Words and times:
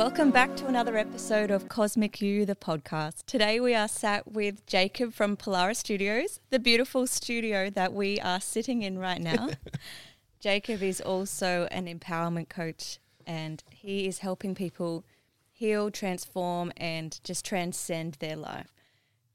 Welcome 0.00 0.30
back 0.30 0.56
to 0.56 0.66
another 0.66 0.96
episode 0.96 1.50
of 1.50 1.68
Cosmic 1.68 2.22
You, 2.22 2.46
the 2.46 2.54
podcast. 2.54 3.26
Today 3.26 3.60
we 3.60 3.74
are 3.74 3.86
sat 3.86 4.32
with 4.32 4.64
Jacob 4.64 5.12
from 5.12 5.36
Polaris 5.36 5.80
Studios, 5.80 6.40
the 6.48 6.58
beautiful 6.58 7.06
studio 7.06 7.68
that 7.68 7.92
we 7.92 8.18
are 8.18 8.40
sitting 8.40 8.80
in 8.80 8.98
right 8.98 9.20
now. 9.20 9.50
Jacob 10.40 10.82
is 10.82 11.02
also 11.02 11.68
an 11.70 11.84
empowerment 11.84 12.48
coach 12.48 12.98
and 13.26 13.62
he 13.68 14.06
is 14.06 14.20
helping 14.20 14.54
people 14.54 15.04
heal, 15.52 15.90
transform, 15.90 16.72
and 16.78 17.20
just 17.22 17.44
transcend 17.44 18.14
their 18.20 18.36
life. 18.36 18.72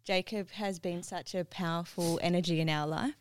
Jacob 0.04 0.50
has 0.50 0.80
been 0.80 1.04
such 1.04 1.36
a 1.36 1.46
powerful 1.46 2.20
energy 2.24 2.60
in 2.60 2.70
our 2.70 2.88
life 2.88 3.14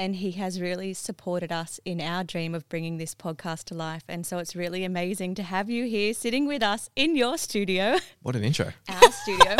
and 0.00 0.16
he 0.16 0.30
has 0.30 0.62
really 0.62 0.94
supported 0.94 1.52
us 1.52 1.78
in 1.84 2.00
our 2.00 2.24
dream 2.24 2.54
of 2.54 2.66
bringing 2.70 2.96
this 2.96 3.14
podcast 3.14 3.64
to 3.64 3.74
life. 3.74 4.02
And 4.08 4.24
so 4.24 4.38
it's 4.38 4.56
really 4.56 4.82
amazing 4.82 5.34
to 5.34 5.42
have 5.42 5.68
you 5.68 5.84
here 5.84 6.14
sitting 6.14 6.46
with 6.46 6.62
us 6.62 6.88
in 6.96 7.16
your 7.16 7.36
studio, 7.36 7.98
What 8.22 8.34
an 8.34 8.42
intro. 8.42 8.72
our 8.88 9.12
studio. 9.12 9.56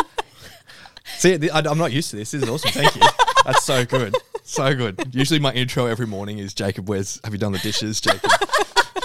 See, 1.19 1.51
I- 1.51 1.59
I'm 1.59 1.77
not 1.77 1.93
used 1.93 2.09
to 2.13 2.17
this. 2.17 2.31
This 2.31 2.43
is 2.43 2.49
awesome. 2.49 2.71
Thank 2.71 2.95
you. 2.97 3.03
That's 3.45 3.65
so 3.65 3.85
good. 3.85 4.15
So 4.43 4.75
good. 4.75 5.15
Usually 5.15 5.39
my 5.39 5.53
intro 5.53 5.85
every 5.85 6.07
morning 6.07 6.39
is 6.39 6.55
Jacob, 6.55 6.89
where's, 6.89 7.21
have 7.23 7.35
you 7.35 7.39
done 7.39 7.53
the 7.53 7.59
dishes? 7.59 8.01
Jacob, 8.01 8.31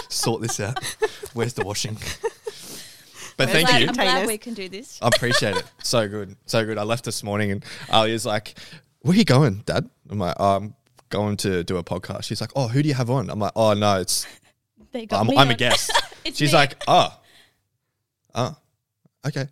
sort 0.08 0.42
this 0.42 0.62
out. 0.62 0.82
Where's 1.34 1.54
the 1.54 1.66
washing? 1.66 1.98
But 3.36 3.50
thank 3.50 3.68
glad, 3.68 3.82
you. 3.82 3.88
I'm 3.90 3.94
glad 3.94 4.28
we 4.28 4.38
can 4.38 4.54
do 4.54 4.70
this. 4.70 5.00
I 5.02 5.10
appreciate 5.10 5.58
it. 5.58 5.66
So 5.84 6.08
good. 6.08 6.38
So 6.46 6.64
good. 6.64 6.78
I 6.78 6.84
left 6.84 7.04
this 7.04 7.24
morning 7.24 7.52
and 7.52 7.66
uh, 7.92 8.04
Alia's 8.04 8.26
like, 8.26 8.58
where 9.02 9.14
are 9.14 9.18
you 9.18 9.26
going, 9.26 9.64
dad? 9.66 9.90
I'm 10.10 10.20
like, 10.20 10.38
oh, 10.40 10.56
I'm 10.56 10.76
going 11.16 11.38
to 11.38 11.64
do 11.64 11.78
a 11.78 11.84
podcast. 11.84 12.24
She's 12.24 12.42
like, 12.42 12.52
oh, 12.56 12.68
who 12.68 12.82
do 12.84 12.88
you 12.90 12.96
have 12.96 13.10
on? 13.10 13.30
I'm 13.30 13.40
like, 13.40 13.54
oh, 13.56 13.74
no, 13.74 14.00
it's, 14.00 14.26
They 14.92 15.06
got 15.06 15.22
I'm, 15.22 15.28
me 15.28 15.38
I'm 15.38 15.48
a 15.50 15.52
on. 15.52 15.58
guest. 15.58 15.92
It's 16.26 16.38
She's 16.40 16.54
me. 16.54 16.58
like, 16.58 16.82
oh, 16.88 17.16
oh, 18.34 18.56
okay. 19.28 19.48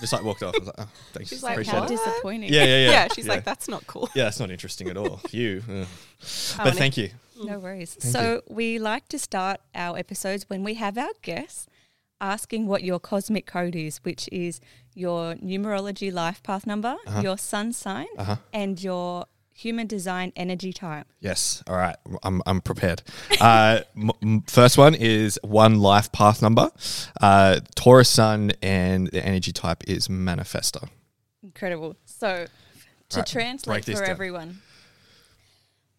Just 0.00 0.12
like 0.14 0.24
walked 0.24 0.42
off. 0.42 0.54
I 0.54 0.58
was 0.58 0.66
like, 0.68 0.76
oh, 0.78 0.88
thanks. 1.12 1.28
She's 1.28 1.42
like, 1.42 1.52
Appreciate 1.52 1.74
how 1.78 1.84
it. 1.84 1.88
disappointing. 1.88 2.52
Yeah, 2.52 2.64
yeah, 2.64 2.78
yeah. 2.84 2.90
Yeah, 2.90 3.08
she's 3.14 3.26
Yeah. 3.26 3.32
like, 3.34 3.44
that's 3.44 3.68
not 3.68 3.86
cool. 3.86 4.08
Yeah, 4.14 4.24
that's 4.24 4.40
not 4.40 4.50
interesting 4.50 4.88
at 4.88 4.96
all. 4.96 5.20
You. 5.30 5.62
uh. 5.68 5.84
But 6.56 6.58
wanna- 6.58 6.72
thank 6.72 6.96
you. 6.96 7.10
No 7.44 7.58
worries. 7.58 7.94
Thank 8.00 8.12
so 8.14 8.42
we 8.48 8.78
like 8.78 9.08
to 9.08 9.18
start 9.18 9.60
our 9.74 9.98
episodes 9.98 10.46
when 10.48 10.64
we 10.64 10.74
have 10.74 10.96
our 10.96 11.10
guests 11.20 11.66
asking 12.18 12.66
what 12.66 12.82
your 12.82 12.98
cosmic 12.98 13.44
code 13.44 13.76
is, 13.76 13.98
which 13.98 14.26
is 14.32 14.58
your 14.94 15.34
numerology 15.34 16.10
life 16.10 16.42
path 16.42 16.66
number, 16.66 16.96
Uh-huh. 17.06 17.20
your 17.20 17.36
sun 17.36 17.74
sign, 17.74 18.06
Uh-huh. 18.16 18.36
and 18.54 18.82
your 18.82 19.26
human 19.56 19.86
design 19.86 20.32
energy 20.36 20.72
type. 20.72 21.06
Yes. 21.20 21.62
All 21.66 21.76
right. 21.76 21.96
I'm, 22.22 22.42
I'm 22.46 22.60
prepared. 22.60 23.02
Uh, 23.40 23.80
m- 23.96 24.42
first 24.46 24.76
one 24.78 24.94
is 24.94 25.38
one 25.42 25.78
life 25.80 26.10
path 26.12 26.40
number. 26.42 26.70
Uh, 27.20 27.60
Taurus 27.74 28.08
sun 28.08 28.52
and 28.62 29.08
the 29.08 29.24
energy 29.24 29.52
type 29.52 29.82
is 29.88 30.08
manifestor. 30.08 30.88
Incredible. 31.42 31.96
So 32.06 32.46
to 33.10 33.18
Right, 33.18 33.26
translate 33.26 33.84
for 33.84 33.92
down. 33.92 34.04
everyone, 34.04 34.60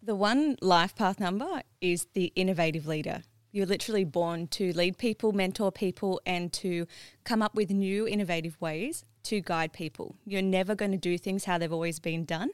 the 0.01 0.15
one 0.15 0.57
life 0.61 0.95
path 0.95 1.19
number 1.19 1.61
is 1.81 2.07
the 2.13 2.31
innovative 2.35 2.87
leader. 2.87 3.23
You're 3.51 3.65
literally 3.65 4.03
born 4.03 4.47
to 4.49 4.71
lead 4.73 4.97
people, 4.97 5.31
mentor 5.31 5.71
people, 5.71 6.19
and 6.25 6.51
to 6.53 6.85
come 7.23 7.41
up 7.41 7.55
with 7.55 7.69
new 7.71 8.07
innovative 8.07 8.59
ways 8.61 9.05
to 9.23 9.41
guide 9.41 9.73
people. 9.73 10.15
You're 10.25 10.41
never 10.41 10.75
going 10.75 10.91
to 10.91 10.97
do 10.97 11.17
things 11.17 11.45
how 11.45 11.57
they've 11.57 11.71
always 11.73 11.99
been 11.99 12.25
done. 12.25 12.49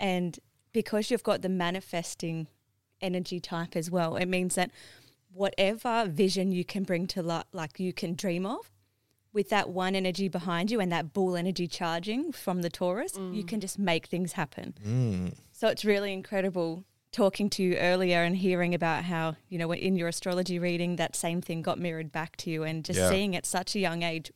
And 0.00 0.38
because 0.72 1.10
you've 1.10 1.22
got 1.22 1.42
the 1.42 1.48
manifesting 1.48 2.48
energy 3.00 3.38
type 3.38 3.76
as 3.76 3.90
well, 3.90 4.16
it 4.16 4.26
means 4.26 4.56
that 4.56 4.70
whatever 5.32 6.06
vision 6.08 6.50
you 6.50 6.64
can 6.64 6.82
bring 6.82 7.06
to 7.08 7.22
life, 7.22 7.44
like 7.52 7.78
you 7.78 7.92
can 7.92 8.14
dream 8.14 8.44
of, 8.46 8.70
with 9.32 9.48
that 9.50 9.68
one 9.68 9.94
energy 9.94 10.26
behind 10.26 10.72
you 10.72 10.80
and 10.80 10.90
that 10.90 11.12
bull 11.12 11.36
energy 11.36 11.68
charging 11.68 12.32
from 12.32 12.62
the 12.62 12.70
Taurus, 12.70 13.16
you 13.30 13.44
can 13.44 13.60
just 13.60 13.78
make 13.78 14.06
things 14.06 14.32
happen. 14.32 14.74
Mm. 14.84 15.34
So 15.52 15.68
it's 15.68 15.84
really 15.84 16.12
incredible 16.12 16.82
talking 17.12 17.48
to 17.50 17.62
you 17.62 17.76
earlier 17.76 18.22
and 18.22 18.36
hearing 18.36 18.74
about 18.74 19.04
how, 19.04 19.36
you 19.48 19.58
know, 19.58 19.72
in 19.72 19.94
your 19.96 20.08
astrology 20.08 20.58
reading, 20.58 20.96
that 20.96 21.14
same 21.14 21.40
thing 21.40 21.62
got 21.62 21.78
mirrored 21.78 22.10
back 22.10 22.36
to 22.38 22.50
you 22.50 22.64
and 22.64 22.84
just 22.84 22.98
Yeah. 22.98 23.10
seeing 23.10 23.36
at 23.36 23.46
such 23.46 23.76
a 23.76 23.78
young 23.78 24.02
age 24.02 24.32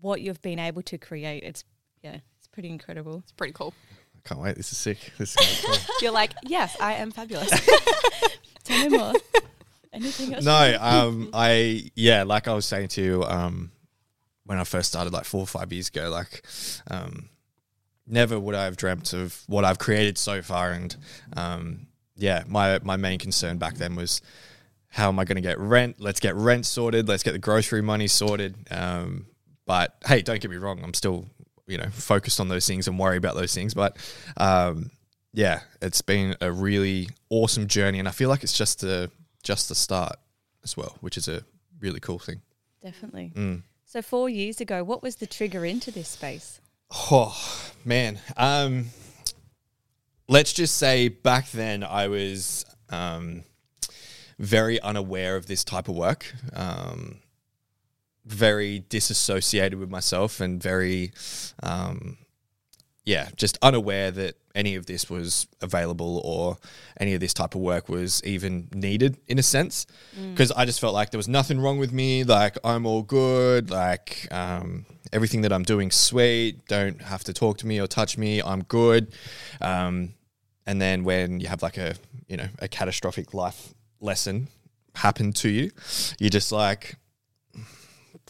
what 0.00 0.20
you've 0.20 0.42
been 0.42 0.58
able 0.58 0.82
to 0.82 0.98
create. 0.98 1.42
It's, 1.42 1.64
yeah, 2.02 2.18
it's 2.38 2.48
pretty 2.48 2.68
incredible. 2.68 3.18
It's 3.18 3.32
pretty 3.32 3.52
cool. 3.54 3.72
I 4.26 4.28
can't 4.28 4.40
wait. 4.40 4.56
This 4.56 4.72
is 4.72 4.78
sick. 4.78 5.12
This 5.18 5.36
is 5.36 5.60
be 5.60 5.66
cool. 5.66 5.94
You're 6.02 6.12
like, 6.12 6.32
yes, 6.42 6.76
I 6.80 6.94
am 6.94 7.12
fabulous. 7.12 7.48
Tell 8.64 8.88
me 8.88 8.96
more. 8.96 9.12
Anything 9.92 10.34
else? 10.34 10.44
no, 10.44 10.78
um, 10.80 11.30
I 11.32 11.90
yeah, 11.94 12.24
like 12.24 12.48
I 12.48 12.54
was 12.54 12.66
saying 12.66 12.88
to 12.88 13.02
you, 13.02 13.22
um, 13.22 13.70
when 14.44 14.58
I 14.58 14.64
first 14.64 14.88
started, 14.88 15.12
like 15.12 15.24
four 15.24 15.42
or 15.42 15.46
five 15.46 15.72
years 15.72 15.88
ago, 15.88 16.10
like, 16.10 16.44
um, 16.90 17.28
never 18.06 18.38
would 18.38 18.56
I 18.56 18.64
have 18.64 18.76
dreamt 18.76 19.12
of 19.12 19.40
what 19.46 19.64
I've 19.64 19.78
created 19.78 20.18
so 20.18 20.42
far, 20.42 20.72
and 20.72 20.96
um, 21.36 21.86
yeah, 22.16 22.42
my 22.48 22.80
my 22.82 22.96
main 22.96 23.20
concern 23.20 23.58
back 23.58 23.74
then 23.74 23.94
was 23.94 24.22
how 24.88 25.08
am 25.08 25.20
I 25.20 25.24
going 25.24 25.36
to 25.36 25.42
get 25.42 25.58
rent? 25.60 25.96
Let's 26.00 26.18
get 26.18 26.34
rent 26.34 26.66
sorted. 26.66 27.08
Let's 27.08 27.22
get 27.22 27.32
the 27.32 27.38
grocery 27.38 27.82
money 27.82 28.08
sorted. 28.08 28.56
Um, 28.72 29.26
but 29.66 29.94
hey, 30.04 30.22
don't 30.22 30.40
get 30.40 30.50
me 30.50 30.56
wrong, 30.56 30.80
I'm 30.82 30.94
still 30.94 31.26
you 31.66 31.78
know 31.78 31.88
focused 31.90 32.40
on 32.40 32.48
those 32.48 32.66
things 32.66 32.88
and 32.88 32.98
worry 32.98 33.16
about 33.16 33.34
those 33.34 33.54
things, 33.54 33.74
but 33.74 33.96
um, 34.36 34.90
yeah, 35.32 35.60
it's 35.82 36.00
been 36.00 36.34
a 36.40 36.50
really 36.50 37.08
awesome 37.30 37.66
journey, 37.66 37.98
and 37.98 38.08
I 38.08 38.10
feel 38.10 38.28
like 38.28 38.42
it's 38.42 38.56
just 38.56 38.80
the 38.80 39.10
just 39.42 39.68
the 39.68 39.74
start 39.74 40.16
as 40.64 40.76
well, 40.76 40.96
which 41.00 41.16
is 41.16 41.28
a 41.28 41.42
really 41.80 42.00
cool 42.00 42.18
thing. 42.18 42.40
Definitely. 42.82 43.32
Mm. 43.34 43.62
So 43.84 44.02
four 44.02 44.28
years 44.28 44.60
ago, 44.60 44.82
what 44.82 45.02
was 45.02 45.16
the 45.16 45.26
trigger 45.26 45.64
into 45.64 45.90
this 45.90 46.08
space? 46.08 46.60
Oh 47.10 47.36
man, 47.84 48.18
um, 48.36 48.86
let's 50.28 50.52
just 50.52 50.76
say 50.76 51.08
back 51.08 51.50
then 51.50 51.84
I 51.84 52.08
was 52.08 52.64
um, 52.90 53.44
very 54.38 54.80
unaware 54.80 55.36
of 55.36 55.46
this 55.46 55.64
type 55.64 55.88
of 55.88 55.96
work, 55.96 56.32
um, 56.52 57.20
very 58.26 58.80
disassociated 58.88 59.78
with 59.78 59.90
myself, 59.90 60.40
and 60.40 60.62
very, 60.62 61.12
um, 61.62 62.18
yeah, 63.04 63.28
just 63.36 63.56
unaware 63.62 64.10
that 64.10 64.36
any 64.54 64.74
of 64.74 64.86
this 64.86 65.08
was 65.08 65.46
available 65.60 66.20
or 66.24 66.56
any 66.98 67.14
of 67.14 67.20
this 67.20 67.34
type 67.34 67.54
of 67.54 67.60
work 67.60 67.88
was 67.88 68.24
even 68.24 68.68
needed 68.74 69.18
in 69.28 69.38
a 69.38 69.42
sense. 69.42 69.86
Because 70.30 70.50
I 70.52 70.64
just 70.64 70.80
felt 70.80 70.94
like 70.94 71.10
there 71.10 71.18
was 71.18 71.28
nothing 71.28 71.60
wrong 71.60 71.78
with 71.78 71.92
me, 71.92 72.24
like 72.24 72.58
I'm 72.64 72.86
all 72.86 73.02
good, 73.02 73.70
like 73.70 74.26
um, 74.30 74.86
everything 75.12 75.42
that 75.42 75.52
I'm 75.52 75.62
doing 75.62 75.90
sweet, 75.90 76.66
don't 76.66 77.00
have 77.00 77.22
to 77.24 77.32
talk 77.32 77.58
to 77.58 77.66
me 77.66 77.80
or 77.80 77.86
touch 77.86 78.18
me, 78.18 78.42
I'm 78.42 78.62
good. 78.64 79.12
Um, 79.60 80.14
and 80.66 80.80
then 80.80 81.04
when 81.04 81.38
you 81.38 81.46
have 81.48 81.62
like 81.62 81.76
a 81.76 81.94
you 82.26 82.36
know 82.36 82.48
a 82.58 82.66
catastrophic 82.66 83.32
life 83.34 83.72
lesson 84.00 84.48
happen 84.94 85.32
to 85.34 85.48
you, 85.48 85.70
you're 86.18 86.30
just 86.30 86.50
like 86.50 86.96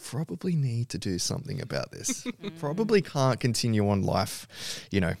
probably 0.09 0.55
need 0.55 0.89
to 0.89 0.97
do 0.97 1.19
something 1.19 1.61
about 1.61 1.91
this. 1.91 2.25
Mm. 2.37 2.59
probably 2.59 3.01
can't 3.01 3.39
continue 3.39 3.89
on 3.89 4.03
life, 4.03 4.47
you 4.91 4.99
know, 4.99 5.13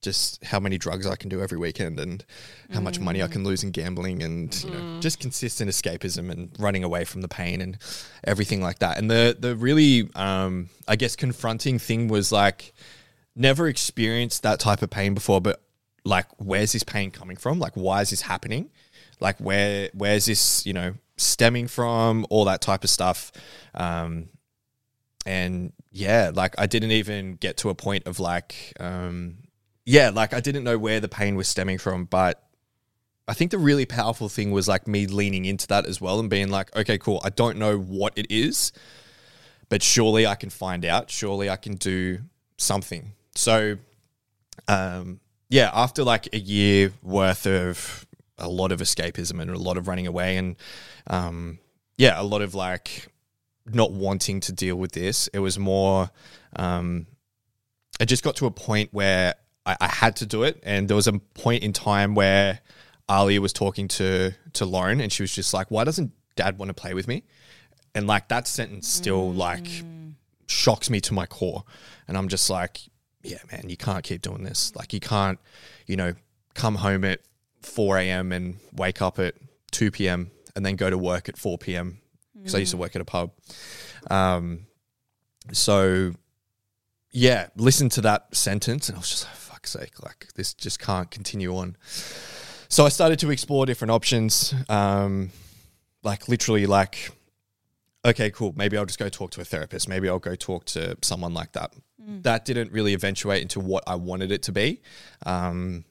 just 0.00 0.44
how 0.44 0.60
many 0.60 0.78
drugs 0.78 1.06
I 1.06 1.16
can 1.16 1.28
do 1.28 1.40
every 1.40 1.58
weekend 1.58 1.98
and 1.98 2.24
how 2.72 2.80
much 2.80 3.00
money 3.00 3.22
I 3.22 3.26
mm. 3.26 3.32
can 3.32 3.42
lose 3.42 3.64
in 3.64 3.70
gambling 3.70 4.22
and 4.22 4.64
you 4.64 4.70
know 4.70 4.76
mm. 4.76 5.00
just 5.00 5.18
consistent 5.18 5.70
escapism 5.70 6.30
and 6.30 6.50
running 6.58 6.84
away 6.84 7.04
from 7.04 7.20
the 7.20 7.28
pain 7.28 7.60
and 7.60 7.78
everything 8.22 8.60
like 8.60 8.78
that. 8.80 8.98
And 8.98 9.10
the 9.10 9.36
the 9.38 9.56
really 9.56 10.08
um, 10.14 10.68
I 10.86 10.96
guess 10.96 11.16
confronting 11.16 11.78
thing 11.78 12.08
was 12.08 12.30
like 12.30 12.72
never 13.34 13.66
experienced 13.66 14.42
that 14.42 14.60
type 14.60 14.82
of 14.82 14.90
pain 14.90 15.14
before, 15.14 15.40
but 15.40 15.62
like 16.04 16.26
where's 16.38 16.72
this 16.72 16.84
pain 16.84 17.10
coming 17.10 17.36
from? 17.36 17.58
Like 17.58 17.74
why 17.74 18.02
is 18.02 18.10
this 18.10 18.22
happening? 18.22 18.70
Like 19.20 19.38
where 19.38 19.88
where's 19.94 20.26
this 20.26 20.66
you 20.66 20.72
know 20.72 20.94
stemming 21.22 21.68
from, 21.68 22.26
all 22.30 22.44
that 22.46 22.60
type 22.60 22.84
of 22.84 22.90
stuff. 22.90 23.32
Um, 23.74 24.28
and 25.24 25.72
yeah, 25.90 26.30
like 26.34 26.54
I 26.58 26.66
didn't 26.66 26.92
even 26.92 27.34
get 27.34 27.58
to 27.58 27.70
a 27.70 27.74
point 27.74 28.06
of 28.06 28.18
like, 28.20 28.74
um, 28.80 29.38
yeah, 29.84 30.10
like 30.10 30.34
I 30.34 30.40
didn't 30.40 30.64
know 30.64 30.78
where 30.78 31.00
the 31.00 31.08
pain 31.08 31.36
was 31.36 31.48
stemming 31.48 31.78
from, 31.78 32.04
but 32.04 32.42
I 33.28 33.34
think 33.34 33.50
the 33.50 33.58
really 33.58 33.86
powerful 33.86 34.28
thing 34.28 34.50
was 34.50 34.66
like 34.66 34.88
me 34.88 35.06
leaning 35.06 35.44
into 35.44 35.66
that 35.68 35.86
as 35.86 36.00
well 36.00 36.18
and 36.18 36.28
being 36.28 36.50
like, 36.50 36.74
okay, 36.76 36.98
cool. 36.98 37.20
I 37.24 37.30
don't 37.30 37.56
know 37.56 37.78
what 37.78 38.12
it 38.16 38.26
is, 38.30 38.72
but 39.68 39.82
surely 39.82 40.26
I 40.26 40.34
can 40.34 40.50
find 40.50 40.84
out. 40.84 41.10
Surely 41.10 41.48
I 41.48 41.56
can 41.56 41.76
do 41.76 42.18
something. 42.58 43.12
So, 43.34 43.78
um, 44.68 45.20
yeah, 45.48 45.70
after 45.72 46.02
like 46.02 46.28
a 46.32 46.38
year 46.38 46.92
worth 47.02 47.46
of 47.46 48.06
a 48.42 48.48
lot 48.48 48.72
of 48.72 48.80
escapism 48.80 49.40
and 49.40 49.50
a 49.50 49.58
lot 49.58 49.76
of 49.76 49.88
running 49.88 50.06
away 50.06 50.36
and, 50.36 50.56
um, 51.06 51.58
yeah, 51.96 52.20
a 52.20 52.24
lot 52.24 52.42
of 52.42 52.54
like 52.54 53.08
not 53.66 53.92
wanting 53.92 54.40
to 54.40 54.52
deal 54.52 54.76
with 54.76 54.92
this, 54.92 55.28
it 55.28 55.38
was 55.38 55.58
more, 55.58 56.10
um, 56.56 57.06
it 58.00 58.06
just 58.06 58.22
got 58.22 58.36
to 58.36 58.46
a 58.46 58.50
point 58.50 58.92
where 58.92 59.34
I, 59.64 59.76
I 59.80 59.86
had 59.86 60.16
to 60.16 60.26
do 60.26 60.42
it. 60.42 60.60
And 60.62 60.88
there 60.88 60.96
was 60.96 61.06
a 61.06 61.14
point 61.14 61.62
in 61.62 61.72
time 61.72 62.14
where, 62.14 62.60
Ali 63.08 63.38
was 63.38 63.52
talking 63.52 63.88
to 63.88 64.32
to 64.54 64.64
Lauren, 64.64 65.00
and 65.00 65.12
she 65.12 65.22
was 65.22 65.34
just 65.34 65.52
like, 65.52 65.70
"Why 65.70 65.84
doesn't 65.84 66.12
Dad 66.36 66.58
want 66.58 66.70
to 66.70 66.74
play 66.74 66.94
with 66.94 67.08
me?" 67.08 67.24
And 67.94 68.06
like 68.06 68.28
that 68.28 68.46
sentence 68.46 68.88
still 68.88 69.32
like 69.32 69.66
shocks 70.46 70.88
me 70.88 71.00
to 71.02 71.12
my 71.12 71.26
core, 71.26 71.64
and 72.08 72.16
I'm 72.16 72.28
just 72.28 72.48
like, 72.48 72.78
"Yeah, 73.22 73.38
man, 73.50 73.68
you 73.68 73.76
can't 73.76 74.02
keep 74.02 74.22
doing 74.22 74.44
this. 74.44 74.74
Like, 74.76 74.92
you 74.92 75.00
can't, 75.00 75.38
you 75.86 75.96
know, 75.96 76.14
come 76.54 76.76
home 76.76 77.04
at 77.04 77.20
4 77.62 77.98
a.m. 77.98 78.32
and 78.32 78.56
wake 78.72 79.02
up 79.02 79.18
at 79.18 79.34
2 79.72 79.90
p.m. 79.90 80.30
and 80.54 80.64
then 80.64 80.76
go 80.76 80.90
to 80.90 80.98
work 80.98 81.28
at 81.28 81.36
4 81.36 81.58
p.m. 81.58 81.98
Because 82.34 82.54
I 82.54 82.58
used 82.58 82.72
to 82.72 82.76
work 82.76 82.96
at 82.96 83.02
a 83.02 83.04
pub. 83.04 83.30
Um, 84.10 84.66
so 85.52 86.14
yeah, 87.12 87.48
listen 87.56 87.88
to 87.90 88.00
that 88.02 88.34
sentence, 88.34 88.88
and 88.88 88.96
I 88.96 89.00
was 89.00 89.10
just 89.10 89.24
like, 89.24 89.34
"Fuck's 89.34 89.70
sake! 89.70 90.02
Like, 90.02 90.28
this 90.34 90.54
just 90.54 90.80
can't 90.80 91.10
continue 91.10 91.54
on." 91.56 91.76
So 92.68 92.86
I 92.86 92.88
started 92.88 93.18
to 93.20 93.30
explore 93.30 93.66
different 93.66 93.90
options. 93.90 94.54
Um, 94.68 95.30
like 96.02 96.28
literally, 96.28 96.66
like, 96.66 97.10
okay, 98.04 98.30
cool. 98.30 98.54
Maybe 98.56 98.76
I'll 98.78 98.86
just 98.86 98.98
go 98.98 99.08
talk 99.10 99.30
to 99.32 99.40
a 99.40 99.44
therapist. 99.44 99.88
Maybe 99.88 100.08
I'll 100.08 100.18
go 100.18 100.34
talk 100.34 100.64
to 100.66 100.96
someone 101.02 101.34
like 101.34 101.52
that. 101.52 101.74
That 102.22 102.44
didn't 102.44 102.72
really 102.72 102.94
eventuate 102.94 103.42
into 103.42 103.60
what 103.60 103.84
I 103.86 103.94
wanted 103.94 104.32
it 104.32 104.42
to 104.44 104.52
be. 104.52 104.80
Um, 105.24 105.84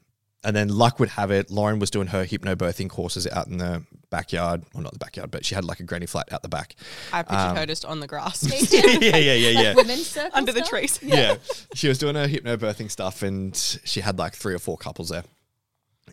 and 0.43 0.55
then 0.55 0.69
luck 0.69 0.99
would 0.99 1.09
have 1.09 1.31
it, 1.31 1.51
Lauren 1.51 1.79
was 1.79 1.89
doing 1.91 2.07
her 2.07 2.25
hypnobirthing 2.25 2.89
courses 2.89 3.27
out 3.27 3.47
in 3.47 3.57
the 3.57 3.83
backyard. 4.09 4.63
Well, 4.73 4.83
not 4.83 4.93
the 4.93 4.99
backyard, 4.99 5.31
but 5.31 5.45
she 5.45 5.55
had 5.55 5.63
like 5.63 5.79
a 5.79 5.83
granny 5.83 6.05
flat 6.07 6.31
out 6.33 6.41
the 6.41 6.49
back. 6.49 6.75
I 7.13 7.21
pictured 7.23 7.37
Um, 7.37 7.55
her 7.57 7.65
just 7.65 7.85
on 7.85 7.99
the 7.99 8.07
grass 8.07 8.43
yeah, 8.73 9.15
yeah, 9.17 9.33
yeah, 9.33 9.33
yeah. 9.61 9.73
Women's 9.75 10.07
circle 10.07 10.31
under 10.33 10.51
the 10.51 10.61
trees. 10.61 10.99
yeah. 11.03 11.35
She 11.75 11.87
was 11.87 11.97
doing 11.97 12.15
her 12.15 12.27
hypnobirthing 12.27 12.89
stuff 12.91 13.21
and 13.23 13.55
she 13.83 14.01
had 14.01 14.17
like 14.19 14.33
three 14.33 14.53
or 14.53 14.59
four 14.59 14.77
couples 14.77 15.09
there. 15.09 15.23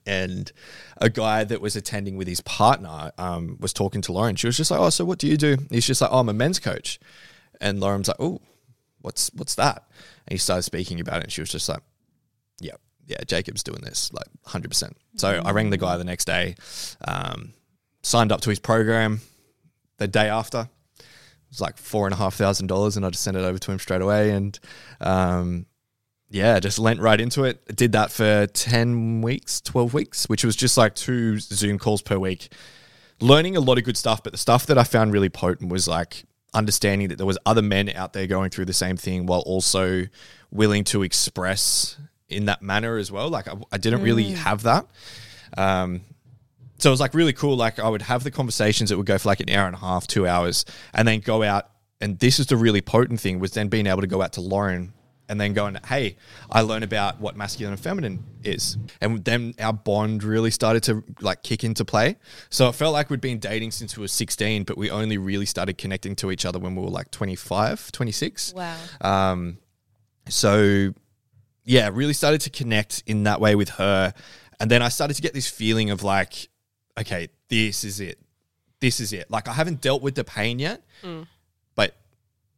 And 0.06 0.52
a 0.98 1.10
guy 1.10 1.44
that 1.44 1.60
was 1.60 1.74
attending 1.76 2.16
with 2.16 2.28
his 2.28 2.40
partner 2.42 3.12
um, 3.18 3.56
was 3.60 3.72
talking 3.72 4.00
to 4.02 4.12
Lauren. 4.12 4.36
She 4.36 4.46
was 4.46 4.56
just 4.56 4.70
like, 4.70 4.80
Oh, 4.80 4.90
so 4.90 5.04
what 5.04 5.18
do 5.18 5.26
you 5.26 5.36
do? 5.36 5.56
He's 5.70 5.86
just 5.86 6.00
like, 6.00 6.10
Oh, 6.12 6.18
I'm 6.20 6.28
a 6.28 6.32
men's 6.34 6.58
coach. 6.58 7.00
And 7.60 7.80
Lauren's 7.80 8.08
like, 8.08 8.16
Oh, 8.20 8.40
what's 9.00 9.30
what's 9.34 9.54
that? 9.56 9.88
And 10.26 10.32
he 10.34 10.38
started 10.38 10.62
speaking 10.62 11.00
about 11.00 11.18
it 11.18 11.24
and 11.24 11.32
she 11.32 11.40
was 11.40 11.50
just 11.50 11.68
like, 11.68 11.80
Yeah, 12.60 12.74
yeah, 13.08 13.24
Jacob's 13.26 13.62
doing 13.62 13.80
this, 13.80 14.12
like 14.12 14.26
hundred 14.44 14.68
percent. 14.68 14.96
So 15.16 15.42
I 15.44 15.50
rang 15.52 15.70
the 15.70 15.78
guy 15.78 15.96
the 15.96 16.04
next 16.04 16.26
day, 16.26 16.56
um, 17.00 17.54
signed 18.02 18.30
up 18.30 18.42
to 18.42 18.50
his 18.50 18.58
program 18.58 19.22
the 19.96 20.06
day 20.06 20.28
after. 20.28 20.68
It 20.98 21.50
was 21.50 21.60
like 21.62 21.78
four 21.78 22.06
and 22.06 22.12
a 22.12 22.18
half 22.18 22.34
thousand 22.34 22.66
dollars, 22.66 22.96
and 22.96 23.06
I 23.06 23.10
just 23.10 23.22
sent 23.22 23.36
it 23.36 23.42
over 23.42 23.58
to 23.58 23.72
him 23.72 23.78
straight 23.78 24.02
away. 24.02 24.30
And 24.32 24.58
um, 25.00 25.64
yeah, 26.28 26.60
just 26.60 26.78
lent 26.78 27.00
right 27.00 27.18
into 27.18 27.44
it. 27.44 27.74
Did 27.74 27.92
that 27.92 28.12
for 28.12 28.46
ten 28.48 29.22
weeks, 29.22 29.62
twelve 29.62 29.94
weeks, 29.94 30.28
which 30.28 30.44
was 30.44 30.54
just 30.54 30.76
like 30.76 30.94
two 30.94 31.38
Zoom 31.38 31.78
calls 31.78 32.02
per 32.02 32.18
week. 32.18 32.52
Learning 33.20 33.56
a 33.56 33.60
lot 33.60 33.78
of 33.78 33.84
good 33.84 33.96
stuff, 33.96 34.22
but 34.22 34.32
the 34.32 34.38
stuff 34.38 34.66
that 34.66 34.76
I 34.76 34.84
found 34.84 35.14
really 35.14 35.30
potent 35.30 35.72
was 35.72 35.88
like 35.88 36.24
understanding 36.52 37.08
that 37.08 37.16
there 37.16 37.26
was 37.26 37.38
other 37.46 37.62
men 37.62 37.88
out 37.88 38.12
there 38.12 38.26
going 38.26 38.50
through 38.50 38.66
the 38.66 38.74
same 38.74 38.98
thing, 38.98 39.24
while 39.24 39.40
also 39.40 40.04
willing 40.50 40.84
to 40.84 41.02
express 41.02 41.96
in 42.28 42.46
that 42.46 42.62
manner 42.62 42.96
as 42.96 43.10
well. 43.10 43.28
Like 43.28 43.48
I, 43.48 43.54
I 43.72 43.78
didn't 43.78 44.02
really 44.02 44.32
have 44.32 44.62
that. 44.64 44.86
Um, 45.56 46.02
so 46.78 46.90
it 46.90 46.92
was 46.92 47.00
like 47.00 47.14
really 47.14 47.32
cool. 47.32 47.56
Like 47.56 47.78
I 47.78 47.88
would 47.88 48.02
have 48.02 48.24
the 48.24 48.30
conversations 48.30 48.90
that 48.90 48.96
would 48.96 49.06
go 49.06 49.18
for 49.18 49.28
like 49.28 49.40
an 49.40 49.50
hour 49.50 49.66
and 49.66 49.74
a 49.74 49.78
half, 49.78 50.06
two 50.06 50.26
hours, 50.26 50.64
and 50.94 51.06
then 51.08 51.20
go 51.20 51.42
out. 51.42 51.70
And 52.00 52.18
this 52.18 52.38
is 52.38 52.46
the 52.46 52.56
really 52.56 52.80
potent 52.80 53.20
thing 53.20 53.40
was 53.40 53.52
then 53.52 53.68
being 53.68 53.86
able 53.86 54.02
to 54.02 54.06
go 54.06 54.22
out 54.22 54.34
to 54.34 54.40
Lauren 54.40 54.92
and 55.28 55.40
then 55.40 55.52
going, 55.52 55.76
hey, 55.86 56.16
I 56.50 56.62
learned 56.62 56.84
about 56.84 57.20
what 57.20 57.36
masculine 57.36 57.72
and 57.72 57.80
feminine 57.80 58.24
is. 58.44 58.78
And 59.00 59.24
then 59.24 59.54
our 59.58 59.72
bond 59.72 60.22
really 60.22 60.50
started 60.50 60.82
to 60.84 61.04
like 61.20 61.42
kick 61.42 61.64
into 61.64 61.84
play. 61.84 62.16
So 62.48 62.68
it 62.68 62.74
felt 62.74 62.94
like 62.94 63.10
we'd 63.10 63.20
been 63.20 63.38
dating 63.38 63.72
since 63.72 63.96
we 63.96 64.02
were 64.02 64.08
16, 64.08 64.64
but 64.64 64.78
we 64.78 64.90
only 64.90 65.18
really 65.18 65.44
started 65.44 65.76
connecting 65.76 66.16
to 66.16 66.30
each 66.30 66.46
other 66.46 66.58
when 66.58 66.74
we 66.74 66.82
were 66.82 66.88
like 66.88 67.10
25, 67.10 67.92
26. 67.92 68.54
Wow. 68.54 68.76
Um, 69.00 69.58
so 70.28 70.94
yeah, 71.68 71.90
really 71.92 72.14
started 72.14 72.40
to 72.40 72.50
connect 72.50 73.02
in 73.06 73.24
that 73.24 73.42
way 73.42 73.54
with 73.54 73.68
her. 73.70 74.14
And 74.58 74.70
then 74.70 74.80
I 74.80 74.88
started 74.88 75.14
to 75.14 75.22
get 75.22 75.34
this 75.34 75.48
feeling 75.48 75.90
of 75.90 76.02
like, 76.02 76.48
okay, 76.98 77.28
this 77.48 77.84
is 77.84 78.00
it. 78.00 78.18
This 78.80 79.00
is 79.00 79.12
it. 79.12 79.30
Like 79.30 79.48
I 79.48 79.52
haven't 79.52 79.82
dealt 79.82 80.00
with 80.00 80.14
the 80.14 80.24
pain 80.24 80.58
yet, 80.58 80.82
but 81.74 81.94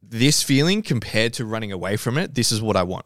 this 0.01 0.41
feeling 0.41 0.81
compared 0.81 1.33
to 1.33 1.45
running 1.45 1.73
away 1.73 1.97
from 1.97 2.17
it, 2.17 2.33
this 2.35 2.53
is 2.53 2.61
what 2.61 2.77
I 2.77 2.83
want. 2.83 3.05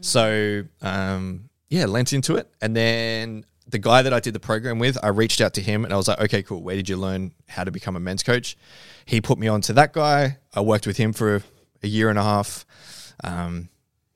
So 0.00 0.64
um, 0.82 1.48
yeah, 1.68 1.86
lent 1.86 2.12
into 2.12 2.34
it. 2.34 2.50
And 2.60 2.74
then 2.74 3.46
the 3.68 3.78
guy 3.78 4.02
that 4.02 4.12
I 4.12 4.18
did 4.18 4.34
the 4.34 4.40
program 4.40 4.80
with, 4.80 4.98
I 5.00 5.08
reached 5.08 5.40
out 5.40 5.54
to 5.54 5.60
him 5.60 5.84
and 5.84 5.94
I 5.94 5.96
was 5.96 6.08
like, 6.08 6.20
okay, 6.22 6.42
cool. 6.42 6.60
Where 6.60 6.74
did 6.74 6.88
you 6.88 6.96
learn 6.96 7.30
how 7.48 7.62
to 7.62 7.70
become 7.70 7.94
a 7.94 8.00
men's 8.00 8.24
coach? 8.24 8.56
He 9.04 9.20
put 9.20 9.38
me 9.38 9.46
on 9.46 9.60
to 9.62 9.72
that 9.74 9.92
guy. 9.92 10.38
I 10.52 10.60
worked 10.60 10.88
with 10.88 10.96
him 10.96 11.12
for 11.12 11.36
a, 11.36 11.42
a 11.84 11.86
year 11.86 12.10
and 12.10 12.18
a 12.18 12.24
half, 12.24 12.66
um, 13.22 13.68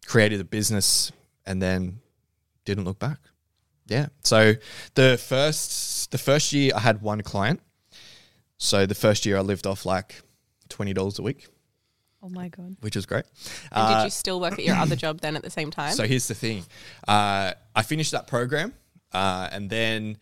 created 0.07 0.41
a 0.41 0.45
business, 0.45 1.13
and 1.47 1.61
then 1.63 2.01
didn't 2.65 2.85
look 2.85 2.99
back. 2.99 3.19
Yeah. 3.87 4.07
So 4.25 4.55
the 4.95 5.19
first 5.19 6.11
the 6.11 6.19
first 6.19 6.53
year 6.53 6.73
I 6.75 6.81
had 6.81 7.03
one 7.03 7.23
client. 7.23 7.61
So 8.59 8.87
the 8.87 8.95
first 8.95 9.27
year 9.27 9.37
I 9.39 9.41
lived 9.41 9.67
off 9.67 9.85
like 9.87 10.23
twenty 10.69 10.93
dollars 10.93 11.19
a 11.19 11.23
week, 11.23 11.49
Oh 12.23 12.29
my 12.29 12.49
god. 12.49 12.77
which 12.81 12.95
was 12.97 13.07
great. 13.07 13.25
And 13.73 13.83
Uh, 13.83 13.99
did 13.99 14.05
you 14.05 14.11
still 14.11 14.41
work 14.41 14.53
at 14.53 14.65
your 14.65 14.77
other 14.77 14.97
job 14.97 15.21
then 15.21 15.35
at 15.37 15.43
the 15.43 15.51
same 15.51 15.71
time? 15.71 15.93
so 15.95 16.05
here's 16.05 16.29
the 16.29 16.35
thing. 16.35 16.65
Uh, 17.09 17.53
I 17.75 17.83
finished 17.83 18.13
that 18.13 18.27
program 18.27 18.75
uh, 19.13 19.49
and 19.51 19.69
then 19.71 20.19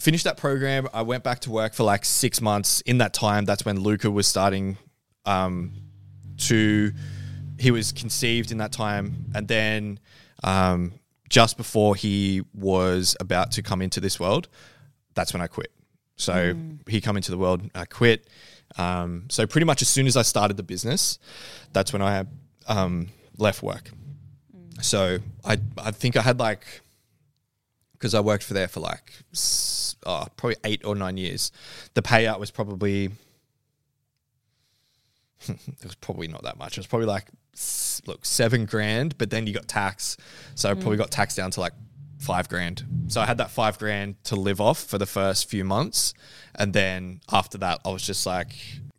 finished 0.00 0.24
that 0.24 0.38
program. 0.38 0.88
I 0.94 1.02
went 1.02 1.22
back 1.22 1.40
to 1.40 1.50
work 1.50 1.74
for 1.74 1.84
like 1.84 2.04
six 2.06 2.40
months. 2.40 2.80
In 2.80 2.98
that 2.98 3.12
time, 3.12 3.44
that's 3.44 3.64
when 3.64 3.78
Luca 3.78 4.10
was 4.10 4.26
starting 4.26 4.78
um, 5.26 5.74
to, 6.38 6.92
he 7.58 7.70
was 7.70 7.92
conceived 7.92 8.50
in 8.50 8.58
that 8.58 8.72
time. 8.72 9.26
And 9.34 9.46
then 9.46 10.00
um, 10.42 10.94
just 11.28 11.56
before 11.56 11.94
he 11.96 12.42
was 12.54 13.16
about 13.20 13.52
to 13.52 13.62
come 13.62 13.82
into 13.82 14.00
this 14.00 14.18
world, 14.18 14.48
that's 15.14 15.32
when 15.32 15.42
I 15.42 15.46
quit. 15.46 15.72
So 16.16 16.54
he 16.86 17.00
come 17.00 17.16
into 17.16 17.30
the 17.30 17.38
world, 17.38 17.62
I 17.74 17.86
quit. 17.86 18.28
Um, 18.76 19.24
so 19.30 19.46
pretty 19.46 19.64
much 19.64 19.82
as 19.82 19.88
soon 19.88 20.06
as 20.06 20.16
I 20.16 20.22
started 20.22 20.56
the 20.56 20.62
business, 20.62 21.18
that's 21.72 21.92
when 21.92 22.02
I 22.02 22.24
um, 22.66 23.08
left 23.38 23.62
work. 23.62 23.90
So 24.80 25.18
I 25.44 25.58
I 25.78 25.90
think 25.90 26.16
I 26.16 26.22
had 26.22 26.38
like 26.38 26.64
because 27.92 28.14
I 28.14 28.20
worked 28.20 28.44
for 28.44 28.54
there 28.54 28.68
for 28.68 28.80
like 28.80 29.12
oh, 30.06 30.26
probably 30.36 30.56
eight 30.64 30.84
or 30.84 30.94
nine 30.94 31.16
years. 31.16 31.52
The 31.94 32.02
payout 32.02 32.38
was 32.38 32.50
probably 32.50 33.10
it 35.48 35.84
was 35.84 35.94
probably 35.96 36.28
not 36.28 36.42
that 36.44 36.58
much. 36.58 36.76
It 36.76 36.80
was 36.80 36.86
probably 36.86 37.06
like 37.06 37.26
look 38.06 38.24
seven 38.24 38.64
grand, 38.64 39.16
but 39.18 39.30
then 39.30 39.46
you 39.46 39.52
got 39.52 39.68
tax, 39.68 40.16
so 40.54 40.70
I 40.70 40.74
probably 40.74 40.96
mm. 40.96 41.00
got 41.00 41.10
taxed 41.10 41.36
down 41.36 41.50
to 41.52 41.60
like 41.60 41.72
five 42.18 42.48
grand. 42.48 42.84
So 43.08 43.20
I 43.20 43.26
had 43.26 43.38
that 43.38 43.50
five 43.50 43.78
grand 43.78 44.22
to 44.24 44.36
live 44.36 44.60
off 44.60 44.82
for 44.82 44.98
the 44.98 45.06
first 45.06 45.48
few 45.48 45.64
months, 45.64 46.14
and 46.54 46.72
then 46.72 47.20
after 47.32 47.58
that, 47.58 47.80
I 47.84 47.90
was 47.90 48.02
just 48.02 48.26
like 48.26 48.54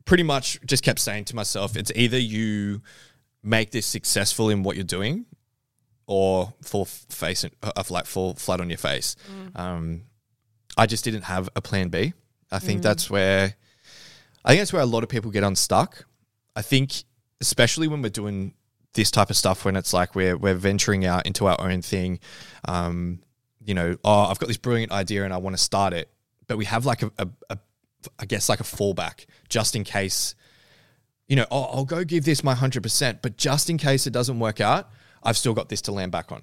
pretty 0.06 0.24
much 0.24 0.60
just 0.66 0.84
kept 0.84 1.00
saying 1.00 1.26
to 1.26 1.36
myself, 1.36 1.78
it's 1.78 1.92
either 1.96 2.18
you 2.18 2.82
make 3.44 3.72
this 3.72 3.86
successful 3.86 4.50
in 4.50 4.64
what 4.64 4.76
you're 4.76 4.84
doing 4.84 5.26
or 6.08 6.54
fall 6.62 6.86
face 6.86 7.44
of 7.44 7.52
uh, 7.64 7.84
like 7.90 8.06
fall 8.06 8.34
flat 8.34 8.60
on 8.60 8.70
your 8.70 8.78
face. 8.78 9.16
Mm. 9.32 9.60
Um, 9.60 10.02
I 10.78 10.86
just 10.86 11.04
didn't 11.04 11.24
have 11.24 11.50
a 11.56 11.62
plan 11.62 11.90
B. 11.90 12.14
I 12.52 12.60
think 12.60 12.80
mm. 12.80 12.84
that's 12.84 13.10
where 13.10 13.56
I 14.44 14.50
think 14.50 14.62
that's 14.62 14.74
where 14.74 14.82
a 14.82 14.86
lot 14.86 15.04
of 15.04 15.10
people 15.10 15.32
get 15.32 15.44
unstuck. 15.44 16.06
I 16.56 16.62
think 16.62 17.04
especially 17.42 17.88
when 17.88 18.02
we're 18.02 18.10
doing 18.10 18.54
this 18.94 19.12
type 19.12 19.30
of 19.30 19.38
stuff 19.38 19.66
when 19.66 19.76
it's 19.76 19.94
like 19.94 20.16
we're 20.16 20.38
we're 20.38 20.56
venturing 20.56 21.06
out 21.06 21.26
into 21.26 21.48
our 21.48 21.60
own 21.60 21.82
thing. 21.82 22.20
Um, 22.66 23.20
you 23.64 23.74
know, 23.74 23.98
oh, 24.04 24.26
I've 24.26 24.40
got 24.40 24.48
this 24.48 24.58
brilliant 24.58 24.92
idea 24.92 25.24
and 25.24 25.34
I 25.34 25.38
want 25.38 25.56
to 25.56 25.62
start 25.62 25.94
it, 25.94 26.10
but 26.48 26.58
we 26.58 26.66
have 26.66 26.86
like 26.86 27.04
a, 27.04 27.12
a, 27.18 27.28
a 27.50 27.58
I 28.20 28.26
guess 28.26 28.50
like 28.50 28.60
a 28.60 28.64
fallback 28.64 29.26
just 29.50 29.76
in 29.76 29.84
case, 29.84 30.36
you 31.28 31.36
know, 31.36 31.46
oh, 31.52 31.64
I'll 31.64 31.86
go 31.86 32.04
give 32.04 32.26
this 32.26 32.44
my 32.44 32.56
100%, 32.56 33.20
but 33.22 33.38
just 33.38 33.70
in 33.70 33.78
case 33.78 34.08
it 34.08 34.14
doesn't 34.14 34.40
work 34.40 34.60
out, 34.60 34.90
I've 35.24 35.38
still 35.38 35.54
got 35.54 35.70
this 35.70 35.82
to 35.84 35.92
land 35.92 36.12
back 36.12 36.32
on. 36.32 36.42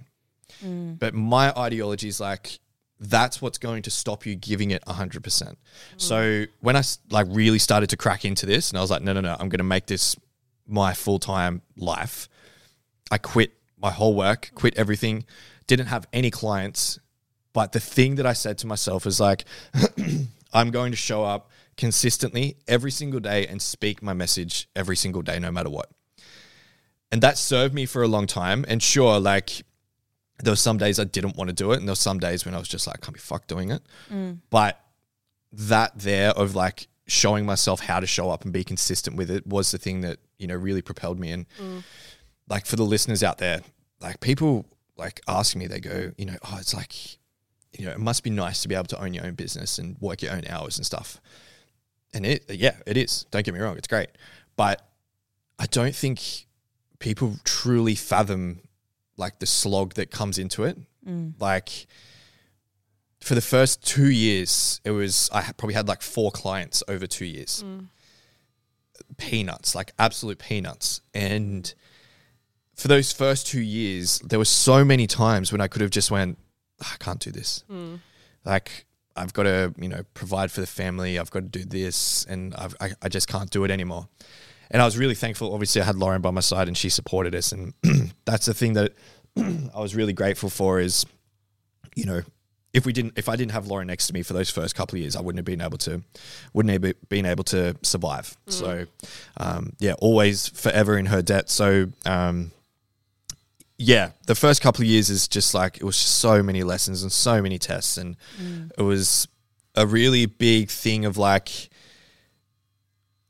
But 0.95 1.15
my 1.15 1.53
ideology 1.57 2.09
is 2.09 2.21
like, 2.21 2.61
that's 3.01 3.41
what's 3.41 3.59
going 3.59 3.83
to 3.83 3.91
stop 3.91 4.27
you 4.27 4.35
giving 4.35 4.71
it 4.71 4.85
100%. 4.87 5.57
So 5.97 6.45
when 6.61 6.77
i 6.77 6.83
like 7.11 7.27
really 7.31 7.59
started 7.59 7.91
to 7.91 7.97
crack 7.97 8.25
into 8.25 8.47
this 8.47 8.71
and 8.71 8.79
I 8.79 8.81
was 8.81 8.91
like, 8.91 9.03
no, 9.03 9.13
no, 9.13 9.21
no, 9.21 9.37
I'm 9.39 9.49
going 9.49 9.59
to 9.59 9.65
make 9.65 9.87
this 9.87 10.17
my 10.69 10.95
full 10.95 11.19
time 11.19 11.63
life. 11.77 12.29
I 13.11 13.19
quit 13.19 13.53
my 13.81 13.91
whole 13.91 14.15
work, 14.15 14.51
quit 14.55 14.77
everything, 14.77 15.25
didn't 15.67 15.87
have 15.87 16.07
any 16.13 16.31
clients. 16.31 16.99
But 17.53 17.73
the 17.73 17.81
thing 17.81 18.17
that 18.17 18.27
I 18.27 18.35
said 18.35 18.59
to 18.59 18.67
myself 18.67 19.07
is 19.07 19.19
like, 19.19 19.45
I'm 20.53 20.71
going 20.71 20.93
to 20.93 20.97
show 20.97 21.25
up 21.25 21.51
consistently 21.77 22.57
every 22.67 22.91
single 22.91 23.21
day 23.21 23.47
and 23.47 23.61
speak 23.63 24.03
my 24.03 24.13
message 24.13 24.69
every 24.77 24.97
single 24.97 25.23
day, 25.23 25.39
no 25.39 25.51
matter 25.51 25.71
what. 25.71 25.91
And 27.11 27.23
that 27.23 27.39
served 27.39 27.73
me 27.73 27.87
for 27.87 28.03
a 28.03 28.09
long 28.09 28.27
time. 28.27 28.65
And 28.69 28.83
sure, 28.83 29.19
like, 29.19 29.63
there 30.43 30.53
were 30.53 30.57
some 30.57 30.77
days 30.77 31.01
I 31.01 31.05
didn't 31.05 31.37
want 31.37 31.49
to 31.49 31.55
do 31.55 31.73
it, 31.73 31.79
and 31.79 31.89
there 31.89 31.93
were 31.93 31.97
some 31.97 32.19
days 32.19 32.45
when 32.45 32.55
I 32.55 32.59
was 32.59 32.69
just 32.69 32.87
like, 32.87 32.99
I 32.99 33.01
can't 33.01 33.15
be 33.15 33.21
fucked 33.21 33.49
doing 33.49 33.71
it. 33.71 33.83
Mm. 34.13 34.39
But 34.51 34.79
that 35.53 35.99
there 35.99 36.31
of 36.31 36.55
like 36.55 36.89
showing 37.09 37.47
myself 37.47 37.81
how 37.81 37.99
to 37.99 38.07
show 38.07 38.31
up 38.31 38.45
and 38.45 38.53
be 38.53 38.63
consistent 38.63 39.17
with 39.17 39.31
it 39.31 39.47
was 39.47 39.73
the 39.73 39.79
thing 39.79 40.03
that 40.03 40.19
you 40.39 40.47
know 40.47 40.55
really 40.55 40.83
propelled 40.83 41.19
me. 41.19 41.33
And 41.33 41.47
mm. 41.61 41.83
like 42.49 42.67
for 42.67 42.77
the 42.77 42.85
listeners 42.85 43.23
out 43.23 43.39
there 43.39 43.63
like 44.01 44.21
people 44.21 44.67
like 44.97 45.21
ask 45.27 45.57
me 45.57 45.67
they 45.67 45.81
go 45.81 46.13
you 46.17 46.27
know 46.27 46.37
oh 46.45 46.57
it's 46.61 46.75
like 46.75 46.95
you 47.77 47.87
know 47.87 47.93
it 47.93 47.99
must 47.99 48.23
be 48.23 48.31
nice 48.31 48.63
to 48.63 48.69
be 48.69 48.75
able 48.75 48.85
to 48.85 49.01
own 49.01 49.15
your 49.15 49.25
own 49.25 49.35
business 49.35 49.79
and 49.79 49.97
work 50.01 50.23
your 50.23 50.33
own 50.33 50.45
hours 50.49 50.79
and 50.79 50.87
stuff. 50.87 51.21
And 52.15 52.25
it 52.25 52.45
yeah 52.49 52.77
it 52.87 52.97
is. 52.97 53.27
Don't 53.31 53.45
get 53.45 53.55
me 53.55 53.61
wrong 53.61 53.77
it's 53.77 53.89
great. 53.89 54.11
But 54.57 54.85
i 55.61 55.67
don't 55.67 55.95
think 55.95 56.47
people 57.01 57.37
truly 57.45 57.95
fathom 57.95 58.61
like 59.17 59.39
the 59.41 59.47
slog 59.47 59.95
that 59.95 60.11
comes 60.11 60.39
into 60.39 60.65
it. 60.65 60.79
Mm. 61.07 61.35
Like 61.41 61.87
for 63.21 63.35
the 63.35 63.41
first 63.41 63.85
two 63.85 64.11
years, 64.11 64.81
it 64.85 64.91
was 64.93 65.29
I 65.33 65.43
probably 65.57 65.75
had 65.75 65.89
like 65.89 66.03
four 66.03 66.31
clients 66.31 66.83
over 66.89 67.07
two 67.07 67.25
years. 67.27 67.65
Peanuts, 69.17 69.75
like 69.75 69.93
absolute 69.99 70.39
peanuts. 70.39 71.01
And 71.15 71.73
for 72.75 72.89
those 72.89 73.13
first 73.13 73.47
two 73.47 73.61
years, 73.61 74.21
there 74.21 74.39
were 74.39 74.45
so 74.45 74.85
many 74.85 75.07
times 75.07 75.51
when 75.51 75.61
I 75.61 75.67
could 75.67 75.83
have 75.83 75.91
just 75.91 76.11
went, 76.11 76.39
"Ah, 76.83 76.95
I 76.95 76.97
can't 77.03 77.19
do 77.21 77.31
this. 77.31 77.65
Like 78.45 78.87
I've 79.17 79.33
got 79.33 79.45
to, 79.45 79.75
you 79.79 79.89
know, 79.89 80.03
provide 80.15 80.53
for 80.53 80.61
the 80.61 80.67
family. 80.67 81.19
I've 81.19 81.31
got 81.31 81.41
to 81.41 81.49
do 81.49 81.65
this, 81.65 82.25
and 82.29 82.55
I've, 82.55 82.77
I, 82.81 82.93
I 83.03 83.09
just 83.09 83.27
can't 83.27 83.51
do 83.51 83.65
it 83.65 83.71
anymore. 83.71 84.09
And 84.71 84.81
I 84.81 84.85
was 84.85 84.97
really 84.97 85.15
thankful. 85.17 85.53
Obviously, 85.53 85.81
I 85.83 85.85
had 85.85 85.97
Lauren 85.97 86.23
by 86.23 86.31
my 86.31 86.41
side, 86.41 86.69
and 86.69 86.77
she 86.77 86.89
supported 86.89 87.35
us. 87.35 87.53
And 87.53 87.75
that's 88.25 88.47
the 88.47 88.55
thing 88.55 88.75
that 88.75 88.93
I 89.37 89.81
was 89.81 89.97
really 89.97 90.13
grateful 90.13 90.51
for 90.51 90.79
is, 90.79 91.05
you 91.97 92.05
know, 92.05 92.23
if 92.73 92.85
we 92.85 92.93
didn't, 92.93 93.15
if 93.17 93.29
I 93.29 93.37
didn't 93.37 93.53
have 93.53 93.67
Lauren 93.67 93.87
next 93.87 94.09
to 94.09 94.13
me 94.13 94.23
for 94.23 94.35
those 94.35 94.51
first 94.51 94.75
couple 94.75 94.97
of 94.97 95.01
years, 95.01 95.17
I 95.17 95.21
wouldn't 95.21 95.39
have 95.39 95.45
been 95.45 95.61
able 95.61 95.79
to, 95.79 96.03
wouldn't 96.53 96.85
have 96.85 97.09
been 97.09 97.27
able 97.27 97.45
to 97.45 97.77
survive. 97.83 98.37
So, 98.47 98.87
um, 99.39 99.73
yeah, 99.79 99.95
always 99.95 100.49
forever 100.49 100.99
in 100.99 101.07
her 101.07 101.23
debt. 101.23 101.49
So, 101.49 101.89
um, 102.05 102.53
yeah, 103.79 104.11
the 104.27 104.35
first 104.35 104.61
couple 104.61 104.83
of 104.83 104.89
years 104.89 105.09
is 105.09 105.29
just 105.29 105.55
like 105.55 105.77
it 105.77 105.85
was 105.85 105.97
just 105.97 106.19
so 106.19 106.43
many 106.43 106.63
lessons 106.63 107.03
and 107.03 107.13
so 107.13 107.41
many 107.41 107.59
tests, 107.59 107.97
and 107.97 108.17
it 108.77 108.83
was 108.83 109.29
a 109.75 109.87
really 109.87 110.27
big 110.27 110.69
thing 110.69 111.05
of 111.05 111.17
like, 111.17 111.71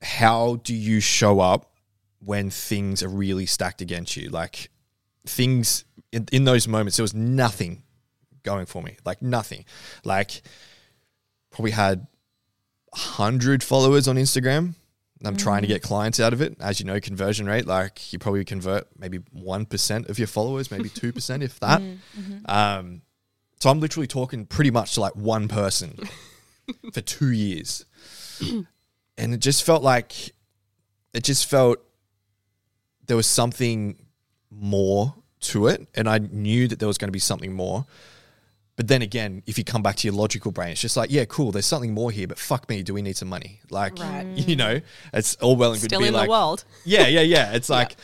how 0.01 0.57
do 0.65 0.75
you 0.75 1.01
show 1.01 1.41
up 1.41 1.71
when 2.25 2.51
things 2.51 3.03
are 3.03 3.09
really 3.09 3.47
stacked 3.47 3.83
against 3.83 4.17
you? 4.17 4.31
Like 4.31 4.71
things 5.27 5.85
in, 6.13 6.27
in 6.33 6.45
those 6.45 6.67
moments, 6.67 6.97
there 6.97 7.05
was 7.05 7.15
nothing 7.15 7.83
going 8.49 8.67
for 8.67 8.83
me, 8.83 8.97
like 9.05 9.21
nothing. 9.23 9.65
Like 10.05 10.43
probably 11.51 11.73
had 11.73 12.07
hundred 12.95 13.63
followers 13.63 14.09
on 14.09 14.17
Instagram. 14.17 14.75
I'm 15.25 15.37
trying 15.37 15.63
to 15.63 15.69
get 15.69 15.83
mm. 15.83 15.87
clients 15.87 16.21
out 16.21 16.33
of 16.33 16.41
it. 16.41 16.57
As 16.61 16.79
you 16.79 16.87
know, 16.87 17.01
conversion 17.01 17.47
rate, 17.47 17.67
like 17.67 18.13
you 18.13 18.19
probably 18.19 18.45
convert 18.45 18.87
maybe 18.97 19.19
1% 19.19 20.09
of 20.09 20.19
your 20.19 20.29
followers, 20.29 20.71
maybe 20.71 20.89
2%, 20.89 21.43
if 21.43 21.59
that. 21.61 21.81
Mm, 21.81 21.99
mm-hmm. 22.17 22.51
Um, 22.51 23.03
so 23.59 23.71
I'm 23.71 23.81
literally 23.81 24.07
talking 24.07 24.47
pretty 24.47 24.71
much 24.71 24.95
to 24.95 25.01
like 25.01 25.17
one 25.17 25.49
person 25.49 25.99
for 26.93 27.01
two 27.01 27.33
years. 27.33 27.85
and 29.19 29.35
it 29.35 29.41
just 29.41 29.65
felt 29.65 29.83
like, 29.83 30.13
it 31.13 31.25
just 31.25 31.47
felt 31.47 31.79
there 33.07 33.17
was 33.17 33.27
something 33.27 33.97
more 34.51 35.15
to 35.41 35.67
it. 35.67 35.89
And 35.97 36.09
I 36.09 36.19
knew 36.19 36.69
that 36.69 36.79
there 36.79 36.89
was 36.89 36.99
going 36.99 37.09
to 37.09 37.13
be 37.13 37.19
something 37.19 37.53
more. 37.53 37.87
But 38.79 38.87
then 38.87 39.03
again, 39.03 39.43
if 39.45 39.59
you 39.59 39.65
come 39.65 39.83
back 39.83 39.97
to 39.97 40.07
your 40.07 40.15
logical 40.15 40.53
brain, 40.53 40.71
it's 40.71 40.81
just 40.81 40.97
like, 40.97 41.11
yeah, 41.11 41.25
cool, 41.25 41.51
there's 41.51 41.67
something 41.67 41.93
more 41.93 42.13
here, 42.13 42.29
but 42.29 42.39
fuck 42.39 42.69
me, 42.69 42.85
do 42.85 42.95
we 42.95 43.03
need 43.03 43.17
some 43.17 43.27
money? 43.29 43.59
Like, 43.71 43.99
Right. 43.99 44.25
you 44.37 44.55
know, 44.55 44.81
it's 45.13 45.35
all 45.37 45.57
well 45.57 45.73
and 45.73 45.81
good 45.81 45.89
Still 45.91 45.99
to 45.99 46.05
be 46.05 46.09
in 46.09 46.15
like, 46.15 46.29
the 46.29 46.31
world. 46.31 46.65
yeah, 46.85 47.09
yeah, 47.09 47.23
yeah. 47.23 47.55
It's 47.55 47.69
like 47.79 47.97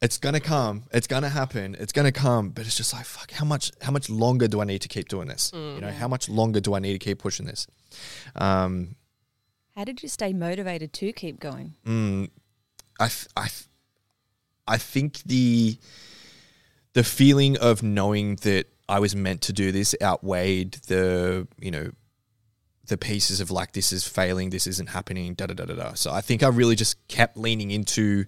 it's 0.00 0.18
gonna 0.18 0.38
come, 0.38 0.84
it's 0.92 1.08
gonna 1.08 1.28
happen, 1.28 1.74
it's 1.76 1.92
gonna 1.92 2.12
come, 2.12 2.50
but 2.50 2.64
it's 2.66 2.76
just 2.76 2.92
like 2.92 3.04
fuck. 3.04 3.32
How 3.32 3.44
much? 3.44 3.72
How 3.82 3.90
much 3.90 4.08
longer 4.08 4.46
do 4.46 4.60
I 4.60 4.64
need 4.64 4.82
to 4.82 4.88
keep 4.88 5.08
doing 5.08 5.26
this? 5.26 5.50
You 5.52 5.80
know, 5.80 5.90
how 5.90 6.06
much 6.06 6.28
longer 6.28 6.60
do 6.60 6.74
I 6.74 6.78
need 6.78 6.92
to 6.92 7.00
keep 7.00 7.18
pushing 7.18 7.46
this? 7.46 7.66
Um, 8.36 8.94
How 9.74 9.82
did 9.82 10.04
you 10.04 10.08
stay 10.08 10.32
motivated 10.32 10.92
to 10.92 11.12
keep 11.12 11.40
going? 11.40 11.74
I, 13.00 13.08
th- 13.08 13.26
I, 13.36 13.48
th- 13.48 13.66
I 14.68 14.78
think 14.78 15.22
the 15.26 15.78
the 16.92 17.02
feeling 17.02 17.56
of 17.58 17.82
knowing 17.82 18.36
that 18.36 18.68
I 18.88 18.98
was 18.98 19.14
meant 19.14 19.42
to 19.42 19.52
do 19.52 19.72
this 19.72 19.94
outweighed 20.02 20.72
the 20.86 21.46
you 21.58 21.70
know 21.70 21.92
the 22.86 22.98
pieces 22.98 23.40
of 23.40 23.50
like 23.50 23.72
this 23.72 23.92
is 23.92 24.06
failing, 24.06 24.50
this 24.50 24.66
isn't 24.66 24.88
happening, 24.88 25.34
da 25.34 25.46
da 25.46 25.54
da 25.54 25.64
da 25.64 25.74
da. 25.74 25.94
So 25.94 26.12
I 26.12 26.20
think 26.20 26.42
I 26.42 26.48
really 26.48 26.76
just 26.76 26.96
kept 27.08 27.36
leaning 27.36 27.70
into. 27.70 28.24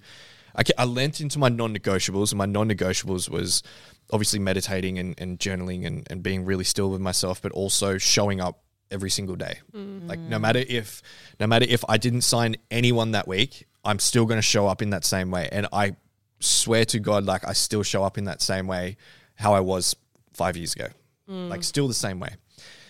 I, 0.56 0.62
ke- 0.62 0.78
I 0.78 0.84
lent 0.84 1.20
into 1.20 1.40
my 1.40 1.48
non-negotiables, 1.48 2.30
and 2.30 2.38
my 2.38 2.46
non-negotiables 2.46 3.28
was 3.28 3.64
obviously 4.12 4.38
meditating 4.38 5.00
and, 5.00 5.14
and 5.18 5.38
journaling 5.40 5.84
and, 5.84 6.06
and 6.08 6.22
being 6.22 6.44
really 6.44 6.62
still 6.62 6.90
with 6.90 7.00
myself, 7.00 7.42
but 7.42 7.50
also 7.50 7.98
showing 7.98 8.40
up 8.40 8.62
every 8.90 9.10
single 9.10 9.34
day. 9.34 9.58
Mm-hmm. 9.74 10.06
Like 10.06 10.20
no 10.20 10.38
matter 10.38 10.62
if 10.66 11.02
no 11.40 11.46
matter 11.46 11.66
if 11.68 11.84
I 11.88 11.96
didn't 11.96 12.20
sign 12.22 12.56
anyone 12.70 13.10
that 13.12 13.26
week, 13.26 13.66
I'm 13.84 13.98
still 13.98 14.26
going 14.26 14.38
to 14.38 14.42
show 14.42 14.68
up 14.68 14.80
in 14.80 14.90
that 14.90 15.04
same 15.04 15.30
way. 15.30 15.48
And 15.50 15.66
I 15.72 15.96
swear 16.40 16.84
to 16.86 17.00
God, 17.00 17.24
like 17.24 17.46
I 17.46 17.52
still 17.52 17.82
show 17.82 18.04
up 18.04 18.16
in 18.16 18.24
that 18.24 18.40
same 18.40 18.66
way 18.66 18.96
how 19.34 19.54
I 19.54 19.60
was 19.60 19.96
five 20.34 20.56
years 20.56 20.74
ago. 20.74 20.88
Mm. 21.28 21.48
Like 21.48 21.64
still 21.64 21.88
the 21.88 21.94
same 21.94 22.20
way. 22.20 22.34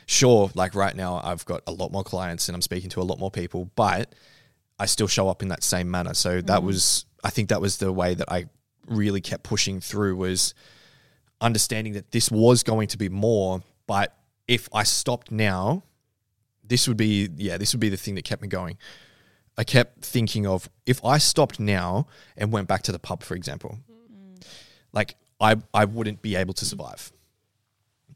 Sure, 0.06 0.50
like 0.54 0.74
right 0.74 0.94
now 0.94 1.20
I've 1.22 1.44
got 1.44 1.62
a 1.66 1.72
lot 1.72 1.92
more 1.92 2.04
clients 2.04 2.48
and 2.48 2.54
I'm 2.54 2.62
speaking 2.62 2.90
to 2.90 3.00
a 3.00 3.04
lot 3.04 3.18
more 3.18 3.30
people, 3.30 3.70
but 3.74 4.14
I 4.78 4.86
still 4.86 5.06
show 5.06 5.28
up 5.28 5.42
in 5.42 5.48
that 5.48 5.62
same 5.62 5.90
manner. 5.90 6.14
So 6.14 6.40
that 6.40 6.60
mm. 6.60 6.64
was 6.64 7.06
I 7.22 7.30
think 7.30 7.48
that 7.48 7.60
was 7.60 7.78
the 7.78 7.92
way 7.92 8.14
that 8.14 8.30
I 8.30 8.46
really 8.86 9.20
kept 9.20 9.44
pushing 9.44 9.80
through 9.80 10.16
was 10.16 10.54
understanding 11.40 11.94
that 11.94 12.10
this 12.10 12.30
was 12.30 12.62
going 12.62 12.88
to 12.88 12.98
be 12.98 13.08
more, 13.08 13.62
but 13.86 14.16
if 14.46 14.68
I 14.72 14.82
stopped 14.82 15.30
now, 15.30 15.84
this 16.62 16.88
would 16.88 16.96
be 16.96 17.28
yeah, 17.36 17.56
this 17.56 17.72
would 17.72 17.80
be 17.80 17.88
the 17.88 17.96
thing 17.96 18.14
that 18.16 18.24
kept 18.24 18.42
me 18.42 18.48
going. 18.48 18.78
I 19.56 19.64
kept 19.64 20.04
thinking 20.04 20.46
of 20.46 20.68
if 20.84 21.04
I 21.04 21.18
stopped 21.18 21.60
now 21.60 22.08
and 22.36 22.52
went 22.52 22.66
back 22.66 22.82
to 22.82 22.92
the 22.92 22.98
pub, 22.98 23.22
for 23.22 23.34
example, 23.34 23.78
like 24.92 25.16
I 25.40 25.56
I 25.72 25.84
wouldn't 25.84 26.22
be 26.22 26.36
able 26.36 26.54
to 26.54 26.64
survive. 26.64 27.12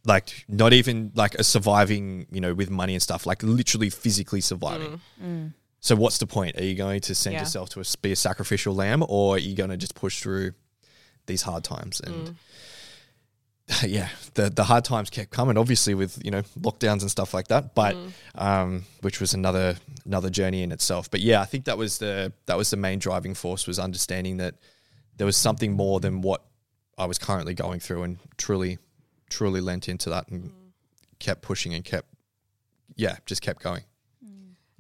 Like 0.09 0.45
not 0.49 0.73
even 0.73 1.13
like 1.15 1.35
a 1.35 1.45
surviving, 1.45 2.27
you 2.33 2.41
know, 2.41 2.55
with 2.55 2.71
money 2.71 2.95
and 2.95 3.03
stuff, 3.03 3.27
like 3.27 3.43
literally 3.43 3.91
physically 3.91 4.41
surviving. 4.41 5.01
Mm. 5.23 5.25
Mm. 5.25 5.53
So 5.81 5.95
what's 5.95 6.19
the 6.19 6.27
point? 6.27 6.59
Are 6.59 6.65
you 6.65 6.75
going 6.75 7.01
to 7.03 7.15
send 7.15 7.35
Yeah. 7.35 7.41
yourself 7.41 7.69
to 7.71 7.81
a, 7.81 7.85
be 8.03 8.13
a 8.13 8.17
sacrificial 8.17 8.75
lamb, 8.75 9.05
or 9.09 9.37
are 9.37 9.39
you 9.39 9.55
going 9.55 9.71
to 9.71 9.77
just 9.77 9.95
push 9.95 10.21
through 10.23 10.53
these 11.27 11.43
hard 11.43 11.63
times? 11.63 12.01
And 12.01 12.15
mm. 12.29 12.35
yeah, 13.87 14.09
the 14.35 14.49
the 14.49 14.65
hard 14.65 14.85
times 14.85 15.11
kept 15.11 15.31
coming, 15.31 15.59
obviously 15.59 15.95
with 15.95 16.19
you 16.25 16.31
know 16.31 16.43
lockdowns 16.59 17.03
and 17.03 17.11
stuff 17.11 17.35
like 17.35 17.49
that. 17.49 17.75
But 17.75 17.97
um, 18.35 18.85
which 19.03 19.21
was 19.21 19.35
another 19.35 19.77
another 20.07 20.31
journey 20.31 20.63
in 20.63 20.73
itself. 20.73 21.11
But 21.11 21.21
yeah, 21.21 21.43
I 21.43 21.45
think 21.45 21.67
that 21.67 21.77
was 21.77 21.99
the 21.99 22.33
that 22.47 22.57
was 22.57 22.71
the 22.71 22.79
main 22.79 22.99
driving 22.99 23.35
force 23.35 23.67
was 23.67 23.79
understanding 23.79 24.39
that 24.39 24.55
there 25.19 25.27
was 25.27 25.37
something 25.37 25.73
more 25.73 26.01
than 26.01 26.23
what 26.23 26.43
I 26.97 27.05
was 27.05 27.19
currently 27.19 27.53
going 27.55 27.79
through, 27.81 28.05
and 28.05 28.19
truly 28.39 28.79
truly 29.29 29.61
lent 29.61 29.89
into 29.89 30.11
that 30.11 30.29
and 30.29 30.53
kept 31.19 31.43
pushing 31.43 31.75
and 31.75 31.85
kept 31.85 32.09
yeah 32.97 33.17
just 33.27 33.43
kept 33.43 33.63
going. 33.63 33.85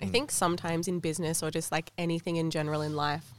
I 0.00 0.06
think 0.06 0.30
sometimes 0.30 0.86
in 0.86 1.00
business 1.00 1.42
or 1.42 1.50
just 1.50 1.72
like 1.72 1.90
anything 1.98 2.36
in 2.36 2.50
general 2.50 2.82
in 2.82 2.94
life, 2.94 3.32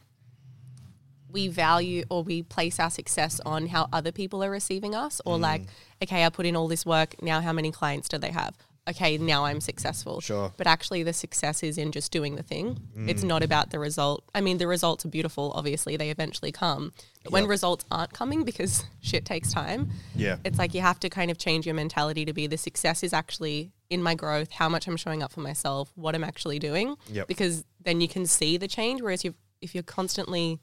we 1.32 1.48
value 1.48 2.04
or 2.10 2.24
we 2.24 2.44
place 2.44 2.80
our 2.80 2.90
success 2.90 3.40
on 3.46 3.68
how 3.68 3.88
other 3.94 4.12
people 4.12 4.44
are 4.44 4.52
receiving 4.52 4.94
us, 4.96 5.22
or 5.26 5.38
mm. 5.38 5.42
like, 5.42 5.62
okay, 6.04 6.26
I 6.26 6.30
put 6.30 6.46
in 6.46 6.56
all 6.56 6.68
this 6.68 6.86
work. 6.86 7.22
Now, 7.22 7.40
how 7.40 7.54
many 7.54 7.72
clients 7.72 8.10
do 8.10 8.18
they 8.18 8.32
have? 8.32 8.56
Okay, 8.90 9.18
now 9.18 9.46
I'm 9.46 9.62
successful. 9.62 10.20
Sure. 10.22 10.52
But 10.58 10.68
actually, 10.68 11.04
the 11.04 11.14
success 11.14 11.64
is 11.64 11.78
in 11.78 11.92
just 11.92 12.12
doing 12.12 12.36
the 12.36 12.44
thing. 12.44 12.80
Mm. 12.98 13.10
It's 13.10 13.24
not 13.24 13.44
about 13.44 13.70
the 13.72 13.80
result. 13.80 14.24
I 14.36 14.42
mean, 14.42 14.58
the 14.58 14.68
results 14.68 15.06
are 15.06 15.10
beautiful. 15.10 15.52
Obviously, 15.56 15.96
they 15.98 16.10
eventually 16.10 16.52
come. 16.52 16.94
But 17.24 17.34
when 17.34 17.48
results 17.48 17.86
aren't 17.92 18.14
coming 18.14 18.44
because 18.44 18.84
shit 19.02 19.26
takes 19.26 19.52
time, 19.54 19.92
Yeah. 20.16 20.38
it's 20.44 20.58
like 20.58 20.74
you 20.74 20.82
have 20.82 21.00
to 21.02 21.10
kind 21.10 21.30
of 21.32 21.38
change 21.38 21.66
your 21.66 21.76
mentality 21.76 22.26
to 22.26 22.34
be 22.34 22.48
the 22.48 22.58
success 22.58 23.04
is 23.04 23.14
actually 23.14 23.72
in 23.90 24.02
my 24.04 24.16
growth, 24.16 24.52
how 24.52 24.70
much 24.70 24.88
I'm 24.88 24.98
showing 24.98 25.24
up 25.24 25.32
for 25.32 25.42
myself, 25.42 25.92
what 25.96 26.16
I'm 26.16 26.24
actually 26.24 26.60
doing. 26.60 26.96
Yep. 27.12 27.28
Because 27.28 27.66
then 27.84 28.02
you 28.02 28.08
can 28.08 28.26
see 28.26 28.58
the 28.58 28.68
change. 28.68 29.02
Whereas 29.02 29.24
you 29.24 29.34
if 29.62 29.76
you're 29.76 29.84
constantly 29.84 30.60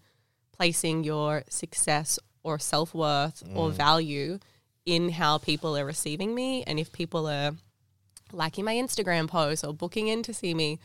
placing 0.53 1.05
your 1.05 1.45
success 1.51 2.19
or 2.43 2.59
self 2.59 2.95
worth 2.95 3.43
or 3.55 3.71
value 3.71 4.39
in 4.87 5.11
how 5.11 5.37
people 5.37 5.77
are 5.77 5.85
receiving 5.85 6.35
me, 6.35 6.63
and 6.63 6.79
if 6.79 6.93
people 6.93 7.27
are 7.27 7.53
liking 8.33 8.65
my 8.65 8.75
Instagram 8.75 9.29
post 9.29 9.65
or 9.65 9.73
booking 9.73 10.09
in 10.09 10.23
to 10.25 10.35
see 10.35 10.55
me, 10.55 10.79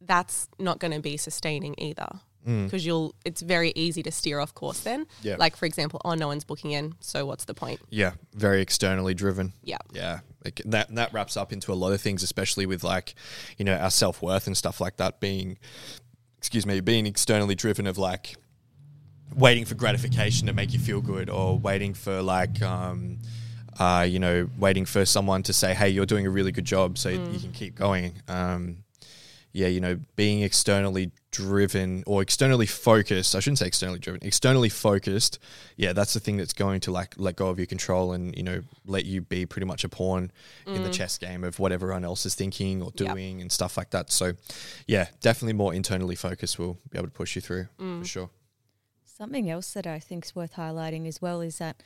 that's 0.00 0.48
not 0.58 0.78
going 0.78 0.92
to 0.92 1.00
be 1.00 1.16
sustaining 1.16 1.74
either. 1.78 2.08
Because 2.44 2.84
you'll, 2.84 3.14
it's 3.24 3.40
very 3.40 3.72
easy 3.76 4.02
to 4.02 4.10
steer 4.10 4.40
off 4.40 4.52
course 4.52 4.80
then. 4.80 5.06
Yeah. 5.22 5.36
Like 5.38 5.54
for 5.54 5.64
example, 5.64 6.00
oh, 6.04 6.14
no 6.14 6.26
one's 6.26 6.42
booking 6.42 6.72
in, 6.72 6.94
so 6.98 7.24
what's 7.24 7.44
the 7.44 7.54
point? 7.54 7.78
Yeah, 7.88 8.14
very 8.34 8.60
externally 8.60 9.14
driven. 9.14 9.52
Yeah. 9.62 9.76
Yeah, 9.92 10.20
like 10.44 10.60
that 10.64 10.92
that 10.92 11.12
wraps 11.12 11.36
up 11.36 11.52
into 11.52 11.72
a 11.72 11.74
lot 11.74 11.92
of 11.92 12.00
things, 12.00 12.24
especially 12.24 12.66
with 12.66 12.82
like, 12.82 13.14
you 13.58 13.64
know, 13.64 13.76
our 13.76 13.92
self 13.92 14.20
worth 14.20 14.48
and 14.48 14.56
stuff 14.56 14.80
like 14.80 14.96
that 14.96 15.20
being, 15.20 15.56
excuse 16.38 16.66
me, 16.66 16.80
being 16.80 17.06
externally 17.06 17.54
driven 17.54 17.86
of 17.86 17.96
like 17.96 18.34
waiting 19.36 19.64
for 19.64 19.76
gratification 19.76 20.48
to 20.48 20.52
make 20.52 20.72
you 20.72 20.80
feel 20.80 21.00
good, 21.00 21.30
or 21.30 21.56
waiting 21.56 21.94
for 21.94 22.22
like, 22.22 22.60
um, 22.60 23.20
uh, 23.78 24.06
you 24.08 24.18
know, 24.18 24.48
waiting 24.58 24.84
for 24.84 25.04
someone 25.04 25.42
to 25.44 25.52
say, 25.52 25.74
hey, 25.74 25.88
you're 25.88 26.06
doing 26.06 26.26
a 26.26 26.30
really 26.30 26.52
good 26.52 26.64
job, 26.64 26.98
so 26.98 27.08
you 27.08 27.38
can 27.40 27.52
keep 27.52 27.74
going. 27.74 28.14
Um, 28.28 28.78
yeah, 29.54 29.66
you 29.66 29.80
know, 29.80 30.00
being 30.16 30.40
externally 30.42 31.10
driven 31.30 32.02
or 32.06 32.22
externally 32.22 32.64
focused, 32.64 33.34
I 33.34 33.40
shouldn't 33.40 33.58
say 33.58 33.66
externally 33.66 33.98
driven, 33.98 34.26
externally 34.26 34.70
focused, 34.70 35.38
yeah, 35.76 35.92
that's 35.92 36.14
the 36.14 36.20
thing 36.20 36.38
that's 36.38 36.54
going 36.54 36.80
to 36.80 36.90
like 36.90 37.14
let 37.18 37.36
go 37.36 37.48
of 37.48 37.58
your 37.58 37.66
control 37.66 38.12
and, 38.12 38.34
you 38.34 38.42
know, 38.42 38.62
let 38.86 39.04
you 39.04 39.20
be 39.20 39.44
pretty 39.44 39.66
much 39.66 39.84
a 39.84 39.90
pawn 39.90 40.30
in 40.66 40.82
the 40.82 40.88
chess 40.90 41.18
game 41.18 41.44
of 41.44 41.58
what 41.58 41.70
everyone 41.70 42.02
else 42.02 42.24
is 42.24 42.34
thinking 42.34 42.80
or 42.80 42.92
Yep. 42.96 43.08
doing 43.14 43.42
and 43.42 43.52
stuff 43.52 43.76
like 43.76 43.90
that. 43.90 44.10
So, 44.10 44.32
yeah, 44.86 45.08
definitely 45.20 45.52
more 45.52 45.74
internally 45.74 46.16
focused 46.16 46.58
will 46.58 46.78
be 46.90 46.96
able 46.96 47.08
to 47.08 47.12
push 47.12 47.34
you 47.36 47.42
through 47.42 47.68
for 47.76 48.04
sure. 48.06 48.30
Something 49.04 49.50
else 49.50 49.72
that 49.74 49.86
I 49.86 49.98
think 49.98 50.24
is 50.24 50.34
worth 50.34 50.54
highlighting 50.54 51.06
as 51.06 51.20
well 51.20 51.42
is 51.42 51.58
that 51.58 51.82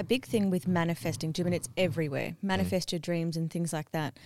a 0.00 0.04
big 0.04 0.24
thing 0.24 0.50
with 0.50 0.66
manifesting, 0.66 1.32
Jim, 1.32 1.46
and 1.46 1.54
it's 1.54 1.68
everywhere. 1.76 2.30
Mm. 2.30 2.42
Manifest 2.42 2.90
your 2.92 2.98
dreams 2.98 3.36
and 3.36 3.50
things 3.50 3.72
like 3.72 3.92
that. 3.92 4.18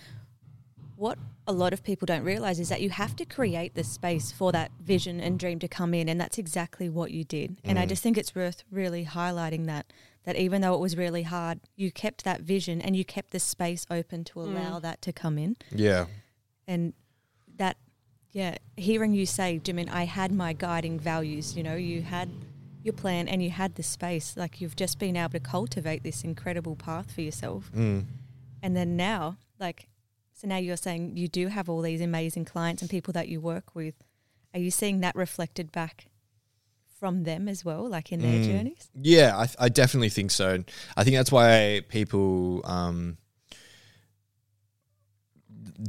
What 0.95 1.19
a 1.45 1.51
lot 1.51 1.73
of 1.73 1.83
people 1.83 2.05
don't 2.05 2.23
realize 2.23 2.59
is 2.59 2.69
that 2.69 2.81
you 2.81 2.89
have 2.89 3.15
to 3.17 3.25
create 3.25 3.75
the 3.75 3.83
space 3.83 4.31
for 4.31 4.53
that 4.53 4.71
vision 4.81 5.19
and 5.19 5.37
dream 5.37 5.59
to 5.59 5.67
come 5.67 5.93
in, 5.93 6.07
and 6.07 6.19
that's 6.19 6.37
exactly 6.37 6.89
what 6.89 7.11
you 7.11 7.25
did. 7.25 7.57
And 7.65 7.77
I 7.77 7.85
mm. 7.85 7.89
just 7.89 8.01
think 8.01 8.17
it's 8.17 8.33
worth 8.33 8.63
really 8.71 9.05
highlighting 9.05 9.65
that 9.67 9.91
that 10.23 10.37
even 10.37 10.61
though 10.61 10.73
it 10.73 10.79
was 10.79 10.97
really 10.97 11.21
hard, 11.21 11.59
you 11.75 11.91
kept 11.91 12.23
that 12.23 12.41
vision 12.41 12.81
and 12.81 12.95
you 12.95 13.05
kept 13.05 13.29
the 13.29 13.39
space 13.39 13.85
open 13.91 14.23
to 14.23 14.39
mm. 14.39 14.43
allow 14.43 14.79
that 14.79 15.01
to 15.03 15.13
come 15.13 15.37
in 15.37 15.55
Yeah. 15.69 16.05
and 16.67 16.93
that 17.57 17.77
yeah 18.35 18.57
hearing 18.75 19.13
you 19.13 19.25
say 19.25 19.61
jimin 19.63 19.89
i 19.89 20.03
had 20.03 20.29
my 20.29 20.51
guiding 20.51 20.99
values 20.99 21.55
you 21.55 21.63
know 21.63 21.75
you 21.75 22.01
had 22.01 22.29
your 22.85 22.93
plan 22.93 23.27
and 23.27 23.41
you 23.43 23.49
had 23.49 23.75
the 23.75 23.83
space 23.83 24.37
like 24.37 24.61
you've 24.61 24.75
just 24.75 24.99
been 24.99 25.15
able 25.17 25.29
to 25.31 25.39
cultivate 25.39 26.03
this 26.03 26.23
incredible 26.23 26.75
path 26.75 27.11
for 27.11 27.21
yourself 27.21 27.71
Mm. 27.75 28.05
and 28.61 28.75
then 28.77 28.95
now 28.95 29.37
like 29.59 29.87
so 30.33 30.47
now 30.47 30.57
you're 30.57 30.77
saying 30.77 31.17
you 31.17 31.27
do 31.27 31.47
have 31.47 31.67
all 31.69 31.81
these 31.81 32.01
amazing 32.01 32.45
clients 32.45 32.81
and 32.81 32.89
people 32.91 33.11
that 33.13 33.27
you 33.27 33.41
work 33.41 33.73
with 33.75 33.95
are 34.53 34.59
you 34.59 34.69
seeing 34.71 34.99
that 35.01 35.15
reflected 35.15 35.71
back 35.71 36.05
from 36.99 37.23
them 37.23 37.47
as 37.49 37.65
well 37.65 37.89
like 37.89 38.11
in 38.11 38.21
their 38.21 38.39
Mm. 38.39 38.45
journeys 38.45 38.89
Yeah, 38.95 39.35
I, 39.35 39.65
I 39.65 39.69
definitely 39.69 40.09
think 40.09 40.31
so. 40.31 40.63
I 40.95 41.03
think 41.03 41.15
that's 41.17 41.31
why 41.31 41.81
people 41.89 42.61
um, 42.65 43.17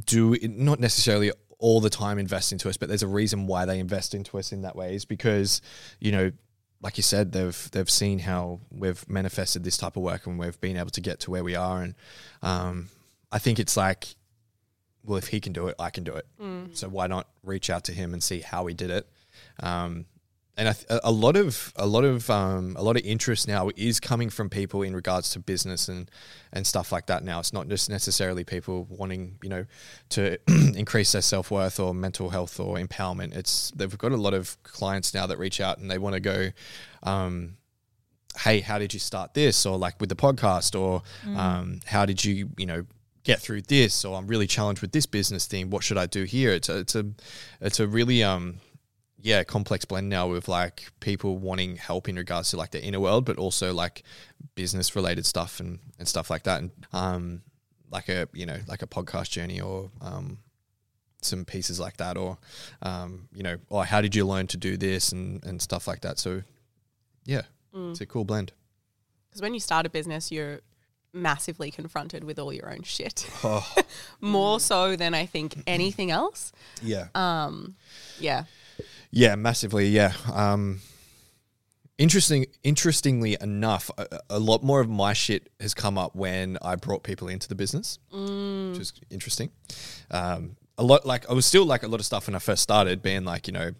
do 0.05 0.35
not 0.43 0.79
necessarily 0.79 1.31
all 1.59 1.79
the 1.81 1.89
time 1.89 2.19
invest 2.19 2.51
into 2.51 2.69
us, 2.69 2.77
but 2.77 2.87
there's 2.87 3.03
a 3.03 3.07
reason 3.07 3.47
why 3.47 3.65
they 3.65 3.79
invest 3.79 4.13
into 4.13 4.37
us 4.37 4.51
in 4.51 4.61
that 4.61 4.75
way 4.75 4.95
is 4.95 5.05
because 5.05 5.61
you 5.99 6.11
know, 6.11 6.31
like 6.81 6.97
you 6.97 7.03
said, 7.03 7.31
they've 7.31 7.69
they've 7.71 7.89
seen 7.89 8.19
how 8.19 8.59
we've 8.71 9.07
manifested 9.09 9.63
this 9.63 9.77
type 9.77 9.95
of 9.97 10.03
work 10.03 10.27
and 10.27 10.37
we've 10.37 10.59
been 10.61 10.77
able 10.77 10.91
to 10.91 11.01
get 11.01 11.19
to 11.21 11.31
where 11.31 11.43
we 11.43 11.55
are, 11.55 11.81
and 11.81 11.95
um, 12.41 12.89
I 13.31 13.39
think 13.39 13.59
it's 13.59 13.75
like, 13.75 14.15
well, 15.03 15.17
if 15.17 15.27
he 15.29 15.39
can 15.39 15.53
do 15.53 15.67
it, 15.67 15.75
I 15.79 15.89
can 15.89 16.03
do 16.03 16.13
it. 16.13 16.25
So 16.73 16.87
why 16.87 17.07
not 17.07 17.27
reach 17.43 17.69
out 17.69 17.83
to 17.85 17.91
him 17.93 18.13
and 18.13 18.21
see 18.21 18.41
how 18.41 18.65
he 18.67 18.73
did 18.73 18.89
it? 18.91 19.09
Um, 19.59 20.05
and 20.57 20.67
a- 20.69 21.07
a 21.07 21.11
lot 21.11 21.35
of 21.37 21.71
a 21.75 21.85
lot 21.85 22.03
of 22.03 22.29
um, 22.29 22.75
a 22.77 22.83
lot 22.83 22.97
of 22.97 23.03
interest 23.05 23.47
now 23.47 23.69
is 23.75 23.99
coming 23.99 24.29
from 24.29 24.49
people 24.49 24.81
in 24.81 24.95
regards 24.95 25.29
to 25.31 25.39
business 25.39 25.87
and 25.87 26.09
and 26.51 26.65
stuff 26.65 26.91
like 26.91 27.05
that. 27.07 27.23
Now 27.23 27.39
it's 27.39 27.53
not 27.53 27.67
just 27.67 27.89
necessarily 27.89 28.43
people 28.43 28.85
wanting 28.89 29.37
you 29.43 29.49
know 29.49 29.65
to 30.09 30.37
increase 30.75 31.11
their 31.11 31.21
self 31.21 31.51
worth 31.51 31.79
or 31.79 31.93
mental 31.93 32.29
health 32.31 32.59
or 32.59 32.77
empowerment. 32.77 33.35
It's 33.35 33.71
they've 33.75 33.97
got 33.97 34.11
a 34.11 34.17
lot 34.17 34.33
of 34.33 34.61
clients 34.63 35.13
now 35.13 35.27
that 35.27 35.37
reach 35.37 35.61
out 35.61 35.77
and 35.77 35.89
they 35.89 35.97
want 35.99 36.15
to 36.15 36.19
go. 36.19 36.49
Um, 37.03 37.57
hey, 38.39 38.59
how 38.59 38.77
did 38.79 38.93
you 38.93 38.99
start 38.99 39.33
this? 39.33 39.65
Or 39.65 39.77
like 39.77 39.99
with 39.99 40.09
the 40.09 40.15
podcast, 40.15 40.79
or 40.79 41.01
um, 41.35 41.79
how 41.85 42.05
did 42.05 42.23
you, 42.23 42.49
you 42.57 42.65
know, 42.65 42.85
get 43.23 43.39
through 43.39 43.63
this? 43.63 44.05
Or 44.05 44.15
I'm 44.17 44.27
really 44.27 44.47
challenged 44.47 44.81
with 44.81 44.91
this 44.91 45.05
business 45.07 45.47
thing. 45.47 45.69
What 45.69 45.83
should 45.83 45.97
I 45.97 46.05
do 46.05 46.23
here? 46.23 46.51
It's 46.51 46.69
a, 46.69 46.77
it's 46.79 46.95
a, 46.95 47.05
it's 47.61 47.79
a 47.79 47.87
really, 47.87 48.23
um, 48.23 48.59
yeah, 49.27 49.43
complex 49.43 49.83
blend 49.83 50.07
now 50.07 50.29
with 50.29 50.47
like 50.47 50.87
people 51.01 51.37
wanting 51.37 51.75
help 51.75 52.07
in 52.07 52.15
regards 52.15 52.51
to 52.51 52.57
like 52.57 52.71
the 52.71 52.81
inner 52.81 52.99
world, 53.01 53.25
but 53.25 53.37
also 53.37 53.73
like 53.73 54.03
business 54.55 54.95
related 54.95 55.25
stuff 55.25 55.59
and, 55.59 55.79
and 55.99 56.07
stuff 56.07 56.29
like 56.29 56.43
that. 56.43 56.61
And, 56.61 56.71
um, 56.93 57.41
like 57.91 58.07
a, 58.07 58.29
you 58.33 58.45
know, 58.45 58.57
like 58.67 58.81
a 58.81 58.87
podcast 58.87 59.29
journey 59.31 59.59
or, 59.59 59.91
um, 60.01 60.37
some 61.21 61.43
pieces 61.43 61.77
like 61.77 61.97
that, 61.97 62.15
or, 62.15 62.37
um, 62.81 63.27
you 63.33 63.43
know, 63.43 63.57
or 63.69 63.83
how 63.83 63.99
did 63.99 64.15
you 64.15 64.25
learn 64.25 64.47
to 64.47 64.55
do 64.55 64.77
this 64.77 65.11
and, 65.11 65.43
and 65.45 65.61
stuff 65.61 65.87
like 65.89 66.01
that. 66.01 66.19
So, 66.19 66.43
yeah, 67.25 67.41
it's 67.73 67.99
a 67.99 68.05
cool 68.05 68.23
blend. 68.23 68.53
Because 69.29 69.41
when 69.41 69.53
you 69.53 69.59
start 69.59 69.85
a 69.85 69.89
business, 69.89 70.31
you're 70.31 70.61
massively 71.11 71.69
confronted 71.69 72.23
with 72.23 72.39
all 72.39 72.53
your 72.53 72.71
own 72.71 72.83
shit, 72.83 73.27
Oh, 73.43 73.67
more 74.21 74.59
so 74.61 74.95
than 74.95 75.13
I 75.13 75.25
think 75.25 75.55
anything 75.67 76.11
else. 76.11 76.53
yeah. 76.81 77.07
Um, 77.13 77.75
yeah. 78.19 78.43
Yeah, 79.11 79.35
massively. 79.35 79.87
Yeah. 79.87 80.13
Um, 80.31 80.81
interesting. 81.97 82.45
Interestingly 82.63 83.37
enough, 83.39 83.89
a, 83.97 84.19
a 84.29 84.39
lot 84.39 84.63
more 84.63 84.79
of 84.81 84.89
my 84.89 85.13
shit 85.13 85.49
has 85.59 85.73
come 85.73 85.97
up 85.97 86.15
when 86.15 86.57
I 86.61 86.75
brought 86.75 87.03
people 87.03 87.27
into 87.27 87.47
the 87.47 87.55
business, 87.55 87.99
which 88.71 88.79
is 88.81 88.93
interesting. 89.09 89.49
Um, 90.11 90.57
a 90.77 90.83
lot 90.83 91.05
like 91.05 91.29
I 91.29 91.33
was 91.33 91.45
still 91.45 91.65
like 91.65 91.83
a 91.83 91.87
lot 91.87 91.99
of 91.99 92.05
stuff 92.05 92.27
when 92.27 92.35
I 92.35 92.39
first 92.39 92.61
started, 92.61 93.01
being 93.01 93.23
like 93.23 93.47
you 93.47 93.53
know, 93.53 93.71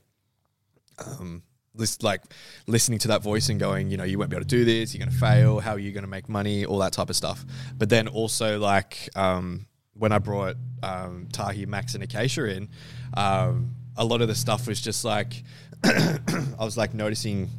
um, 1.06 1.44
lis- 1.76 2.02
like 2.02 2.22
listening 2.66 3.00
to 3.00 3.10
that 3.10 3.22
voice 3.22 3.50
and 3.50 3.60
going, 3.60 3.90
you 3.92 3.98
know, 3.98 4.04
you 4.04 4.18
won't 4.18 4.30
be 4.30 4.36
able 4.36 4.46
to 4.46 4.48
do 4.48 4.66
this. 4.66 4.94
You're 4.94 5.06
going 5.06 5.14
to 5.14 5.20
fail. 5.20 5.60
How 5.60 5.74
are 5.74 5.80
you 5.80 5.92
going 5.92 6.04
to 6.04 6.10
make 6.10 6.28
money? 6.28 6.66
All 6.66 6.80
that 6.80 6.94
type 6.94 7.10
of 7.10 7.16
stuff. 7.16 7.46
But 7.78 7.90
then 7.90 8.08
also 8.08 8.60
like 8.60 9.10
um, 9.16 9.68
when 9.94 10.12
I 10.12 10.20
brought 10.20 10.56
um, 10.84 11.28
Tahi, 11.32 11.66
Max, 11.66 11.94
and 11.94 12.04
Acacia 12.04 12.46
in, 12.46 12.70
um, 13.16 13.76
a 13.98 14.06
lot 14.06 14.22
of 14.22 14.28
the 14.28 14.36
stuff 14.36 14.68
was 14.68 14.80
just 14.82 15.04
like 15.04 15.44
I 15.84 16.20
was 16.60 16.78
like 16.78 16.94
noticing, 16.94 17.50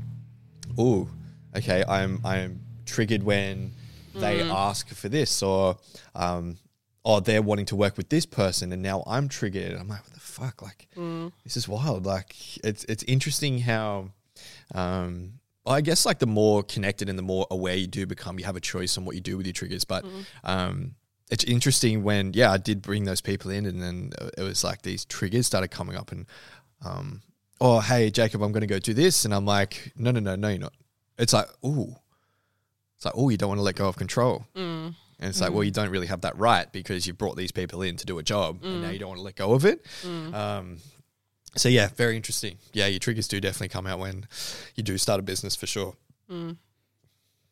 oh, 0.76 1.08
okay, 1.56 1.84
I'm 1.88 2.20
I'm 2.24 2.60
triggered 2.86 3.22
when 3.22 3.72
they 4.14 4.40
ask 4.50 4.88
for 4.88 5.08
this 5.08 5.42
or 5.42 5.76
um, 6.14 6.56
oh 7.04 7.20
they're 7.20 7.42
wanting 7.42 7.66
to 7.66 7.76
work 7.76 7.96
with 7.96 8.08
this 8.08 8.26
person 8.26 8.72
and 8.72 8.82
now 8.82 9.02
I'm 9.06 9.28
triggered. 9.28 9.78
I'm 9.78 9.88
like, 9.88 10.02
what 10.04 10.14
the 10.14 10.20
fuck? 10.20 10.62
Like 10.62 10.88
this 11.44 11.56
is 11.56 11.68
wild. 11.68 12.06
Like 12.06 12.34
it's 12.64 12.84
it's 12.84 13.02
interesting 13.04 13.60
how 13.60 14.10
um 14.74 15.34
I 15.66 15.82
guess 15.82 16.06
like 16.06 16.18
the 16.18 16.26
more 16.26 16.62
connected 16.62 17.08
and 17.10 17.18
the 17.18 17.22
more 17.22 17.46
aware 17.50 17.74
you 17.74 17.86
do 17.86 18.06
become, 18.06 18.38
you 18.38 18.46
have 18.46 18.56
a 18.56 18.60
choice 18.60 18.96
on 18.96 19.04
what 19.04 19.14
you 19.14 19.20
do 19.20 19.36
with 19.36 19.44
your 19.46 19.52
triggers. 19.52 19.84
But 19.84 20.04
um, 20.42 20.94
it's 21.30 21.44
interesting 21.44 22.02
when, 22.02 22.32
yeah, 22.34 22.50
I 22.50 22.56
did 22.56 22.80
bring 22.82 23.04
those 23.04 23.20
people 23.20 23.50
in, 23.50 23.66
and 23.66 23.82
then 23.82 24.12
it 24.36 24.42
was 24.42 24.64
like 24.64 24.82
these 24.82 25.04
triggers 25.04 25.46
started 25.46 25.68
coming 25.68 25.96
up, 25.96 26.10
and 26.12 26.26
um, 26.84 27.22
oh, 27.60 27.80
hey, 27.80 28.10
Jacob, 28.10 28.42
I'm 28.42 28.52
going 28.52 28.62
to 28.62 28.66
go 28.66 28.78
do 28.78 28.94
this, 28.94 29.24
and 29.24 29.34
I'm 29.34 29.44
like, 29.44 29.92
no, 29.96 30.10
no, 30.10 30.20
no, 30.20 30.36
no, 30.36 30.48
you're 30.48 30.58
not. 30.58 30.72
It's 31.18 31.32
like, 31.32 31.48
ooh, 31.64 31.94
it's 32.96 33.04
like, 33.04 33.14
oh, 33.16 33.28
you 33.28 33.36
don't 33.36 33.48
want 33.48 33.58
to 33.58 33.62
let 33.64 33.76
go 33.76 33.88
of 33.88 33.96
control. 33.96 34.46
And 35.20 35.28
it's 35.30 35.40
like, 35.40 35.52
well, 35.52 35.64
you 35.64 35.72
don't 35.72 35.90
really 35.90 36.06
have 36.06 36.20
that 36.20 36.38
right 36.38 36.70
because 36.72 37.04
you 37.06 37.12
brought 37.12 37.36
these 37.36 37.50
people 37.50 37.82
in 37.82 37.96
to 37.96 38.06
do 38.06 38.18
a 38.18 38.22
job, 38.22 38.60
and 38.62 38.82
now 38.82 38.90
you 38.90 38.98
don't 39.00 39.08
want 39.08 39.18
to 39.18 39.24
let 39.24 39.34
go 39.36 39.52
of 39.52 39.64
it. 39.64 39.84
Um, 40.04 40.76
so 41.56 41.68
yeah, 41.68 41.88
very 41.96 42.14
interesting. 42.16 42.56
Yeah, 42.72 42.86
your 42.86 43.00
triggers 43.00 43.26
do 43.26 43.40
definitely 43.40 43.70
come 43.70 43.86
out 43.86 43.98
when 43.98 44.26
you 44.76 44.82
do 44.84 44.96
start 44.96 45.18
a 45.18 45.22
business 45.22 45.56
for 45.56 45.66
sure. 45.66 45.96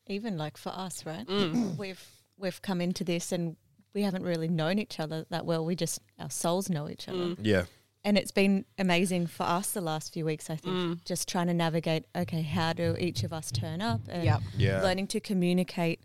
even 0.06 0.38
like 0.38 0.56
for 0.56 0.70
us 0.70 1.04
right 1.04 1.26
Mm. 1.26 1.76
we've 1.78 2.06
we've 2.38 2.62
come 2.62 2.80
into 2.80 3.02
this 3.02 3.32
and 3.32 3.56
we 3.96 4.02
haven't 4.02 4.24
really 4.24 4.46
known 4.46 4.78
each 4.78 5.00
other 5.00 5.24
that 5.30 5.46
well. 5.46 5.64
We 5.64 5.74
just 5.74 6.00
our 6.20 6.28
souls 6.30 6.68
know 6.68 6.86
each 6.88 7.08
other. 7.08 7.34
Yeah. 7.40 7.64
And 8.04 8.18
it's 8.18 8.30
been 8.30 8.66
amazing 8.78 9.26
for 9.26 9.44
us 9.44 9.70
the 9.72 9.80
last 9.80 10.12
few 10.12 10.24
weeks, 10.26 10.50
I 10.50 10.56
think, 10.56 11.02
just 11.04 11.26
trying 11.28 11.46
to 11.46 11.54
navigate 11.54 12.04
okay, 12.14 12.42
how 12.42 12.74
do 12.74 12.94
each 13.00 13.24
of 13.24 13.32
us 13.32 13.50
turn 13.50 13.80
up 13.80 14.02
and 14.08 14.22
Yep. 14.22 14.40
Yeah. 14.58 14.82
learning 14.82 15.06
to 15.08 15.18
communicate 15.20 16.00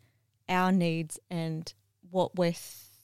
our 0.47 0.71
needs 0.71 1.19
and 1.29 1.71
what 2.09 2.35
we're 2.37 2.55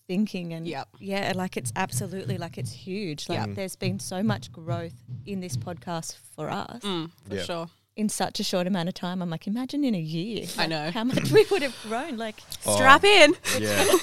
thinking 0.08 0.54
and 0.54 0.66
Yep. 0.66 0.88
yeah, 1.00 1.34
like 1.36 1.58
it's 1.58 1.74
absolutely 1.76 2.38
like 2.38 2.58
it's 2.58 2.72
huge. 2.72 3.28
Like 3.28 3.40
Yep. 3.48 3.56
there's 3.56 3.76
been 3.76 4.00
so 4.00 4.24
much 4.24 4.52
growth 4.54 4.96
in 5.26 5.42
this 5.42 5.58
podcast 5.58 6.16
for 6.36 6.50
us 6.50 6.82
Mm, 6.82 7.12
for 7.28 7.36
Yeah. 7.36 7.44
sure. 7.44 7.70
in 7.98 8.08
such 8.10 8.40
a 8.40 8.44
short 8.44 8.68
amount 8.68 8.88
of 8.88 8.96
time. 8.96 9.22
I'm 9.22 9.30
like, 9.30 9.48
imagine 9.48 9.84
in 9.84 9.96
a 9.96 10.00
year. 10.00 10.46
I 10.58 10.66
know. 10.68 10.92
how 10.92 11.04
much 11.04 11.30
we 11.32 11.46
would 11.52 11.62
have 11.62 11.76
grown. 11.84 12.16
Like 12.18 12.38
Oh. 12.66 12.76
Strap 12.78 13.04
in. 13.04 13.36
Yeah. 13.60 13.86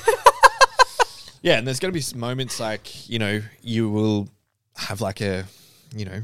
yeah, 1.45 1.59
and 1.59 1.67
there's 1.67 1.79
going 1.79 1.91
to 1.93 1.95
be 1.95 2.01
s- 2.01 2.15
moments 2.15 2.59
like, 2.59 3.09
you 3.09 3.19
know, 3.19 3.41
you 3.63 3.89
will 3.91 4.29
have 4.77 5.01
like 5.01 5.21
a, 5.21 5.45
you 5.95 6.05
know, 6.07 6.23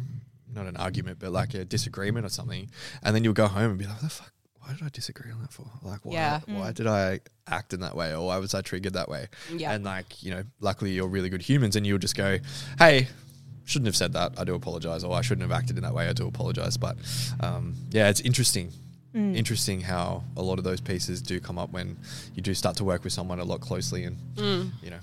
not 0.53 0.67
an 0.67 0.77
argument, 0.77 1.19
but 1.21 1.31
like 1.31 1.53
a 1.55 1.65
disagreement 1.65 2.25
or 2.27 2.31
something. 2.31 2.71
And 3.03 3.15
then 3.15 3.23
you'll 3.23 3.35
go 3.35 3.47
home 3.47 3.71
and 3.71 3.79
be 3.79 3.85
like, 3.85 3.97
what 3.97 4.03
the 4.03 4.09
fuck? 4.11 4.33
Why 4.63 4.73
did 4.75 4.83
I 4.83 4.89
disagree 4.89 5.31
on 5.31 5.41
that 5.43 5.53
for? 5.53 5.67
Like, 5.83 6.05
why, 6.05 6.13
Yeah. 6.15 6.41
why 6.47 6.73
did 6.73 6.87
I 6.87 7.21
act 7.47 7.73
in 7.75 7.81
that 7.81 7.95
way? 7.95 8.15
Or 8.15 8.27
why 8.27 8.39
was 8.39 8.55
I 8.55 8.61
triggered 8.63 8.95
that 8.95 9.09
way? 9.09 9.29
Yeah. 9.55 9.73
And 9.73 9.85
like, 9.85 10.23
you 10.23 10.31
know, 10.33 10.43
luckily 10.61 10.93
you're 10.93 11.09
really 11.09 11.29
good 11.29 11.43
humans 11.43 11.77
and 11.77 11.87
you'll 11.87 11.99
just 11.99 12.17
go, 12.17 12.39
hey, 12.79 13.09
shouldn't 13.67 13.87
have 13.87 13.97
said 13.97 14.13
that. 14.15 14.33
I 14.39 14.45
do 14.45 14.55
apologize. 14.55 15.05
Or 15.05 15.15
I 15.17 15.21
shouldn't 15.23 15.43
have 15.49 15.57
acted 15.57 15.77
in 15.77 15.83
that 15.85 15.95
way. 15.95 16.09
I 16.09 16.13
do 16.13 16.27
apologize. 16.27 16.77
But 16.77 16.97
um, 17.41 17.75
yeah, 17.91 18.09
it's 18.09 18.21
interesting. 18.21 18.73
Mm. 19.15 19.37
Interesting 19.37 19.81
how 19.81 20.23
a 20.37 20.43
lot 20.43 20.59
of 20.59 20.65
those 20.65 20.81
pieces 20.81 21.21
do 21.21 21.41
come 21.41 21.59
up 21.59 21.73
when 21.73 21.97
you 22.35 22.43
do 22.43 22.55
start 22.55 22.77
to 22.77 22.85
work 22.85 23.03
with 23.03 23.13
someone 23.13 23.41
a 23.41 23.45
lot 23.45 23.61
closely 23.61 24.05
and 24.05 24.17
mm. 24.37 24.71
you 24.83 24.91
know 24.91 25.01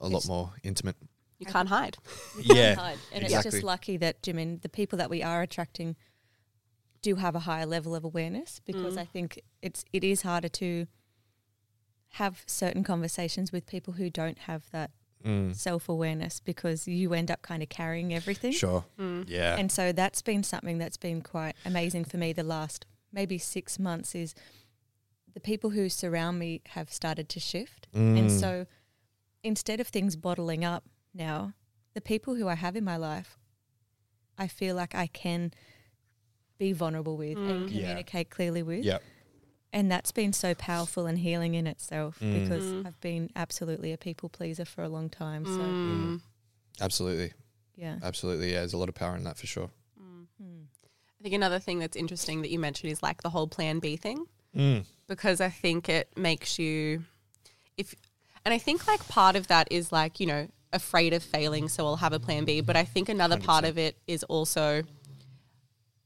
a 0.00 0.08
lot 0.08 0.26
more 0.26 0.50
intimate. 0.62 0.96
You 1.38 1.46
can't 1.46 1.68
hide. 1.68 1.96
Yeah, 2.40 2.74
hard. 2.76 2.98
And 3.12 3.24
it's 3.24 3.42
just 3.42 3.62
lucky 3.62 3.96
that 3.98 4.22
Jimin, 4.22 4.62
the 4.62 4.68
people 4.68 4.96
that 4.98 5.10
we 5.10 5.22
are 5.22 5.42
attracting, 5.42 5.96
do 7.02 7.16
have 7.16 7.34
a 7.34 7.40
higher 7.40 7.66
level 7.66 7.94
of 7.94 8.04
awareness 8.04 8.60
because 8.64 8.94
mm. 8.94 9.00
I 9.00 9.04
think 9.04 9.40
it's 9.60 9.84
it 9.92 10.04
is 10.04 10.22
harder 10.22 10.48
to 10.48 10.86
have 12.10 12.42
certain 12.46 12.84
conversations 12.84 13.52
with 13.52 13.66
people 13.66 13.94
who 13.94 14.08
don't 14.08 14.38
have 14.38 14.70
that 14.70 14.90
Mm, 15.24 15.54
self 15.54 15.88
awareness 15.88 16.40
because 16.40 16.88
you 16.88 17.14
end 17.14 17.30
up 17.30 17.42
kind 17.42 17.62
of 17.62 17.68
carrying 17.68 18.12
everything. 18.12 18.50
sure. 18.50 18.84
Yeah. 18.98 19.56
And 19.56 19.70
so 19.70 19.92
that's 19.92 20.20
been 20.20 20.42
something 20.42 20.78
that's 20.78 20.96
been 20.96 21.22
quite 21.22 21.54
amazing 21.64 22.06
for 22.06 22.16
me 22.16 22.32
the 22.32 22.42
last 22.42 22.86
maybe 23.12 23.38
six 23.38 23.78
months 23.78 24.14
is 24.14 24.34
the 25.34 25.40
people 25.40 25.70
who 25.70 25.88
surround 25.88 26.38
me 26.38 26.60
have 26.70 26.92
started 26.92 27.28
to 27.30 27.40
shift. 27.40 27.86
And 27.92 28.28
Mm. 28.30 28.40
so 28.40 28.66
instead 29.42 29.80
of 29.80 29.88
things 29.88 30.16
bottling 30.16 30.64
up 30.64 30.84
now, 31.14 31.52
the 31.94 32.00
people 32.00 32.34
who 32.34 32.48
I 32.48 32.54
have 32.54 32.76
in 32.76 32.84
my 32.84 32.96
life, 32.96 33.38
I 34.38 34.48
feel 34.48 34.74
like 34.76 34.94
I 34.94 35.06
can 35.06 35.52
be 36.58 36.72
vulnerable 36.72 37.16
with 37.16 37.36
and 37.38 37.70
Yeah. 37.70 37.80
communicate 37.80 38.30
clearly 38.30 38.62
with. 38.62 38.84
yeah. 38.84 38.98
And 39.74 39.90
that's 39.90 40.12
been 40.12 40.34
so 40.34 40.54
powerful 40.54 41.06
and 41.06 41.18
healing 41.18 41.54
in 41.54 41.66
itself 41.66 42.20
Mm. 42.20 42.42
because 42.42 42.64
Mm. 42.64 42.86
I've 42.86 43.00
been 43.00 43.30
absolutely 43.34 43.90
a 43.92 43.96
people 43.98 44.28
pleaser 44.28 44.66
for 44.66 44.82
a 44.84 44.88
long 44.88 45.08
time. 45.08 45.46
So, 45.46 45.52
Mm. 45.62 46.20
Absolutely. 46.80 47.32
yeah. 47.74 47.98
Absolutely. 48.02 48.50
Yeah. 48.52 48.58
There's 48.60 48.74
a 48.74 48.78
lot 48.78 48.90
of 48.90 48.94
power 48.94 49.16
in 49.16 49.24
that 49.24 49.38
for 49.38 49.46
sure. 49.46 49.70
Mm. 51.22 51.26
I 51.26 51.30
think 51.30 51.34
another 51.34 51.58
thing 51.58 51.78
that's 51.78 51.96
interesting 51.96 52.42
that 52.42 52.50
you 52.50 52.58
mentioned 52.58 52.92
is 52.92 53.02
like 53.02 53.22
the 53.22 53.30
whole 53.30 53.46
plan 53.46 53.78
B 53.78 53.96
thing. 53.96 54.26
Mm. 54.56 54.84
because 55.06 55.40
I 55.40 55.48
think 55.48 55.88
it 55.88 56.08
makes 56.14 56.58
you 56.58 57.04
if 57.78 57.94
and 58.44 58.52
I 58.52 58.58
think 58.58 58.86
like 58.86 59.06
part 59.08 59.34
of 59.34 59.46
that 59.48 59.68
is 59.70 59.90
like, 59.92 60.20
you 60.20 60.26
know, 60.26 60.46
afraid 60.74 61.14
of 61.14 61.22
failing, 61.22 61.68
so 61.70 61.86
I'll 61.86 61.96
have 61.96 62.12
a 62.12 62.20
plan 62.20 62.44
B. 62.44 62.60
But 62.60 62.76
I 62.76 62.84
think 62.84 63.08
another 63.08 63.38
part 63.38 63.64
100%. 63.64 63.68
of 63.70 63.78
it 63.78 63.96
is 64.06 64.24
also 64.24 64.82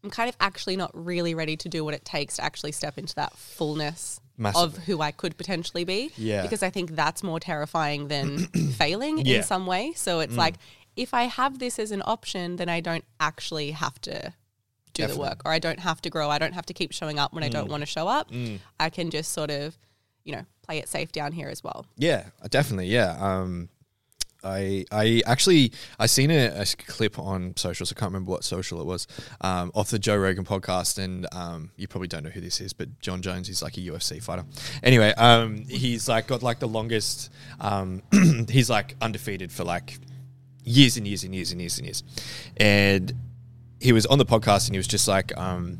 I'm 0.04 0.10
kind 0.10 0.28
of 0.28 0.36
actually 0.38 0.76
not 0.76 0.92
really 0.94 1.34
ready 1.34 1.56
to 1.56 1.68
do 1.68 1.84
what 1.84 1.92
it 1.94 2.04
takes 2.04 2.36
to 2.36 2.44
actually 2.44 2.70
step 2.72 2.98
into 2.98 3.16
that 3.16 3.32
fullness 3.36 4.20
of 4.54 4.76
who 4.78 5.00
I 5.00 5.10
could 5.10 5.36
potentially 5.36 5.82
be. 5.84 6.12
Yeah. 6.16 6.42
Because 6.42 6.62
I 6.62 6.70
think 6.70 6.94
that's 6.94 7.24
more 7.24 7.40
terrifying 7.40 8.06
than 8.06 8.38
failing 8.76 9.18
Yeah. 9.26 9.38
in 9.38 9.42
some 9.42 9.66
way. 9.66 9.92
So 9.96 10.20
it's 10.20 10.36
like 10.36 10.54
if 10.94 11.12
I 11.14 11.24
have 11.24 11.58
this 11.58 11.78
as 11.80 11.90
an 11.90 12.02
option, 12.06 12.56
then 12.56 12.68
I 12.68 12.80
don't 12.80 13.04
actually 13.18 13.72
have 13.72 14.00
to 14.02 14.32
do 14.96 15.02
Definitely. 15.02 15.24
the 15.24 15.30
work 15.30 15.42
or 15.44 15.52
I 15.52 15.58
don't 15.58 15.80
have 15.80 16.00
to 16.02 16.10
grow. 16.10 16.30
I 16.30 16.38
don't 16.38 16.54
have 16.54 16.66
to 16.66 16.74
keep 16.74 16.92
showing 16.92 17.18
up 17.18 17.32
when 17.32 17.44
I 17.44 17.48
don't 17.48 17.68
want 17.68 17.82
to 17.82 17.86
show 17.86 18.08
up. 18.08 18.30
Mm. 18.30 18.58
I 18.80 18.90
can 18.90 19.10
just 19.10 19.32
sort 19.32 19.50
of, 19.50 19.76
you 20.24 20.32
know, 20.32 20.44
play 20.62 20.78
it 20.78 20.88
safe 20.88 21.12
down 21.12 21.32
here 21.32 21.48
as 21.48 21.62
well. 21.62 21.86
Yeah, 21.96 22.24
definitely. 22.50 22.86
Yeah. 22.86 23.16
Um, 23.18 23.68
I 24.46 24.84
I 24.92 25.22
actually 25.26 25.72
I 25.98 26.06
seen 26.06 26.30
a, 26.30 26.46
a 26.46 26.64
clip 26.86 27.18
on 27.18 27.54
socials. 27.56 27.92
I 27.92 27.94
can't 27.98 28.10
remember 28.12 28.30
what 28.30 28.44
social 28.44 28.80
it 28.80 28.86
was 28.86 29.06
um, 29.40 29.72
off 29.74 29.90
the 29.90 29.98
Joe 29.98 30.16
Rogan 30.16 30.44
podcast, 30.44 31.02
and 31.02 31.26
um, 31.32 31.70
you 31.76 31.88
probably 31.88 32.08
don't 32.08 32.22
know 32.22 32.30
who 32.30 32.40
this 32.40 32.60
is, 32.60 32.72
but 32.72 33.00
Jon 33.00 33.22
Jones 33.22 33.48
is 33.48 33.62
like 33.62 33.76
a 33.76 33.80
UFC 33.80 34.22
fighter. 34.22 34.44
Anyway, 34.82 35.12
um, 35.14 35.64
he's 35.68 36.08
like 36.08 36.28
got 36.28 36.42
like 36.42 36.60
the 36.60 36.68
longest. 36.68 37.32
Um, 37.60 38.02
he's 38.48 38.70
like 38.70 38.94
undefeated 39.00 39.50
for 39.50 39.64
like 39.64 39.98
years 40.64 40.96
and 40.96 41.06
years 41.06 41.24
and 41.24 41.34
years 41.34 41.52
and 41.52 41.60
years 41.60 41.78
and 41.78 41.86
years, 41.86 42.02
and 42.56 43.12
he 43.80 43.92
was 43.92 44.06
on 44.06 44.18
the 44.18 44.26
podcast 44.26 44.66
and 44.66 44.74
he 44.74 44.78
was 44.78 44.88
just 44.88 45.08
like. 45.08 45.36
Um, 45.36 45.78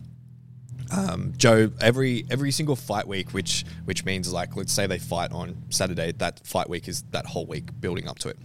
um, 0.91 1.33
Joe, 1.37 1.73
every 1.81 2.27
every 2.31 2.53
single 2.53 2.77
fight 2.77 3.09
week, 3.09 3.35
which 3.35 3.65
which 3.87 4.05
means 4.05 4.33
like 4.33 4.55
let's 4.57 4.73
say 4.73 4.87
they 4.87 4.99
fight 4.99 5.33
on 5.33 5.65
Saturday, 5.69 6.13
that 6.13 6.47
fight 6.47 6.69
week 6.69 6.87
is 6.87 7.03
that 7.11 7.27
whole 7.27 7.47
week 7.47 7.81
building 7.81 8.07
up 8.07 8.21
to 8.21 8.29
it. 8.29 8.39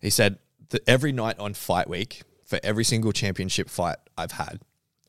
He 0.00 0.10
said 0.10 0.38
that 0.68 0.88
every 0.88 1.12
night 1.12 1.38
on 1.38 1.54
fight 1.54 1.88
week 1.88 2.22
for 2.44 2.60
every 2.62 2.84
single 2.84 3.12
championship 3.12 3.68
fight 3.68 3.96
I've 4.16 4.32
had, 4.32 4.60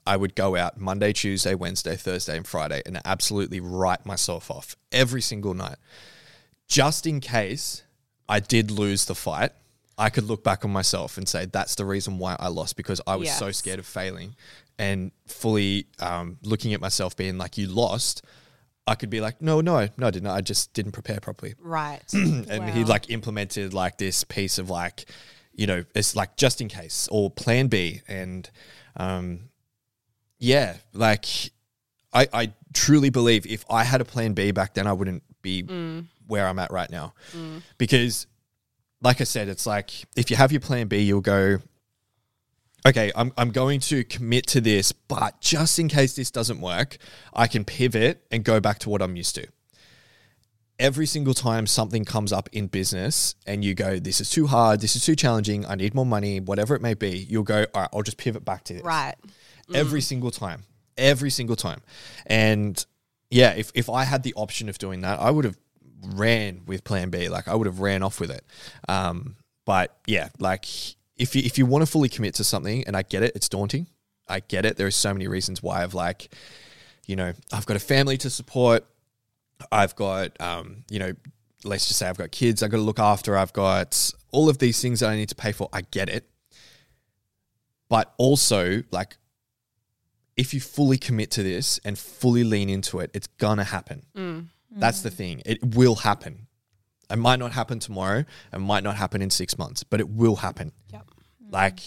I 0.07 0.17
would 0.17 0.35
go 0.35 0.55
out 0.55 0.79
Monday, 0.79 1.13
Tuesday, 1.13 1.55
Wednesday, 1.55 1.95
Thursday, 1.95 2.38
and 2.38 2.47
Friday 2.47 2.81
and 2.85 2.99
absolutely 3.05 3.59
write 3.59 4.05
myself 4.05 4.49
off 4.49 4.75
every 4.91 5.21
single 5.21 5.53
night, 5.53 5.77
just 6.67 7.05
in 7.05 7.19
case 7.19 7.83
I 8.27 8.39
did 8.39 8.71
lose 8.71 9.05
the 9.05 9.15
fight. 9.15 9.51
I 9.97 10.10
could 10.10 10.25
look 10.25 10.43
back 10.43 10.65
on 10.65 10.71
myself 10.71 11.17
and 11.17 11.27
say 11.27 11.45
that's 11.45 11.75
the 11.75 11.86
reason 11.86 12.17
why 12.17 12.36
I 12.39 12.49
lost 12.49 12.75
because 12.75 12.99
I 13.08 13.15
was 13.15 13.29
so 13.31 13.51
scared 13.51 13.79
of 13.79 13.86
failing 13.86 14.36
and 14.77 15.12
fully 15.27 15.88
um, 15.99 16.38
looking 16.43 16.73
at 16.73 16.81
myself 16.81 17.15
being 17.15 17.38
like 17.38 17.58
you 17.58 17.67
lost. 17.67 18.23
I 18.88 18.95
could 18.95 19.10
be 19.10 19.19
like, 19.19 19.41
no, 19.41 19.62
no, 19.62 19.88
no, 19.97 20.08
I 20.08 20.12
didn't. 20.12 20.27
I 20.27 20.41
just 20.41 20.73
didn't 20.73 20.91
prepare 20.91 21.19
properly 21.19 21.55
Right. 21.62 22.01
and 22.13 22.69
he 22.69 22.84
like 22.84 23.10
implemented 23.10 23.73
like 23.73 23.97
this 23.97 24.23
piece 24.23 24.58
of 24.60 24.69
like 24.69 25.05
you 25.53 25.65
know 25.65 25.86
it's 25.95 26.15
like 26.15 26.36
just 26.36 26.60
in 26.60 26.67
case 26.67 27.08
or 27.10 27.31
plan 27.31 27.67
b 27.67 28.01
and 28.10 28.49
um 28.97 29.39
yeah 30.38 30.75
like 30.93 31.25
i 32.13 32.27
i 32.34 32.53
truly 32.73 33.10
believe 33.10 33.45
if 33.47 33.63
i 33.69 33.86
had 33.86 34.01
a 34.01 34.05
plan 34.05 34.34
b 34.34 34.51
back 34.51 34.73
then 34.73 34.86
i 34.86 34.91
wouldn't 34.91 35.23
be 35.41 35.62
where 36.27 36.45
i'm 36.45 36.60
at 36.60 36.71
right 36.73 36.89
now 36.89 37.13
because 37.77 38.27
like 39.05 39.21
i 39.21 39.23
said 39.23 39.47
it's 39.47 39.65
like 39.65 39.91
if 40.15 40.29
you 40.29 40.35
have 40.35 40.51
your 40.51 40.61
plan 40.61 40.87
b 40.87 40.97
you'll 40.99 41.21
go 41.21 41.57
okay 42.85 43.11
I'm, 43.15 43.31
I'm 43.37 43.51
going 43.51 43.79
to 43.81 44.03
commit 44.03 44.47
to 44.47 44.61
this 44.61 44.91
but 44.91 45.39
just 45.39 45.79
in 45.79 45.87
case 45.87 46.15
this 46.15 46.31
doesn't 46.31 46.59
work 46.59 46.97
i 47.33 47.47
can 47.47 47.63
pivot 47.63 48.25
and 48.31 48.43
go 48.43 48.59
back 48.59 48.79
to 48.79 48.89
what 48.89 49.01
i'm 49.01 49.15
used 49.15 49.35
to 49.35 49.47
every 50.79 51.05
single 51.05 51.33
time 51.33 51.67
something 51.67 52.05
comes 52.05 52.33
up 52.33 52.49
in 52.51 52.67
business 52.67 53.35
and 53.45 53.63
you 53.63 53.73
go, 53.73 53.99
this 53.99 54.19
is 54.19 54.29
too 54.29 54.47
hard, 54.47 54.81
this 54.81 54.95
is 54.95 55.05
too 55.05 55.15
challenging, 55.15 55.65
I 55.65 55.75
need 55.75 55.93
more 55.93 56.05
money, 56.05 56.39
whatever 56.39 56.75
it 56.75 56.81
may 56.81 56.93
be, 56.93 57.17
you'll 57.29 57.43
go, 57.43 57.65
all 57.73 57.81
right, 57.81 57.89
I'll 57.93 58.01
just 58.01 58.17
pivot 58.17 58.43
back 58.43 58.63
to 58.65 58.73
this. 58.73 58.83
right. 58.83 59.15
Every 59.73 60.01
mm. 60.01 60.03
single 60.03 60.31
time. 60.31 60.63
Every 60.97 61.29
single 61.29 61.55
time. 61.55 61.81
And 62.25 62.83
yeah, 63.29 63.53
if, 63.53 63.71
if 63.73 63.89
I 63.89 64.03
had 64.03 64.23
the 64.23 64.33
option 64.35 64.69
of 64.69 64.77
doing 64.77 65.01
that, 65.01 65.19
I 65.19 65.31
would 65.31 65.45
have 65.45 65.57
ran 66.01 66.62
with 66.65 66.84
plan 66.84 67.10
B. 67.10 67.29
Like 67.29 67.47
I 67.47 67.55
would 67.55 67.67
have 67.67 67.79
ran 67.79 68.03
off 68.03 68.19
with 68.19 68.31
it. 68.31 68.45
Um, 68.88 69.36
but 69.65 69.97
yeah, 70.05 70.29
like 70.39 70.65
if 71.17 71.36
you, 71.36 71.41
if 71.43 71.58
you 71.58 71.65
want 71.65 71.81
to 71.84 71.91
fully 71.91 72.10
commit 72.10 72.36
to 72.36 72.43
something 72.43 72.84
and 72.86 72.95
I 72.95 73.01
get 73.01 73.23
it, 73.23 73.34
it's 73.36 73.49
daunting. 73.49 73.88
I 74.27 74.39
get 74.39 74.65
it. 74.65 74.77
There 74.77 74.88
are 74.88 74.91
so 74.91 75.13
many 75.13 75.27
reasons 75.27 75.62
why 75.62 75.84
I've 75.84 75.93
like, 75.93 76.34
you 77.05 77.15
know, 77.15 77.34
I've 77.51 77.65
got 77.65 77.77
a 77.77 77.79
family 77.79 78.17
to 78.17 78.29
support. 78.29 78.86
I've 79.71 79.95
got, 79.95 80.39
um, 80.41 80.84
you 80.89 80.99
know, 80.99 81.13
let's 81.63 81.88
just 81.88 81.99
say 81.99 82.08
I've 82.08 82.17
got 82.17 82.31
kids 82.31 82.62
I've 82.62 82.71
got 82.71 82.77
to 82.77 82.84
look 82.84 82.99
after. 82.99 83.38
I've 83.38 83.53
got 83.53 84.12
all 84.31 84.49
of 84.49 84.58
these 84.58 84.81
things 84.81 84.99
that 84.99 85.10
I 85.10 85.15
need 85.15 85.29
to 85.29 85.36
pay 85.36 85.51
for. 85.51 85.69
I 85.71 85.81
get 85.81 86.10
it. 86.10 86.27
But 87.88 88.13
also, 88.17 88.84
like, 88.91 89.17
if 90.36 90.53
you 90.53 90.60
fully 90.60 90.97
commit 90.97 91.31
to 91.31 91.43
this 91.43 91.79
and 91.86 91.97
fully 91.97 92.43
lean 92.43 92.69
into 92.69 92.99
it, 92.99 93.12
it's 93.13 93.27
gonna 93.27 93.63
happen. 93.63 94.03
That's 94.71 95.01
the 95.01 95.10
thing. 95.12 95.41
It 95.45 95.75
will 95.75 95.95
happen. 95.95 96.47
It 97.10 97.17
might 97.17 97.39
not 97.39 97.51
happen 97.51 97.80
tomorrow. 97.80 98.25
It 98.51 98.60
might 98.60 98.84
not 98.84 98.95
happen 98.95 99.21
in 99.21 99.30
six 99.30 99.58
months, 99.58 99.84
but 99.84 99.99
it 99.99 100.10
will 100.10 100.38
happen. 100.38 100.71
Yep. 100.91 101.08
Like 101.51 101.80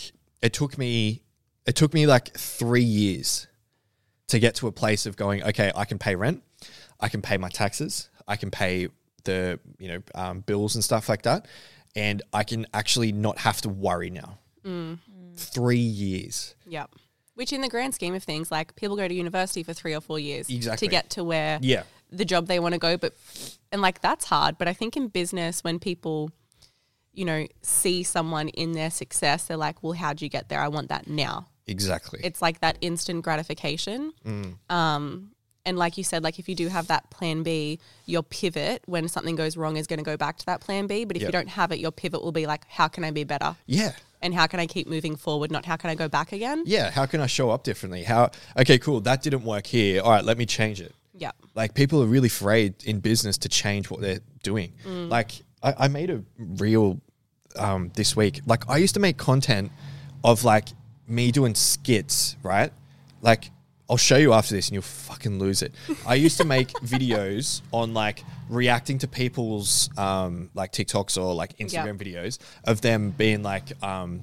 it 0.43 0.53
took 0.53 0.79
me, 0.79 1.23
it 1.67 1.75
took 1.75 1.93
me 1.93 2.07
like 2.07 2.35
three 2.37 2.83
years 2.83 3.47
to 4.29 4.39
get 4.39 4.55
to 4.57 4.69
a 4.69 4.73
place 4.73 5.07
of 5.07 5.17
going, 5.17 5.43
okay, 5.43 5.73
I 5.75 5.85
can 5.85 5.99
pay 5.99 6.15
rent, 6.15 6.43
I 7.01 7.09
can 7.09 7.21
pay 7.21 7.37
my 7.37 7.49
taxes, 7.49 8.11
I 8.29 8.37
can 8.37 8.51
pay 8.51 8.89
the 9.25 9.59
you 9.79 9.89
know 9.89 10.03
um, 10.15 10.41
bills 10.41 10.75
and 10.77 10.85
stuff 10.85 11.09
like 11.09 11.23
that, 11.23 11.47
and 11.97 12.23
I 12.33 12.45
can 12.45 12.67
actually 12.73 13.13
not 13.13 13.39
have 13.39 13.61
to 13.63 13.69
worry 13.69 14.11
now. 14.11 14.39
Three 15.37 15.79
years. 15.79 16.55
Yep. 16.67 16.91
Which, 17.35 17.53
in 17.53 17.61
the 17.61 17.69
grand 17.69 17.95
scheme 17.95 18.15
of 18.15 18.25
things, 18.25 18.51
like 18.51 18.75
people 18.75 18.97
go 18.97 19.07
to 19.07 19.15
university 19.15 19.63
for 19.63 19.73
three 19.73 19.95
or 19.95 20.01
four 20.01 20.19
years 20.19 20.51
Exactly. 20.51 20.89
to 20.89 20.91
get 20.91 21.11
to 21.11 21.23
where 21.25 21.59
Yeah. 21.63 21.85
The 22.11 22.25
job 22.25 22.47
they 22.47 22.59
want 22.59 22.75
to 22.75 22.79
go. 22.79 22.97
But 22.97 23.15
and 23.73 23.83
like 23.83 24.01
that's 24.01 24.25
hard. 24.25 24.59
But 24.59 24.69
I 24.69 24.73
think 24.73 24.97
in 24.97 25.09
business, 25.09 25.63
when 25.65 25.79
people, 25.79 26.31
you 27.13 27.25
know, 27.25 27.47
see 27.63 28.03
someone 28.03 28.49
in 28.49 28.73
their 28.73 28.91
success, 28.91 29.45
they're 29.45 29.57
like, 29.57 29.83
"Well, 29.83 29.93
how'd 29.93 30.23
you 30.23 30.29
get 30.29 30.49
there? 30.49 30.61
I 30.61 30.69
want 30.69 30.89
that 30.89 31.09
now." 31.09 31.49
Exactly. 31.67 32.21
It's 32.25 32.41
like 32.41 32.61
that 32.61 32.79
instant 32.81 33.23
gratification. 33.23 34.13
Um, 34.71 35.33
and 35.67 35.77
like 35.77 35.99
you 35.99 36.05
said, 36.05 36.25
like 36.25 36.39
if 36.39 36.49
you 36.49 36.55
do 36.55 36.69
have 36.69 36.87
that 36.87 37.11
plan 37.11 37.43
B, 37.43 37.79
your 38.07 38.23
pivot 38.23 38.83
when 38.87 39.07
something 39.07 39.37
goes 39.37 39.55
wrong 39.55 39.77
is 39.77 39.87
going 39.87 39.99
to 39.99 40.05
go 40.05 40.17
back 40.17 40.39
to 40.39 40.47
that 40.47 40.63
plan 40.63 40.87
B. 40.87 41.05
But 41.05 41.17
if 41.17 41.23
you 41.23 41.31
don't 41.31 41.49
have 41.49 41.73
it, 41.73 41.79
your 41.79 41.93
pivot 41.93 42.23
will 42.23 42.33
be 42.33 42.47
like, 42.47 42.67
"How 42.69 42.89
can 42.89 43.05
I 43.05 43.11
be 43.11 43.25
better?" 43.25 43.57
yeah. 43.67 43.93
And 44.21 44.35
how 44.35 44.49
can 44.49 44.59
I 44.59 44.67
keep 44.67 44.89
moving 44.89 45.15
forward? 45.15 45.53
Not 45.53 45.65
how 45.65 45.77
can 45.77 45.91
I 45.91 45.95
go 45.95 46.09
back 46.09 46.33
again? 46.33 46.65
Yeah. 46.67 46.91
How 46.91 47.07
can 47.07 47.21
I 47.21 47.27
show 47.29 47.51
up 47.51 47.63
differently? 47.63 48.03
How? 48.03 48.31
Okay, 48.57 48.77
cool. 48.77 49.01
That 49.03 49.23
didn't 49.23 49.45
work 49.45 49.67
here. 49.67 50.03
All 50.03 50.11
right, 50.11 50.25
let 50.25 50.37
me 50.37 50.45
change 50.45 50.81
it. 50.81 50.93
Yeah. 51.19 51.33
Like 51.55 51.75
people 51.75 52.03
are 52.03 52.07
really 52.07 52.29
afraid 52.29 52.75
in 52.85 53.01
business 53.01 53.39
to 53.39 53.49
change 53.49 53.91
what 53.91 54.01
they're 54.01 54.21
doing. 54.43 54.73
Like 54.87 55.33
I, 55.63 55.75
I 55.79 55.89
made 55.89 56.11
a 56.11 56.23
reel 56.39 57.01
um, 57.57 57.91
this 57.95 58.17
week. 58.17 58.41
Like 58.47 58.69
I 58.69 58.77
used 58.79 58.95
to 58.95 59.01
make 59.01 59.17
content 59.17 59.71
of 60.25 60.45
like 60.45 60.69
me 61.07 61.33
doing 61.33 61.55
skits, 61.55 62.37
right? 62.43 62.73
Like 63.21 63.51
I'll 63.91 63.97
show 63.97 64.17
you 64.17 64.33
after 64.35 64.55
this 64.55 64.69
and 64.69 64.75
you'll 64.75 64.83
fucking 64.83 65.39
lose 65.39 65.63
it. 65.63 65.73
I 66.07 66.15
used 66.15 66.37
to 66.39 66.45
make 66.45 66.69
videos 66.85 67.63
on 67.73 67.95
like 67.95 68.23
reacting 68.51 68.99
to 68.99 69.09
people's 69.09 69.89
um, 69.97 70.51
like 70.55 70.73
TikToks 70.73 71.21
or 71.21 71.35
like 71.35 71.57
Instagram 71.59 71.99
videos 71.99 72.39
of 72.65 72.81
them 72.83 73.11
being 73.11 73.43
like 73.43 73.83
um, 73.83 74.23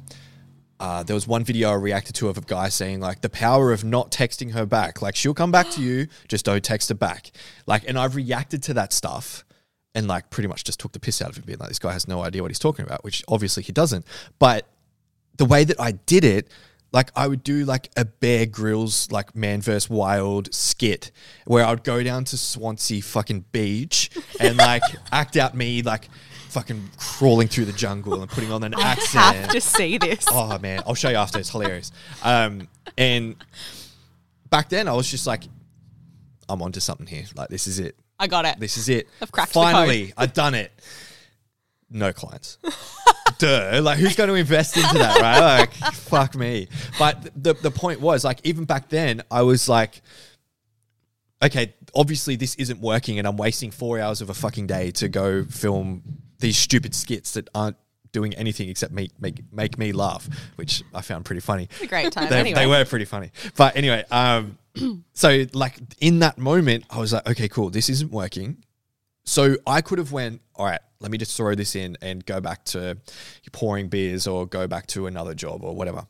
uh, 0.79 1.03
there 1.03 1.13
was 1.13 1.27
one 1.27 1.43
video 1.43 1.71
I 1.71 1.75
reacted 1.75 2.15
to 2.15 2.29
of 2.29 2.38
a 2.38 2.41
guy 2.41 2.69
saying 2.69 2.99
like 2.99 3.21
the 3.21 3.29
power 3.29 3.71
of 3.71 3.83
not 3.83 4.11
texting 4.11 4.51
her 4.51 4.65
back. 4.65 5.01
Like 5.01 5.15
she'll 5.15 5.33
come 5.33 5.51
back 5.51 5.69
to 5.71 5.81
you, 5.81 6.07
just 6.27 6.45
don't 6.45 6.63
text 6.63 6.89
her 6.89 6.95
back. 6.95 7.31
Like, 7.65 7.88
and 7.88 7.97
I've 7.97 8.15
reacted 8.15 8.63
to 8.63 8.73
that 8.75 8.91
stuff 8.93 9.45
and 9.93 10.07
like 10.07 10.29
pretty 10.29 10.47
much 10.47 10.63
just 10.63 10.79
took 10.79 10.91
the 10.91 10.99
piss 10.99 11.21
out 11.21 11.29
of 11.29 11.38
him, 11.38 11.43
being 11.45 11.59
like, 11.59 11.69
this 11.69 11.79
guy 11.79 11.93
has 11.93 12.07
no 12.07 12.21
idea 12.21 12.41
what 12.41 12.51
he's 12.51 12.59
talking 12.59 12.85
about, 12.85 13.03
which 13.03 13.23
obviously 13.27 13.63
he 13.63 13.71
doesn't. 13.71 14.05
But 14.38 14.67
the 15.38 15.45
way 15.45 15.63
that 15.63 15.79
I 15.79 15.91
did 15.91 16.25
it, 16.25 16.49
like 16.91 17.11
I 17.15 17.27
would 17.27 17.43
do 17.43 17.65
like 17.65 17.89
a 17.95 18.05
Bear 18.05 18.45
Grylls 18.45 19.11
like 19.11 19.35
Man 19.35 19.61
vs 19.61 19.89
Wild 19.89 20.53
skit 20.53 21.11
where 21.45 21.65
I 21.65 21.69
would 21.69 21.83
go 21.83 22.03
down 22.03 22.25
to 22.25 22.38
Swansea 22.38 23.01
fucking 23.01 23.45
beach 23.51 24.09
and 24.39 24.57
like 24.57 24.81
act 25.11 25.38
out 25.38 25.55
me 25.55 25.81
like 25.81 26.09
fucking 26.56 26.89
crawling 26.98 27.50
through 27.50 27.65
the 27.65 27.74
jungle 27.74 28.22
and 28.22 28.32
putting 28.32 28.50
on 28.50 28.63
an 28.63 28.74
accent. 28.80 29.36
Have 29.36 29.50
to 29.50 29.60
see 29.60 29.98
this. 29.98 30.26
Oh 30.32 30.58
man, 30.60 30.82
I'll 30.88 30.96
show 30.96 31.10
you 31.10 31.18
after. 31.18 31.38
It's 31.38 31.50
hilarious. 31.50 31.91
Um, 32.24 32.70
and 32.98 33.36
back 34.50 34.70
then, 34.70 34.88
I 34.88 34.94
was 34.94 35.12
just 35.12 35.28
like, 35.28 35.44
I'm 36.48 36.62
onto 36.62 36.80
something 36.80 37.08
here. 37.08 37.26
Like 37.36 37.50
this 37.50 37.68
is 37.68 37.80
it. 37.80 37.98
I 38.18 38.28
got 38.28 38.46
it. 38.46 38.58
This 38.58 38.78
is 38.78 38.88
it. 38.88 39.10
I've 39.22 39.34
cracked. 39.34 39.52
Finally, 39.52 40.13
I've 40.15 40.34
done 40.34 40.56
it. 40.56 40.72
No 41.89 42.13
clients. 42.13 42.58
Duh. 43.38 43.82
Like 43.84 43.98
who's 43.98 44.15
going 44.15 44.30
to 44.30 44.36
invest 44.36 44.78
into 44.78 44.98
that, 44.98 45.20
right? 45.20 45.60
Like 45.60 45.74
fuck 45.94 46.36
me. 46.36 46.70
But 46.98 47.32
the 47.36 47.54
the 47.54 47.72
point 47.72 48.00
was 48.00 48.24
like 48.24 48.39
even 48.46 48.63
back 48.63 48.88
then, 48.89 49.22
I 49.30 49.41
was 49.41 49.68
like. 49.68 50.02
Okay, 51.44 51.76
obviously 51.94 52.38
this 52.38 52.56
isn't 52.56 52.80
working, 52.80 53.20
and 53.20 53.28
I'm 53.28 53.36
wasting 53.36 53.70
four 53.70 54.00
hours 54.00 54.22
of 54.22 54.30
a 54.30 54.34
fucking 54.34 54.68
day 54.68 54.89
to 54.91 55.10
go 55.10 55.44
film 55.44 56.24
these 56.39 56.58
stupid 56.58 56.93
skits 56.93 57.34
that 57.34 57.50
aren't 57.54 57.78
doing 58.12 58.34
anything 58.36 58.69
except 58.69 58.93
make 58.93 59.12
make 59.19 59.41
make 59.52 59.78
me 59.78 59.91
laugh, 59.91 60.30
which 60.56 60.84
I 60.93 61.02
found 61.02 61.26
pretty 61.26 61.41
funny 61.41 61.67
a 61.82 61.88
great 61.88 62.12
time. 62.13 62.30
they, 62.30 62.39
anyway. 62.39 62.60
they 62.60 62.65
were 62.65 62.86
pretty 62.86 63.06
funny. 63.06 63.32
But 63.58 63.76
anyway, 63.76 64.06
um, 64.10 64.58
so 65.13 65.45
like 65.54 65.78
in 66.00 66.19
that 66.19 66.38
moment, 66.38 66.86
I 66.89 67.00
was 67.00 67.13
like, 67.13 67.28
okay, 67.28 67.50
cool, 67.50 67.69
this 67.69 67.89
isn't 67.89 68.12
working. 68.12 68.63
So 69.26 69.58
I 69.65 69.82
could 69.82 69.98
have 69.98 70.12
went, 70.12 70.41
all 70.56 70.65
right, 70.65 70.80
let 71.00 71.12
me 71.12 71.17
just 71.17 71.36
throw 71.36 71.56
this 71.56 71.76
in 71.76 71.98
and 72.02 72.26
go 72.26 72.39
back 72.39 72.63
to 72.65 72.98
pouring 73.52 73.89
beers 73.89 74.28
or 74.28 74.45
go 74.45 74.67
back 74.67 74.88
to 74.88 75.08
another 75.08 75.34
job 75.34 75.63
or 75.63 75.76
whatever. 75.76 76.06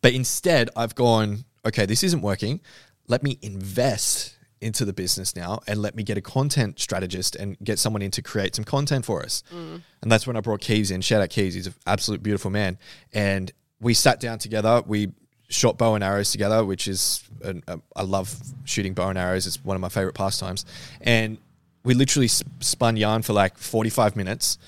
But 0.00 0.14
instead, 0.14 0.70
I've 0.74 0.94
gone, 0.94 1.44
okay, 1.66 1.86
this 1.86 2.02
isn't 2.02 2.22
working. 2.22 2.60
Let 3.08 3.22
me 3.22 3.38
invest 3.42 4.37
into 4.60 4.84
the 4.84 4.92
business 4.92 5.36
now 5.36 5.60
and 5.66 5.80
let 5.80 5.94
me 5.94 6.02
get 6.02 6.18
a 6.18 6.20
content 6.20 6.80
strategist 6.80 7.36
and 7.36 7.56
get 7.62 7.78
someone 7.78 8.02
in 8.02 8.10
to 8.10 8.22
create 8.22 8.54
some 8.56 8.64
content 8.64 9.04
for 9.04 9.22
us. 9.22 9.42
And 9.52 10.10
that's 10.10 10.26
when 10.26 10.36
I 10.36 10.40
brought 10.40 10.60
Keys 10.60 10.90
in. 10.90 11.00
Shout 11.00 11.22
out 11.22 11.30
Keys. 11.30 11.54
He's 11.54 11.66
an 11.68 11.74
absolute 11.86 12.22
beautiful 12.22 12.50
man. 12.50 12.78
And 13.12 13.52
we 13.80 13.94
sat 13.94 14.20
down 14.20 14.38
together. 14.38 14.82
We 14.86 15.12
shot 15.48 15.78
bow 15.78 15.94
and 15.94 16.02
arrows 16.04 16.30
together, 16.32 16.64
which 16.64 16.88
is, 16.88 17.22
an, 17.42 17.62
uh, 17.68 17.76
I 17.96 18.02
love 18.02 18.34
shooting 18.64 18.94
bow 18.94 19.08
and 19.08 19.18
arrows. 19.18 19.46
It's 19.46 19.64
one 19.64 19.76
of 19.76 19.80
my 19.80 19.88
favorite 19.88 20.14
pastimes. 20.14 20.66
And 21.00 21.38
we 21.84 21.94
literally 21.94 22.28
sp- 22.28 22.50
spun 22.60 22.96
yarn 22.96 23.22
for 23.22 23.32
like 23.32 23.56
45 23.56 24.16
minutes. 24.16 24.58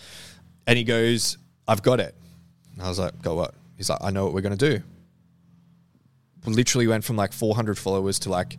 And 0.67 0.79
he 0.79 0.85
goes, 0.85 1.37
I've 1.67 1.83
got 1.83 2.01
it. 2.01 2.15
And 2.75 2.83
I 2.83 2.89
was 2.89 2.99
like, 2.99 3.21
got 3.23 3.37
what? 3.37 3.55
He's 3.77 3.91
like, 3.91 3.99
I 4.03 4.11
know 4.11 4.25
what 4.25 4.35
we're 4.35 4.41
going 4.41 4.57
to 4.57 4.79
do. 4.79 4.83
We 6.47 6.55
literally 6.55 6.87
went 6.87 7.05
from 7.05 7.17
like 7.17 7.33
400 7.33 7.77
followers 7.77 8.21
to 8.21 8.31
like 8.31 8.57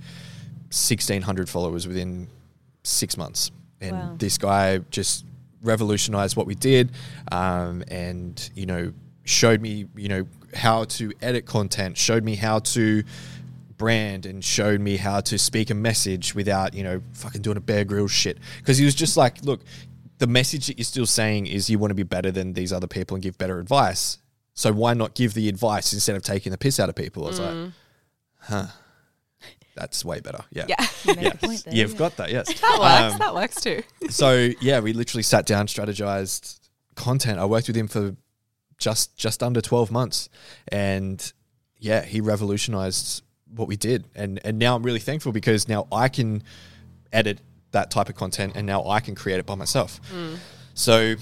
1600 0.71 1.49
followers 1.49 1.87
within 1.87 2.27
six 2.83 3.17
months. 3.17 3.51
And 3.79 3.91
Wow. 3.93 4.15
this 4.17 4.37
guy 4.37 4.79
just 4.89 5.25
revolutionized 5.63 6.35
what 6.35 6.47
we 6.47 6.55
did 6.55 6.91
um, 7.31 7.83
and, 7.87 8.49
you 8.55 8.65
know, 8.65 8.93
showed 9.23 9.61
me, 9.61 9.85
you 9.95 10.09
know, 10.09 10.27
how 10.55 10.85
to 10.85 11.11
edit 11.21 11.45
content, 11.45 11.97
showed 11.97 12.23
me 12.23 12.35
how 12.35 12.59
to 12.59 13.03
brand 13.77 14.25
and 14.25 14.43
showed 14.43 14.79
me 14.79 14.97
how 14.97 15.19
to 15.21 15.37
speak 15.37 15.69
a 15.69 15.73
message 15.75 16.35
without, 16.35 16.73
you 16.73 16.83
know, 16.83 17.01
fucking 17.13 17.41
doing 17.41 17.57
a 17.57 17.61
Bear 17.61 17.83
Grylls 17.83 18.11
shit. 18.11 18.37
Because 18.59 18.77
he 18.77 18.85
was 18.85 18.95
just 18.95 19.17
like, 19.17 19.43
look, 19.43 19.61
the 20.19 20.27
message 20.27 20.67
that 20.67 20.77
you're 20.77 20.85
still 20.85 21.05
saying 21.07 21.47
is 21.47 21.69
you 21.69 21.79
want 21.79 21.89
to 21.91 21.95
be 21.95 22.03
better 22.03 22.31
than 22.31 22.53
these 22.53 22.71
other 22.71 22.87
people 22.87 23.15
and 23.15 23.23
give 23.23 23.37
better 23.37 23.59
advice. 23.59 24.19
So 24.53 24.71
why 24.71 24.93
not 24.93 25.15
give 25.15 25.33
the 25.33 25.49
advice 25.49 25.93
instead 25.93 26.15
of 26.15 26.21
taking 26.21 26.51
the 26.51 26.57
piss 26.57 26.79
out 26.79 26.89
of 26.89 26.95
people? 26.95 27.25
I 27.25 27.27
was 27.27 27.39
like, 27.39 27.71
huh, 28.41 28.65
that's 29.75 30.03
way 30.03 30.19
better. 30.19 30.43
Yeah. 30.51 30.65
yeah. 30.67 30.87
You 31.05 31.13
yeah. 31.19 31.33
There, 31.33 31.73
You've 31.73 31.91
yeah. 31.93 31.97
got 31.97 32.17
that, 32.17 32.31
yes. 32.31 32.47
That 32.61 32.79
works. 32.79 33.13
Um, 33.13 33.19
that 33.19 33.35
works 33.35 33.61
too. 33.61 33.83
so 34.09 34.49
yeah, 34.61 34.79
we 34.79 34.93
literally 34.93 35.23
sat 35.23 35.45
down, 35.45 35.67
strategized 35.67 36.59
content. 36.95 37.39
I 37.39 37.45
worked 37.45 37.67
with 37.67 37.75
him 37.75 37.87
for 37.87 38.15
just 38.77 39.15
just 39.15 39.43
under 39.43 39.61
twelve 39.61 39.91
months, 39.91 40.29
and 40.67 41.31
yeah, 41.77 42.03
he 42.03 42.21
revolutionized 42.21 43.23
what 43.55 43.67
we 43.67 43.77
did. 43.77 44.05
And 44.15 44.39
and 44.43 44.59
now 44.59 44.75
I'm 44.75 44.83
really 44.83 44.99
thankful 44.99 45.31
because 45.31 45.67
now 45.67 45.87
I 45.91 46.09
can 46.09 46.43
edit 47.13 47.39
that 47.71 47.91
type 47.91 48.09
of 48.09 48.15
content, 48.15 48.53
and 48.55 48.65
now 48.67 48.87
I 48.87 48.99
can 48.99 49.15
create 49.15 49.39
it 49.39 49.45
by 49.45 49.55
myself. 49.55 49.99
So 50.73 51.15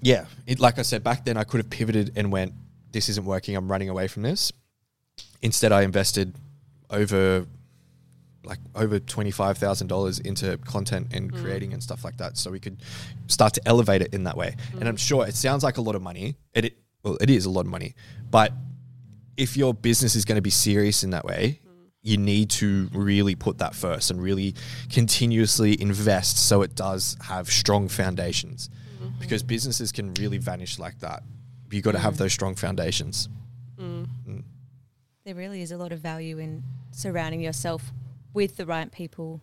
yeah, 0.00 0.26
it, 0.46 0.58
like 0.58 0.78
I 0.78 0.82
said 0.82 1.04
back 1.04 1.24
then, 1.24 1.36
I 1.36 1.44
could 1.44 1.58
have 1.58 1.70
pivoted 1.70 2.12
and 2.16 2.32
went, 2.32 2.52
"This 2.90 3.08
isn't 3.08 3.24
working. 3.24 3.56
I'm 3.56 3.70
running 3.70 3.88
away 3.88 4.08
from 4.08 4.22
this." 4.22 4.52
Instead, 5.40 5.72
I 5.72 5.82
invested 5.82 6.34
over 6.92 7.46
like 8.44 8.58
over 8.74 8.98
twenty 8.98 9.30
five 9.30 9.58
thousand 9.58 9.86
dollars 9.86 10.18
into 10.18 10.58
content 10.58 11.08
and 11.12 11.32
mm. 11.32 11.42
creating 11.42 11.72
and 11.72 11.82
stuff 11.82 12.04
like 12.04 12.16
that, 12.18 12.36
so 12.36 12.50
we 12.50 12.60
could 12.60 12.82
start 13.26 13.54
to 13.54 13.62
elevate 13.66 14.02
it 14.02 14.12
in 14.14 14.24
that 14.24 14.36
way. 14.36 14.56
And 14.72 14.88
I'm 14.88 14.96
mm. 14.96 15.06
sure 15.08 15.26
it 15.26 15.34
sounds 15.34 15.62
like 15.64 15.78
a 15.78 15.80
lot 15.80 15.94
of 15.94 16.02
money. 16.02 16.36
It, 16.54 16.64
it 16.66 16.78
well, 17.02 17.16
it 17.20 17.30
is 17.30 17.46
a 17.46 17.50
lot 17.50 17.62
of 17.62 17.68
money, 17.68 17.94
but 18.30 18.52
if 19.36 19.56
your 19.56 19.74
business 19.74 20.14
is 20.14 20.24
going 20.24 20.36
to 20.36 20.42
be 20.42 20.50
serious 20.50 21.02
in 21.02 21.10
that 21.10 21.24
way, 21.24 21.60
mm. 21.66 21.70
you 22.02 22.16
need 22.16 22.50
to 22.50 22.88
really 22.92 23.34
put 23.34 23.58
that 23.58 23.74
first 23.74 24.10
and 24.10 24.22
really 24.22 24.54
continuously 24.90 25.80
invest 25.80 26.36
so 26.36 26.62
it 26.62 26.74
does 26.74 27.16
have 27.22 27.50
strong 27.50 27.88
foundations. 27.88 28.68
Mm-hmm. 29.02 29.18
Because 29.20 29.42
businesses 29.42 29.90
can 29.90 30.12
really 30.14 30.38
vanish 30.38 30.78
like 30.78 30.98
that. 31.00 31.22
You 31.70 31.80
got 31.80 31.92
to 31.92 31.98
have 31.98 32.18
those 32.18 32.32
strong 32.32 32.54
foundations. 32.54 33.28
There 35.24 35.34
really 35.36 35.62
is 35.62 35.70
a 35.70 35.76
lot 35.76 35.92
of 35.92 36.00
value 36.00 36.38
in 36.38 36.64
surrounding 36.90 37.40
yourself 37.40 37.92
with 38.34 38.56
the 38.56 38.66
right 38.66 38.90
people, 38.90 39.40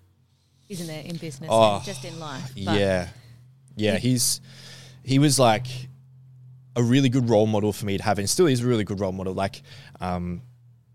isn't 0.68 0.88
there, 0.88 1.04
in 1.04 1.16
business 1.16 1.50
Oh, 1.52 1.78
and 1.78 1.86
just 1.86 2.04
in 2.04 2.20
life? 2.20 2.52
Yeah, 2.56 3.08
yeah. 3.78 3.98
He's 3.98 4.42
he 5.04 5.20
was 5.20 5.40
like 5.40 5.68
a 6.76 6.84
really 6.84 7.08
good 7.08 7.30
role 7.30 7.48
model 7.48 7.72
for 7.72 7.86
me 7.86 7.98
to 7.98 8.04
have, 8.04 8.20
and 8.20 8.30
still 8.30 8.48
is 8.48 8.62
a 8.62 8.68
really 8.68 8.84
good 8.84 9.00
role 9.00 9.14
model. 9.14 9.34
Like, 9.34 9.62
um, 10.02 10.42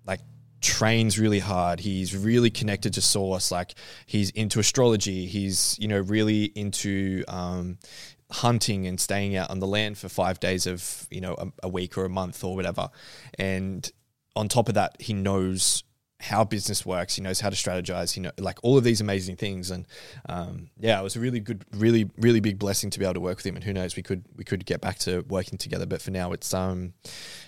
like 0.07 0.21
trains 0.61 1.19
really 1.19 1.39
hard. 1.39 1.81
He's 1.81 2.15
really 2.15 2.51
connected 2.51 2.93
to 2.95 3.01
source. 3.01 3.51
Like 3.51 3.75
he's 4.05 4.29
into 4.31 4.61
astrology. 4.61 5.25
He's 5.25 5.79
you 5.79 5.89
know 5.89 6.01
really 6.01 6.45
into 6.45 7.25
um, 7.29 7.79
hunting 8.31 8.87
and 8.87 9.01
staying 9.01 9.35
out 9.35 9.51
on 9.51 9.61
the 9.61 9.67
land 9.67 9.97
for 9.97 10.11
five 10.11 10.41
days 10.41 10.67
of 10.67 11.07
you 11.11 11.23
know 11.23 11.35
a, 11.39 11.47
a 11.63 11.69
week 11.71 11.97
or 11.97 12.05
a 12.05 12.11
month 12.11 12.45
or 12.45 12.55
whatever. 12.55 12.91
And 13.39 13.91
on 14.37 14.49
top 14.49 14.69
of 14.69 14.75
that, 14.75 14.97
he 15.01 15.13
knows 15.13 15.85
how 16.21 16.45
business 16.45 16.87
works. 16.87 17.17
He 17.17 17.23
knows 17.23 17.41
how 17.41 17.51
to 17.51 17.57
strategize. 17.57 18.13
He 18.13 18.21
know, 18.21 18.31
like 18.39 18.59
all 18.63 18.79
of 18.79 18.85
these 18.85 19.01
amazing 19.01 19.37
things. 19.37 19.71
And 19.71 19.87
um, 20.29 20.71
yeah, 20.79 20.99
it 20.99 21.03
was 21.03 21.17
a 21.17 21.21
really 21.21 21.41
good, 21.41 21.65
really, 21.73 22.11
really 22.17 22.41
big 22.41 22.59
blessing 22.59 22.91
to 22.91 22.99
be 22.99 23.05
able 23.05 23.15
to 23.15 23.21
work 23.21 23.37
with 23.37 23.47
him. 23.47 23.57
And 23.57 23.65
who 23.65 23.73
knows, 23.73 23.97
we 23.97 24.03
could 24.03 24.25
we 24.37 24.45
could 24.45 24.65
get 24.65 24.81
back 24.81 24.99
to 25.01 25.21
working 25.29 25.59
together. 25.59 25.87
But 25.87 26.01
for 26.01 26.11
now, 26.11 26.33
it's 26.33 26.55
um, 26.55 26.95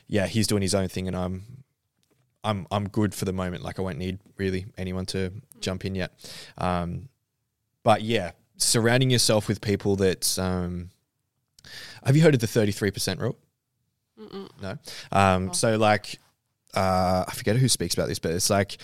yeah, 0.09 0.27
he's 0.27 0.46
doing 0.46 0.62
his 0.62 0.75
own 0.75 0.88
thing, 0.88 1.07
and 1.09 1.16
I'm 1.16 1.64
I'm 2.44 2.66
I'm 2.70 2.88
good 2.88 3.14
for 3.14 3.25
the 3.25 3.33
moment. 3.33 3.62
Like 3.64 3.79
I 3.79 3.83
won't 3.83 3.99
need 3.99 4.18
really 4.37 4.66
anyone 4.77 5.07
to 5.07 5.33
jump 5.61 5.85
in 5.85 5.94
yet. 5.94 6.12
Um, 6.59 7.09
but 7.83 8.03
yeah, 8.03 8.33
surrounding 8.57 9.11
yourself 9.11 9.49
with 9.49 9.61
people 9.61 9.96
that 9.96 10.38
um, 10.38 10.90
have 12.05 12.16
you 12.16 12.22
heard 12.22 12.35
of 12.35 12.40
the 12.40 12.46
thirty 12.46 12.72
three 12.72 12.90
percent 12.90 13.20
rule? 13.20 13.37
No. 14.62 14.79
Um, 15.12 15.53
So 15.55 15.77
like, 15.77 16.18
uh, 16.76 17.24
I 17.26 17.32
forget 17.32 17.56
who 17.56 17.68
speaks 17.68 17.94
about 17.94 18.08
this, 18.08 18.18
but 18.18 18.32
it's 18.32 18.50
like 18.50 18.78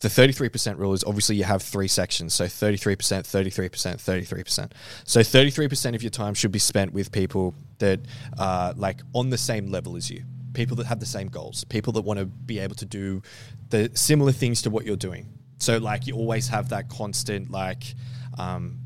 the 0.00 0.08
33% 0.08 0.78
rule 0.78 0.92
is 0.92 1.04
obviously 1.04 1.36
you 1.36 1.44
have 1.44 1.62
three 1.62 1.88
sections. 1.88 2.34
So 2.34 2.44
33%, 2.44 2.96
33%, 2.96 3.70
33%. 3.70 4.72
So 5.04 5.20
33% 5.20 5.94
of 5.94 6.02
your 6.02 6.10
time 6.10 6.34
should 6.34 6.52
be 6.52 6.58
spent 6.58 6.92
with 6.92 7.12
people 7.12 7.54
that 7.78 8.00
are 8.38 8.72
like 8.74 9.00
on 9.14 9.30
the 9.30 9.38
same 9.38 9.68
level 9.68 9.96
as 9.96 10.10
you, 10.10 10.24
people 10.54 10.76
that 10.76 10.86
have 10.86 11.00
the 11.00 11.06
same 11.06 11.28
goals, 11.28 11.64
people 11.64 11.92
that 11.94 12.02
want 12.02 12.18
to 12.18 12.26
be 12.26 12.58
able 12.58 12.74
to 12.76 12.84
do 12.84 13.22
the 13.70 13.90
similar 13.94 14.32
things 14.32 14.62
to 14.62 14.70
what 14.70 14.84
you're 14.84 14.96
doing. 14.96 15.26
So 15.58 15.78
like 15.78 16.08
you 16.08 16.16
always 16.16 16.48
have 16.48 16.70
that 16.70 16.88
constant 16.88 17.52
like 17.52 17.94
um, 18.38 18.78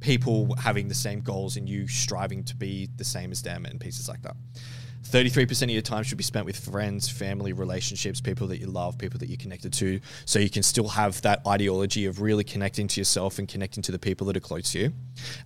people 0.00 0.54
having 0.56 0.88
the 0.88 0.94
same 0.94 1.22
goals 1.22 1.56
and 1.56 1.66
you 1.66 1.88
striving 1.88 2.44
to 2.44 2.56
be 2.56 2.88
the 2.96 3.04
same 3.04 3.32
as 3.32 3.40
them 3.40 3.64
and 3.64 3.80
pieces 3.80 4.08
like 4.08 4.20
that. 4.22 4.36
33% 5.04 5.62
of 5.62 5.70
your 5.70 5.82
time 5.82 6.02
should 6.02 6.18
be 6.18 6.24
spent 6.24 6.46
with 6.46 6.56
friends, 6.56 7.08
family, 7.08 7.52
relationships, 7.52 8.20
people 8.20 8.46
that 8.48 8.58
you 8.58 8.66
love, 8.66 8.98
people 8.98 9.18
that 9.18 9.28
you're 9.28 9.38
connected 9.38 9.72
to, 9.72 10.00
so 10.24 10.38
you 10.38 10.50
can 10.50 10.62
still 10.62 10.88
have 10.88 11.20
that 11.22 11.44
ideology 11.46 12.06
of 12.06 12.20
really 12.20 12.44
connecting 12.44 12.86
to 12.88 13.00
yourself 13.00 13.38
and 13.38 13.48
connecting 13.48 13.82
to 13.82 13.92
the 13.92 13.98
people 13.98 14.26
that 14.26 14.36
are 14.36 14.40
close 14.40 14.72
to 14.72 14.78
you. 14.78 14.92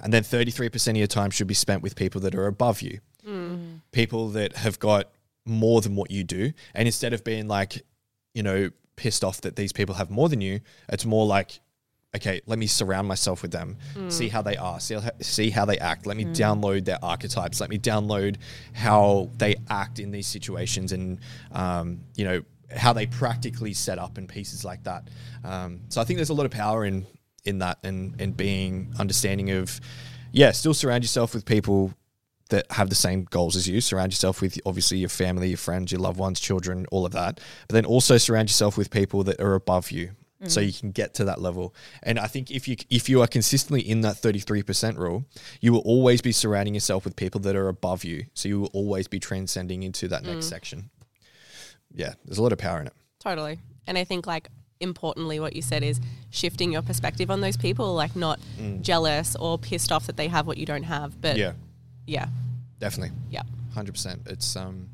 And 0.01 0.13
then 0.13 0.23
33% 0.23 0.91
of 0.91 0.97
your 0.97 1.07
time 1.07 1.31
should 1.31 1.47
be 1.47 1.55
spent 1.55 1.83
with 1.83 1.97
people 1.97 2.21
that 2.23 2.35
are 2.35 2.47
above 2.47 2.83
you, 2.83 3.01
mm. 3.27 3.81
people 3.93 4.29
that 4.31 4.57
have 4.57 4.79
got 4.79 5.11
more 5.47 5.81
than 5.81 5.95
what 5.95 6.11
you 6.11 6.25
do. 6.25 6.53
And 6.75 6.87
instead 6.87 7.13
of 7.13 7.25
being 7.25 7.49
like, 7.49 7.83
you 8.35 8.43
know, 8.43 8.71
pissed 8.97 9.25
off 9.25 9.41
that 9.43 9.57
these 9.57 9.73
people 9.73 9.95
have 9.95 10.11
more 10.11 10.29
than 10.29 10.41
you, 10.41 10.61
it's 10.89 11.05
more 11.05 11.27
like, 11.27 11.61
okay, 12.17 12.41
let 12.47 12.59
me 12.59 12.67
surround 12.67 13.09
myself 13.09 13.43
with 13.43 13.51
them, 13.51 13.77
see 14.09 14.29
how 14.29 14.43
they 14.43 14.57
are, 14.57 14.81
see 14.81 14.95
how, 14.95 15.11
see 15.21 15.51
how 15.51 15.65
they 15.65 15.79
act. 15.79 16.07
Let 16.07 16.17
me 16.17 16.25
download 16.25 16.85
their 16.85 16.99
archetypes. 17.03 17.61
Let 17.61 17.71
me 17.71 17.79
download 17.79 18.37
how 18.73 19.31
they 19.37 19.57
act 19.69 19.99
in 19.99 20.11
these 20.11 20.27
situations 20.27 20.93
and, 20.93 21.19
um, 21.53 22.01
you 22.15 22.25
know, 22.25 22.43
how 22.75 22.93
they 22.93 23.07
practically 23.07 23.73
set 23.75 23.99
up 23.99 24.19
and 24.19 24.29
pieces 24.29 24.65
like 24.65 24.85
that. 24.85 25.09
Um, 25.45 25.81
so 25.89 26.01
I 26.01 26.05
think 26.05 26.19
there's 26.19 26.31
a 26.31 26.35
lot 26.35 26.47
of 26.47 26.53
power 26.53 26.85
in 26.85 27.07
in 27.45 27.59
that 27.59 27.79
and 27.85 28.19
and 28.21 28.37
being 28.37 28.95
understanding 28.99 29.51
of, 29.51 29.81
yeah, 30.33 30.51
still 30.53 30.75
surround 30.75 31.05
yourself 31.05 31.35
with 31.35 31.45
people 31.45 31.93
that 32.51 32.71
have 32.71 32.89
the 32.89 32.95
same 32.95 33.25
goals 33.25 33.57
as 33.57 33.69
you. 33.69 33.81
Surround 33.81 34.13
yourself 34.13 34.41
with 34.41 34.59
obviously 34.67 34.99
your 34.99 35.09
family, 35.09 35.49
your 35.49 35.59
friends, 35.59 35.93
your 35.93 36.01
loved 36.01 36.19
ones, 36.19 36.41
children, 36.41 36.87
all 36.91 37.07
of 37.07 37.13
that. 37.13 37.41
But 37.69 37.75
then 37.75 37.85
also 37.85 38.19
surround 38.19 38.49
yourself 38.49 38.77
with 38.77 38.91
people 38.91 39.25
that 39.25 39.41
are 39.41 39.55
above 39.55 39.91
you. 39.91 40.13
So 40.47 40.61
you 40.61 40.75
can 40.75 40.91
get 40.91 41.15
to 41.15 41.25
that 41.25 41.41
level, 41.41 41.75
and 42.03 42.19
I 42.19 42.27
think 42.27 42.51
if 42.51 42.69
you 42.69 42.77
if 42.91 43.09
you 43.09 43.23
are 43.23 43.27
consistently 43.27 43.81
in 43.81 44.03
that 44.03 44.19
thirty 44.19 44.41
three 44.41 44.63
percent 44.63 44.99
rule, 44.99 45.25
you 45.63 45.73
will 45.73 45.81
always 45.81 46.21
be 46.21 46.33
surrounding 46.33 46.75
yourself 46.75 47.05
with 47.07 47.17
people 47.17 47.41
that 47.43 47.57
are 47.57 47.69
above 47.69 48.05
you. 48.05 48.27
So 48.35 48.49
you 48.51 48.61
will 48.61 48.71
always 48.75 49.09
be 49.09 49.19
transcending 49.19 49.83
into 49.85 50.07
that 50.09 50.23
next 50.23 50.47
section. 50.47 50.91
Yeah, 51.95 52.15
there's 52.27 52.37
a 52.37 52.43
lot 52.43 52.53
of 52.53 52.59
power 52.59 52.79
in 52.81 52.89
it. 52.89 52.93
Totally. 53.21 53.59
And 53.87 53.97
I 53.97 54.05
think 54.05 54.27
like 54.27 54.49
importantly 54.81 55.41
what 55.41 55.57
you 55.57 55.63
said 55.63 55.83
is 55.83 55.99
shifting 56.31 56.73
your 56.73 56.83
perspective 56.83 57.31
on 57.31 57.41
those 57.41 57.57
people, 57.57 57.95
like 57.95 58.15
not 58.15 58.39
jealous 58.83 59.37
or 59.37 59.57
pissed 59.57 59.93
off 59.93 60.07
that 60.09 60.17
they 60.19 60.29
have 60.29 60.47
what 60.47 60.59
you 60.59 60.67
don't 60.67 60.83
have. 60.83 61.19
But 61.23 61.39
Yeah, 61.39 61.53
yeah. 62.07 62.27
definitely. 62.81 63.17
Yeah. 63.31 63.43
hundred 63.73 63.93
percent. 63.93 64.23
It's 64.27 64.57
um, 64.57 64.91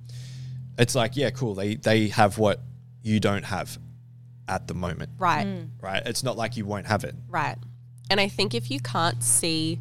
it's 0.79 0.95
like 0.95 1.17
yeah, 1.17 1.31
cool. 1.31 1.55
They 1.55 1.75
they 1.75 2.09
have 2.09 2.39
what 2.39 2.61
you 3.03 3.19
don't 3.19 3.45
have 3.47 3.79
at 4.51 4.67
the 4.67 4.75
moment, 4.75 5.11
Right. 5.19 5.47
Mm. 5.47 5.69
right? 5.81 6.03
It's 6.05 6.23
not 6.23 6.37
like 6.37 6.57
you 6.57 6.67
won't 6.67 6.87
have 6.87 7.05
it. 7.05 7.15
Right. 7.29 7.57
And 8.11 8.21
I 8.21 8.29
think 8.29 8.55
if 8.55 8.71
you 8.71 8.81
can't 8.81 9.23
see, 9.23 9.79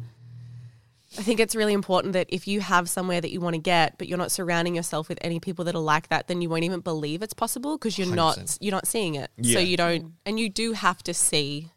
I 1.18 1.22
think 1.22 1.40
it's 1.40 1.56
really 1.56 1.72
important 1.72 2.12
that 2.12 2.28
if 2.28 2.46
you 2.46 2.60
have 2.60 2.88
somewhere 2.88 3.20
that 3.20 3.32
you 3.32 3.40
want 3.40 3.54
to 3.54 3.60
get, 3.60 3.98
but 3.98 4.06
you're 4.06 4.18
not 4.18 4.30
surrounding 4.30 4.76
yourself 4.76 5.08
with 5.08 5.18
any 5.22 5.40
people 5.40 5.64
that 5.64 5.74
are 5.74 5.80
like 5.80 6.08
that, 6.08 6.28
then 6.28 6.40
you 6.40 6.48
won't 6.48 6.62
even 6.62 6.80
believe 6.80 7.22
it's 7.22 7.34
possible 7.34 7.76
because 7.76 7.98
you're 7.98 8.14
not 8.14 8.38
100%. 8.38 8.58
you're 8.60 8.70
not 8.70 8.86
seeing 8.86 9.16
it. 9.16 9.30
Yeah. 9.36 9.54
So 9.54 9.60
you 9.60 9.76
don't, 9.76 10.04
mm. 10.04 10.12
and 10.24 10.38
you 10.38 10.48
do 10.48 10.72
have 10.72 11.02
to 11.04 11.12
see. 11.14 11.70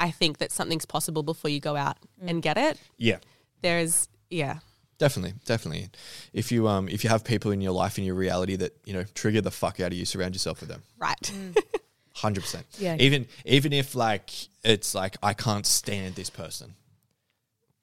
I 0.00 0.10
think 0.10 0.38
that 0.38 0.50
something's 0.50 0.86
possible 0.86 1.22
before 1.22 1.50
you 1.50 1.60
go 1.60 1.76
out 1.76 1.98
mm. 2.22 2.30
and 2.30 2.42
get 2.42 2.56
it. 2.56 2.80
Yeah, 2.96 3.18
There's 3.60 4.08
yeah, 4.30 4.60
definitely, 4.98 5.34
definitely. 5.44 5.90
If 6.32 6.50
you 6.50 6.66
um, 6.68 6.88
if 6.88 7.04
you 7.04 7.10
have 7.10 7.22
people 7.22 7.50
in 7.50 7.60
your 7.60 7.72
life 7.72 7.98
in 7.98 8.04
your 8.04 8.14
reality 8.14 8.56
that 8.56 8.76
you 8.86 8.94
know 8.94 9.04
trigger 9.14 9.42
the 9.42 9.50
fuck 9.50 9.78
out 9.78 9.88
of 9.88 9.98
you, 9.98 10.06
surround 10.06 10.34
yourself 10.34 10.60
with 10.60 10.70
them. 10.70 10.82
right. 10.98 11.32
Hundred 12.20 12.42
percent. 12.42 12.66
Yeah. 12.78 12.96
Even 12.98 13.26
even 13.44 13.72
if 13.72 13.94
like 13.94 14.30
it's 14.62 14.94
like 14.94 15.16
I 15.22 15.32
can't 15.34 15.64
stand 15.66 16.14
this 16.16 16.30
person, 16.30 16.74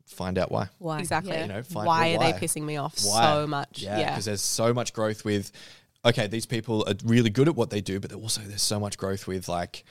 find 0.05 0.37
out 0.37 0.51
why. 0.51 0.69
Why? 0.79 0.99
exactly. 0.99 1.33
Yeah. 1.33 1.41
You 1.43 1.47
know, 1.47 1.63
find 1.63 1.85
why 1.87 2.13
out 2.15 2.21
are 2.21 2.31
they 2.31 2.37
pissing 2.39 2.63
me 2.63 2.77
off 2.77 2.95
Why? 3.03 3.23
so 3.23 3.47
much? 3.47 3.81
Yeah, 3.81 3.99
Yeah. 3.99 4.09
because 4.11 4.25
there's 4.25 4.41
so 4.41 4.73
much 4.73 4.93
growth 4.93 5.25
with. 5.25 5.51
Okay, 6.05 6.27
these 6.27 6.45
people 6.45 6.85
are 6.87 6.93
really 7.03 7.29
good 7.29 7.47
at 7.47 7.55
what 7.55 7.69
they 7.69 7.81
do, 7.81 7.99
but 7.99 8.13
also 8.13 8.41
there's 8.41 8.61
so 8.61 8.79
much 8.79 8.97
growth 8.97 9.27
with 9.27 9.49
like 9.49 9.83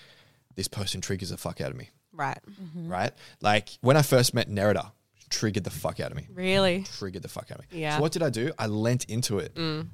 this 0.55 0.69
person 0.69 1.01
triggers 1.01 1.31
the 1.31 1.37
fuck 1.37 1.61
out 1.61 1.71
of 1.71 1.77
me, 1.77 1.91
Right. 2.13 2.39
Mm-hmm. 2.49 2.89
right? 2.89 3.13
Like 3.43 3.69
when 3.83 3.97
I 3.97 4.03
first 4.03 4.33
met 4.33 4.49
Nerida, 4.49 4.93
triggered 5.29 5.65
the 5.65 5.71
fuck 5.71 6.01
out 6.01 6.13
of 6.13 6.17
me. 6.17 6.27
Really. 6.33 6.85
Triggered 6.99 7.23
the 7.23 7.29
fuck 7.29 7.51
out 7.51 7.59
of 7.59 7.71
me. 7.73 7.81
Yeah. 7.81 7.97
So 7.97 8.03
what 8.03 8.13
did 8.13 8.23
I 8.23 8.31
do? 8.31 8.53
I 8.59 8.67
lent 8.67 9.05
into 9.07 9.41
it. 9.41 9.55
Mm. 9.57 9.89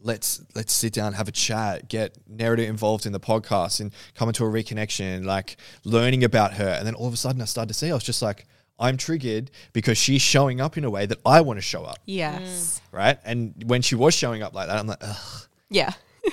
Let's 0.00 0.40
let's 0.54 0.72
sit 0.72 0.92
down, 0.92 1.12
have 1.14 1.28
a 1.28 1.32
chat, 1.32 1.88
get 1.88 2.16
Nerida 2.30 2.66
involved 2.66 3.04
in 3.06 3.12
the 3.12 3.20
podcast, 3.20 3.80
and 3.80 3.92
come 4.14 4.28
into 4.28 4.44
a 4.44 4.48
reconnection, 4.48 5.24
like 5.24 5.56
learning 5.84 6.22
about 6.24 6.54
her. 6.54 6.68
And 6.68 6.86
then 6.86 6.94
all 6.94 7.06
of 7.08 7.14
a 7.14 7.16
sudden, 7.16 7.42
I 7.42 7.46
started 7.46 7.68
to 7.68 7.74
see 7.74 7.90
I 7.90 7.94
was 7.94 8.04
just 8.04 8.22
like, 8.22 8.46
I'm 8.78 8.96
triggered 8.96 9.50
because 9.72 9.98
she's 9.98 10.22
showing 10.22 10.60
up 10.60 10.76
in 10.78 10.84
a 10.84 10.90
way 10.90 11.06
that 11.06 11.18
I 11.26 11.40
want 11.40 11.56
to 11.58 11.62
show 11.62 11.82
up, 11.82 11.98
Yes. 12.06 12.80
right? 12.92 13.18
And 13.24 13.54
when 13.66 13.82
she 13.82 13.96
was 13.96 14.14
showing 14.14 14.40
up 14.42 14.54
like 14.54 14.68
that, 14.68 14.78
I'm 14.78 14.86
like, 14.86 14.98
ugh. 15.00 15.46
Yeah. 15.68 15.92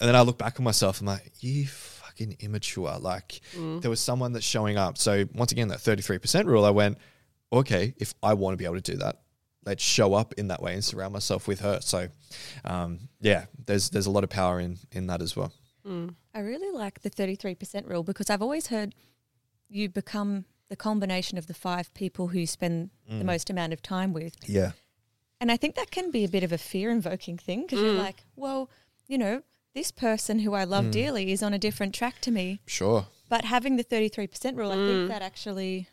And 0.00 0.08
then 0.08 0.16
I 0.16 0.22
look 0.22 0.36
back 0.38 0.58
on 0.58 0.64
myself. 0.64 1.00
I'm 1.00 1.06
like, 1.06 1.30
you 1.38 1.64
fucking 1.68 2.38
immature. 2.40 2.96
Like 2.98 3.40
Mm. 3.56 3.82
there 3.82 3.90
was 3.90 4.00
someone 4.00 4.32
that's 4.32 4.44
showing 4.44 4.76
up. 4.76 4.98
So 4.98 5.26
once 5.34 5.52
again, 5.52 5.68
that 5.68 5.78
33% 5.78 6.46
rule, 6.46 6.64
I 6.64 6.70
went, 6.70 6.98
okay, 7.52 7.94
if 7.98 8.12
I 8.22 8.34
want 8.34 8.54
to 8.54 8.56
be 8.56 8.64
able 8.64 8.80
to 8.80 8.92
do 8.92 8.96
that, 8.98 9.20
let's 9.64 9.82
show 9.82 10.14
up 10.14 10.34
in 10.34 10.48
that 10.48 10.62
way 10.62 10.74
and 10.74 10.84
surround 10.84 11.12
myself 11.12 11.46
with 11.46 11.60
her. 11.60 11.80
So, 11.80 12.08
um, 12.64 13.08
yeah, 13.20 13.46
there's 13.66 13.90
there's 13.90 14.06
a 14.06 14.10
lot 14.10 14.24
of 14.24 14.30
power 14.30 14.60
in 14.60 14.78
in 14.92 15.06
that 15.06 15.22
as 15.22 15.36
well. 15.36 15.52
Mm. 15.86 16.14
I 16.34 16.40
really 16.40 16.70
like 16.76 17.02
the 17.02 17.10
33% 17.10 17.88
rule 17.88 18.02
because 18.02 18.30
I've 18.30 18.42
always 18.42 18.68
heard 18.68 18.94
you 19.68 19.88
become 19.88 20.44
the 20.68 20.76
combination 20.76 21.38
of 21.38 21.46
the 21.46 21.54
five 21.54 21.92
people 21.92 22.28
who 22.28 22.38
you 22.38 22.46
spend 22.46 22.90
the 23.08 23.16
mm. 23.16 23.24
most 23.24 23.50
amount 23.50 23.72
of 23.72 23.82
time 23.82 24.12
with. 24.12 24.36
Yeah, 24.48 24.72
And 25.40 25.50
I 25.50 25.56
think 25.56 25.74
that 25.74 25.90
can 25.90 26.10
be 26.10 26.24
a 26.24 26.28
bit 26.28 26.44
of 26.44 26.52
a 26.52 26.58
fear 26.58 26.90
invoking 26.90 27.36
thing 27.36 27.62
because 27.62 27.80
you're 27.80 27.94
mm. 27.94 27.98
like, 27.98 28.24
well, 28.36 28.70
you 29.06 29.18
know, 29.18 29.42
this 29.74 29.90
person 29.90 30.38
who 30.38 30.54
I 30.54 30.64
love 30.64 30.90
dearly 30.90 31.32
is 31.32 31.42
on 31.42 31.52
a 31.52 31.58
different 31.58 31.94
track 31.94 32.20
to 32.22 32.30
me. 32.30 32.60
sure. 32.66 33.06
But 33.28 33.46
having 33.46 33.76
the 33.76 33.84
33% 33.84 34.56
rule, 34.56 34.70
I 34.70 34.74
think 34.74 35.08
that 35.08 35.22
actually, 35.22 35.88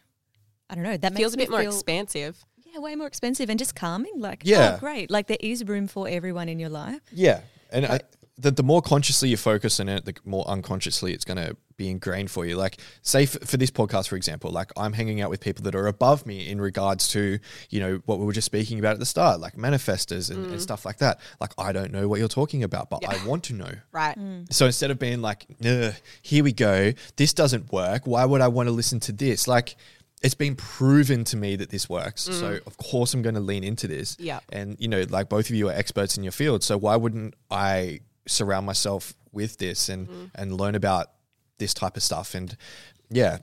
I 0.70 0.76
don't 0.76 0.84
know, 0.84 0.98
that 0.98 1.16
Feels 1.16 1.36
makes 1.36 1.48
a 1.48 1.48
bit 1.48 1.50
more 1.52 1.62
feel, 1.62 1.72
expansive. 1.72 2.46
Yeah, 2.74 2.80
way 2.80 2.96
more 2.96 3.08
expensive 3.08 3.50
and 3.50 3.58
just 3.60 3.76
calming. 3.76 4.14
Like, 4.18 4.44
oh, 4.46 4.50
Yeah. 4.50 4.74
oh, 4.76 4.80
great. 4.80 5.10
Like, 5.10 5.28
there 5.28 5.38
is 5.40 5.66
room 5.66 5.88
for 5.88 6.08
everyone 6.08 6.50
in 6.50 6.60
your 6.60 6.70
life. 6.70 7.02
Yeah, 7.12 7.42
and 7.72 7.86
I, 7.86 8.00
the 8.40 8.52
the 8.52 8.64
more 8.64 8.82
consciously 8.82 9.30
you 9.30 9.38
focus 9.38 9.80
on 9.80 9.90
it, 9.90 10.06
the 10.06 10.16
more 10.26 10.48
unconsciously 10.48 11.14
it's 11.14 11.26
going 11.26 11.38
to 11.38 11.58
be 11.76 11.90
ingrained 11.90 12.32
for 12.32 12.46
you. 12.46 12.56
Like, 12.56 12.78
say 13.02 13.26
for, 13.26 13.40
for 13.46 13.58
this 13.58 13.70
podcast, 13.70 14.08
for 14.08 14.16
example, 14.16 14.52
like 14.52 14.72
I'm 14.78 14.94
hanging 14.94 15.22
out 15.22 15.30
with 15.30 15.42
people 15.42 15.64
that 15.64 15.76
are 15.76 15.88
above 15.88 16.26
me 16.26 16.50
in 16.50 16.62
regards 16.62 17.10
to 17.10 17.40
you 17.70 17.80
know 17.80 18.02
what 18.06 18.20
we 18.20 18.26
were 18.26 18.34
just 18.34 18.46
speaking 18.46 18.80
about 18.80 18.94
at 18.94 19.00
the 19.00 19.06
start, 19.06 19.40
like 19.40 19.56
manifestors 19.56 20.30
and, 20.32 20.46
and 20.46 20.56
mm. 20.56 20.62
stuff 20.62 20.86
like 20.86 21.00
that. 21.00 21.20
Like, 21.42 21.52
I 21.58 21.72
don't 21.72 21.92
know 21.92 22.08
what 22.08 22.20
you're 22.20 22.30
talking 22.30 22.64
about, 22.64 22.90
but 22.90 23.04
I 23.08 23.26
want 23.26 23.44
to 23.46 23.54
know. 23.54 23.72
Right. 23.92 24.18
Mm. 24.18 24.52
So 24.54 24.66
instead 24.66 24.92
of 24.92 25.00
being 25.00 25.22
like, 25.22 25.46
Ugh, 25.66 25.94
here 26.22 26.44
we 26.44 26.54
go, 26.54 26.94
this 27.18 27.34
doesn't 27.34 27.72
work. 27.72 28.06
Why 28.06 28.24
would 28.24 28.42
I 28.42 28.48
want 28.48 28.68
to 28.68 28.72
listen 28.72 29.00
to 29.02 29.12
this? 29.12 29.48
Like, 29.48 29.76
it's 30.22 30.36
been 30.36 30.56
proven 30.56 31.24
to 31.26 31.38
me 31.38 31.56
that 31.56 31.70
this 31.70 31.90
works. 31.90 32.24
So 32.24 32.32
mm. 32.60 32.68
of 32.68 32.78
course 32.78 33.14
I'm 33.14 33.22
going 33.22 33.36
to 33.36 33.42
lean 33.42 33.64
into 33.64 33.88
this. 33.88 34.18
Yeah. 34.20 34.40
And 34.52 34.76
you 34.80 34.88
know, 34.88 35.06
like 35.10 35.30
both 35.30 35.50
of 35.50 35.56
you 35.56 35.70
are 35.70 35.74
experts 35.74 36.18
in 36.18 36.24
your 36.24 36.32
field, 36.34 36.64
so 36.64 36.78
why 36.78 36.96
wouldn't 36.96 37.36
I 37.50 38.02
surround 38.28 38.66
myself 38.66 39.14
with 39.32 39.58
this 39.58 39.90
and 39.90 40.08
mm. 40.08 40.32
and 40.36 40.58
learn 40.60 40.76
about 40.76 41.08
this 41.58 41.74
type 41.74 41.96
of 41.96 42.04
stuff? 42.04 42.36
And 42.36 42.56
yeah, 43.10 43.40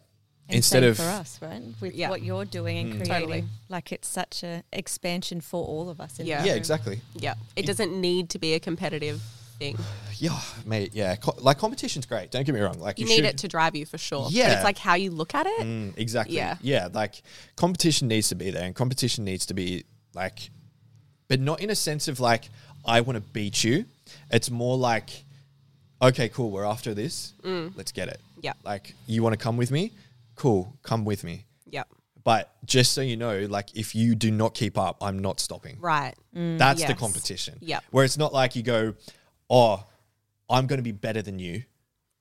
And 0.49 0.57
instead 0.57 0.83
same 0.83 0.91
of 0.91 0.97
for 0.99 1.03
us, 1.05 1.39
right? 1.41 1.63
With 1.81 1.95
Yeah. 1.95 2.11
what 2.11 2.23
you're 2.23 2.45
doing 2.45 2.79
and 2.79 2.93
mm. 2.93 2.97
creating. 3.07 3.29
Totally. 3.29 3.45
Like, 3.69 3.91
it's 3.91 4.07
such 4.09 4.43
a 4.43 4.63
expansion 4.73 5.41
for 5.41 5.65
all 5.65 5.89
of 5.89 6.01
us. 6.01 6.21
in 6.21 6.27
Yeah. 6.27 6.45
yeah, 6.45 6.51
room. 6.51 6.59
exactly. 6.59 7.01
Yeah. 7.15 7.35
It 7.57 7.67
doesn't 7.67 7.99
need 7.99 8.31
to 8.31 8.39
be 8.39 8.55
a 8.55 8.61
competitive 8.61 9.23
thing. 9.59 9.77
Yeah, 10.19 10.41
mate. 10.65 10.93
Yeah, 10.95 11.15
Co- 11.17 11.35
like 11.41 11.59
competition's 11.59 12.07
great. 12.07 12.31
Don't 12.31 12.45
get 12.47 12.55
me 12.55 12.61
wrong. 12.63 12.79
Like 12.81 12.99
You, 12.99 13.05
you, 13.05 13.11
need 13.11 13.17
should, 13.17 13.25
it 13.27 13.37
to 13.39 13.49
drive 13.49 13.77
you 13.77 13.85
for 13.85 13.99
sure. 13.99 14.23
But 14.25 14.33
Yeah. 14.33 14.55
it's 14.55 14.65
like 14.65 14.79
how 14.79 14.95
you 14.95 15.11
look 15.11 15.35
at 15.35 15.47
it. 15.47 15.61
Mm, 15.61 15.93
exactly. 15.99 16.37
Yeah. 16.37 16.57
Yeah. 16.63 16.89
Like 16.91 17.21
competition 17.55 18.09
needs 18.09 18.31
to 18.31 18.35
be 18.35 18.51
there, 18.51 18.65
and 18.65 18.75
competition 18.75 19.25
needs 19.27 19.45
to 19.45 19.53
be 19.53 19.85
like, 20.15 20.49
but 21.29 21.39
not 21.39 21.61
in 21.61 21.69
a 21.69 21.75
sense 21.75 22.09
of 22.09 22.19
like 22.19 22.49
I 22.87 23.03
want 23.03 23.17
to 23.17 23.21
beat 23.21 23.63
you. 23.63 23.85
It's 24.31 24.51
more 24.51 24.79
like, 24.79 25.11
okay, 26.01 26.31
cool. 26.31 26.51
We're 26.51 26.65
after 26.65 26.95
this. 26.95 27.35
Let's 27.45 27.93
get 27.93 28.09
it. 28.09 28.19
Yeah. 28.41 28.55
Like 28.65 28.95
you 29.07 29.23
want 29.23 29.35
to 29.35 29.39
come 29.39 29.59
with 29.59 29.71
me? 29.71 29.93
Cool. 30.35 30.73
Come 30.83 31.05
with 31.05 31.25
me. 31.25 31.45
Yep. 31.69 31.89
But 32.25 32.53
just 32.65 32.95
so 32.95 33.03
you 33.03 33.19
know, 33.19 33.41
like 33.51 33.77
if 33.77 33.95
you 33.95 34.15
do 34.15 34.31
not 34.31 34.55
keep 34.55 34.79
up, 34.79 34.97
I'm 35.03 35.19
not 35.19 35.41
stopping. 35.41 35.77
Right. 35.79 36.15
That's 36.33 36.83
the 36.85 36.95
competition. 36.95 37.59
Yeah. 37.61 37.81
Where 37.91 38.07
it's 38.07 38.17
not 38.17 38.33
like 38.33 38.57
you 38.57 38.63
go, 38.63 38.95
oh, 39.51 39.85
I'm 40.49 40.67
going 40.67 40.79
to 40.79 40.83
be 40.83 40.93
better 40.93 41.23
than 41.23 41.39
you. 41.39 41.63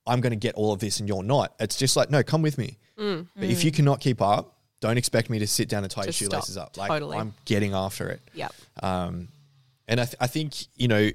I'm 0.07 0.21
going 0.21 0.31
to 0.31 0.37
get 0.37 0.55
all 0.55 0.71
of 0.71 0.79
this 0.79 0.99
and 0.99 1.09
you're 1.09 1.23
not. 1.23 1.53
It's 1.59 1.77
just 1.77 1.95
like, 1.95 2.09
no, 2.11 2.21
come 2.23 2.41
with 2.41 2.57
me. 2.57 2.77
But 2.97 3.25
if 3.37 3.63
you 3.63 3.71
cannot 3.71 3.99
keep 3.99 4.21
up, 4.21 4.55
don't 4.79 4.97
expect 4.97 5.29
me 5.29 5.39
to 5.39 5.47
sit 5.47 5.67
down 5.67 5.83
and 5.83 5.91
tie 5.91 6.03
Just 6.03 6.21
your 6.21 6.29
stop. 6.29 6.43
shoelaces 6.43 6.57
up. 6.57 6.77
Like 6.77 6.89
Totally. 6.89 7.17
I'm 7.17 7.33
getting 7.45 7.73
after 7.73 8.09
it. 8.09 8.21
Yep. 8.33 8.53
Um, 8.83 9.27
and 9.87 9.99
I, 9.99 10.05
th- 10.05 10.15
I 10.19 10.27
think, 10.27 10.55
you 10.75 10.87
know, 10.87 11.09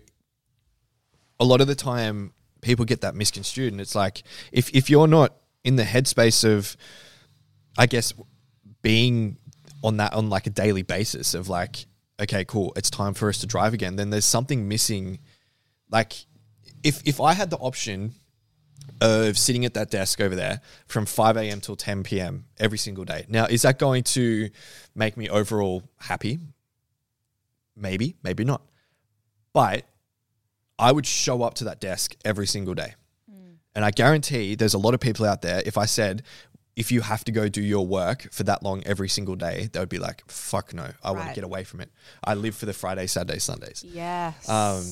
a 1.38 1.44
lot 1.44 1.60
of 1.60 1.66
the 1.68 1.74
time 1.74 2.32
people 2.60 2.84
get 2.84 3.02
that 3.02 3.14
misconstrued. 3.14 3.72
And 3.72 3.80
it's 3.80 3.94
like, 3.94 4.22
if, 4.52 4.70
if 4.74 4.90
you're 4.90 5.06
not 5.06 5.34
in 5.62 5.76
the 5.76 5.84
headspace 5.84 6.44
of, 6.44 6.76
I 7.78 7.86
guess, 7.86 8.12
being 8.82 9.36
on 9.82 9.98
that 9.98 10.12
on 10.14 10.28
like 10.30 10.46
a 10.46 10.50
daily 10.50 10.82
basis 10.82 11.34
of 11.34 11.48
like, 11.48 11.86
okay, 12.20 12.44
cool, 12.44 12.72
it's 12.76 12.90
time 12.90 13.14
for 13.14 13.28
us 13.28 13.38
to 13.38 13.46
drive 13.46 13.72
again, 13.72 13.96
then 13.96 14.10
there's 14.10 14.24
something 14.24 14.68
missing. 14.68 15.18
Like, 15.90 16.12
if, 16.82 17.02
if 17.06 17.20
I 17.20 17.34
had 17.34 17.50
the 17.50 17.58
option 17.58 18.14
of 19.00 19.38
sitting 19.38 19.64
at 19.64 19.74
that 19.74 19.90
desk 19.90 20.20
over 20.20 20.34
there 20.34 20.60
from 20.86 21.06
5 21.06 21.36
a.m. 21.36 21.60
till 21.60 21.76
10 21.76 22.02
p.m. 22.02 22.44
every 22.58 22.78
single 22.78 23.04
day. 23.04 23.24
Now, 23.28 23.46
is 23.46 23.62
that 23.62 23.78
going 23.78 24.02
to 24.04 24.50
make 24.94 25.16
me 25.16 25.28
overall 25.28 25.82
happy? 25.98 26.38
Maybe, 27.76 28.16
maybe 28.22 28.44
not. 28.44 28.62
But 29.52 29.84
I 30.78 30.92
would 30.92 31.06
show 31.06 31.42
up 31.42 31.54
to 31.54 31.64
that 31.64 31.80
desk 31.80 32.14
every 32.24 32.46
single 32.46 32.74
day. 32.74 32.94
And 33.74 33.84
I 33.84 33.90
guarantee 33.90 34.54
there's 34.54 34.74
a 34.74 34.78
lot 34.78 34.94
of 34.94 35.00
people 35.00 35.24
out 35.24 35.42
there, 35.42 35.62
if 35.64 35.78
I 35.78 35.86
said, 35.86 36.22
if 36.76 36.90
you 36.90 37.02
have 37.02 37.24
to 37.24 37.32
go 37.32 37.48
do 37.48 37.62
your 37.62 37.86
work 37.86 38.28
for 38.32 38.42
that 38.44 38.62
long 38.62 38.82
every 38.84 39.08
single 39.08 39.36
day, 39.36 39.68
they 39.72 39.78
would 39.78 39.88
be 39.88 39.98
like, 39.98 40.24
fuck 40.28 40.72
no, 40.74 40.88
I 41.02 41.10
want 41.12 41.28
to 41.28 41.34
get 41.34 41.44
away 41.44 41.64
from 41.64 41.80
it. 41.80 41.90
I 42.24 42.34
live 42.34 42.54
for 42.54 42.66
the 42.66 42.72
Friday, 42.72 43.06
Saturday, 43.06 43.38
Sundays. 43.38 43.84
Yes. 43.86 44.48
Um, 44.48 44.84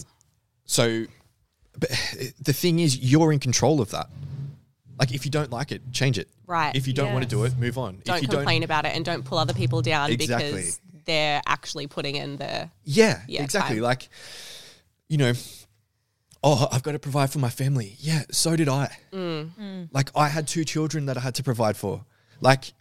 so, 0.68 1.06
but 1.76 1.90
the 2.40 2.52
thing 2.52 2.78
is, 2.78 2.96
you're 2.98 3.32
in 3.32 3.40
control 3.40 3.80
of 3.80 3.90
that. 3.90 4.08
Like, 5.00 5.12
if 5.12 5.24
you 5.24 5.30
don't 5.30 5.50
like 5.50 5.72
it, 5.72 5.80
change 5.92 6.18
it. 6.18 6.28
Right. 6.46 6.74
If 6.74 6.86
you 6.86 6.92
don't 6.92 7.12
want 7.12 7.24
to 7.24 7.28
do 7.28 7.44
it, 7.44 7.56
move 7.58 7.78
on. 7.78 8.00
don't 8.04 8.16
if 8.16 8.22
you 8.22 8.28
complain 8.28 8.62
about 8.62 8.84
it 8.84 8.94
and 8.94 9.04
don't 9.04 9.24
pull 9.24 9.38
other 9.38 9.54
people 9.54 9.80
down 9.82 10.10
Exactly. 10.10 10.50
because 10.50 10.80
they're 11.04 11.40
actually 11.46 11.86
putting 11.86 12.16
in 12.16 12.36
the 12.36 12.68
yeah, 12.84 13.22
Yeah, 13.28 13.42
exactly. 13.42 13.76
time. 13.76 13.84
Like, 13.84 14.08
you 15.08 15.16
know, 15.16 15.32
oh, 16.42 16.68
I've 16.72 16.82
got 16.82 16.92
to 16.92 16.98
provide 16.98 17.30
for 17.30 17.38
my 17.38 17.48
family. 17.50 17.94
Yeah, 17.98 18.22
so 18.32 18.56
did 18.56 18.68
I. 18.68 18.90
Mm. 19.12 19.88
Like, 19.92 20.10
I 20.16 20.28
had 20.28 20.48
two 20.48 20.64
children 20.64 21.06
that 21.06 21.16
I 21.16 21.20
had 21.20 21.36
to 21.36 21.42
provide 21.44 21.76
for. 21.76 22.04
Like, 22.40 22.72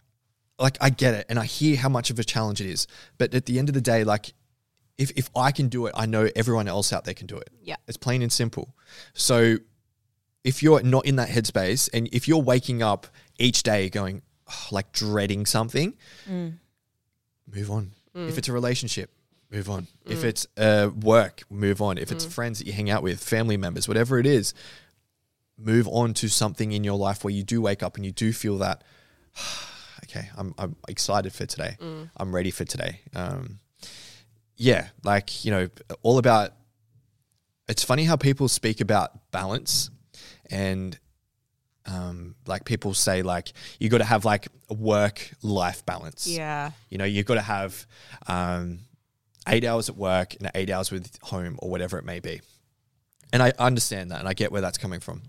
like 0.58 0.76
I 0.80 0.90
get 0.90 1.14
it, 1.14 1.26
and 1.28 1.38
I 1.38 1.44
hear 1.44 1.76
how 1.76 1.88
much 1.88 2.10
of 2.10 2.18
a 2.18 2.24
challenge 2.24 2.60
it 2.60 2.66
is. 2.68 2.88
But 3.16 3.32
at 3.32 3.46
the 3.46 3.60
end 3.60 3.68
of 3.68 3.74
the 3.74 3.80
day, 3.80 4.02
like, 4.02 4.32
if 4.98 5.12
if 5.16 5.30
I 5.34 5.52
can 5.52 5.68
do 5.68 5.86
it, 5.86 5.94
I 5.96 6.06
know 6.06 6.28
everyone 6.36 6.68
else 6.68 6.92
out 6.92 7.04
there 7.04 7.14
can 7.14 7.28
do 7.28 7.36
it. 7.38 7.48
Yeah. 7.62 7.76
It's 7.86 7.96
plain 7.96 8.20
and 8.20 8.32
simple. 8.32 8.74
So 9.14 9.56
if 10.44 10.62
you're 10.62 10.82
not 10.82 11.06
in 11.06 11.16
that 11.16 11.28
headspace 11.28 11.88
and 11.94 12.08
if 12.12 12.28
you're 12.28 12.42
waking 12.42 12.82
up 12.82 13.06
each 13.38 13.62
day 13.62 13.88
going 13.88 14.22
"Oh," 14.50 14.66
like 14.72 14.92
dreading 14.92 15.46
something, 15.46 15.94
mm. 16.28 16.54
move 17.52 17.70
on. 17.70 17.92
If 18.14 18.34
mm. 18.34 18.38
it's 18.38 18.48
a 18.48 18.52
relationship, 18.52 19.12
move 19.50 19.70
on. 19.70 19.86
If 20.04 20.20
mm. 20.20 20.24
it's 20.24 20.46
uh, 20.56 20.90
work, 21.00 21.42
move 21.48 21.80
on. 21.80 21.98
If 21.98 22.10
it's 22.10 22.24
friends 22.24 22.58
that 22.58 22.66
you 22.66 22.72
hang 22.72 22.90
out 22.90 23.02
with, 23.02 23.22
family 23.22 23.56
members, 23.56 23.86
whatever 23.86 24.18
it 24.18 24.26
is, 24.26 24.54
move 25.56 25.86
on 25.88 26.14
to 26.14 26.28
something 26.28 26.72
in 26.72 26.82
your 26.82 26.98
life 26.98 27.22
where 27.22 27.32
you 27.32 27.44
do 27.44 27.60
wake 27.60 27.82
up 27.82 27.96
and 27.96 28.04
you 28.04 28.10
do 28.10 28.32
feel 28.32 28.58
that, 28.58 28.82
okay, 30.04 30.30
I'm, 30.36 30.54
I'm 30.58 30.74
excited 30.88 31.32
for 31.32 31.46
today. 31.46 31.76
I'm 32.16 32.34
ready 32.34 32.50
for 32.50 32.64
today. 32.64 33.00
Um, 33.14 33.60
yeah, 34.58 34.88
like, 35.04 35.44
you 35.44 35.50
know, 35.50 35.68
all 36.02 36.18
about, 36.18 36.52
it's 37.68 37.82
funny 37.84 38.04
how 38.04 38.16
people 38.16 38.48
speak 38.48 38.80
about 38.80 39.30
balance 39.30 39.90
and 40.50 40.98
um, 41.86 42.34
like 42.46 42.64
people 42.64 42.92
say 42.92 43.22
like 43.22 43.52
you 43.78 43.88
got 43.88 43.98
to 43.98 44.04
have 44.04 44.24
like 44.26 44.48
a 44.68 44.74
work 44.74 45.30
life 45.42 45.86
balance 45.86 46.26
yeah 46.26 46.72
you 46.90 46.98
know, 46.98 47.04
you've 47.04 47.24
got 47.24 47.34
to 47.34 47.40
have 47.40 47.86
um, 48.26 48.80
eight 49.46 49.64
hours 49.64 49.88
at 49.88 49.96
work 49.96 50.34
and 50.34 50.50
eight 50.54 50.70
hours 50.70 50.90
with 50.90 51.18
home 51.22 51.58
or 51.60 51.70
whatever 51.70 51.98
it 51.98 52.04
may 52.04 52.20
be. 52.20 52.40
And 53.32 53.42
I 53.42 53.52
understand 53.58 54.10
that 54.10 54.20
and 54.20 54.28
I 54.28 54.34
get 54.34 54.52
where 54.52 54.60
that's 54.60 54.78
coming 54.78 55.00
from. 55.00 55.22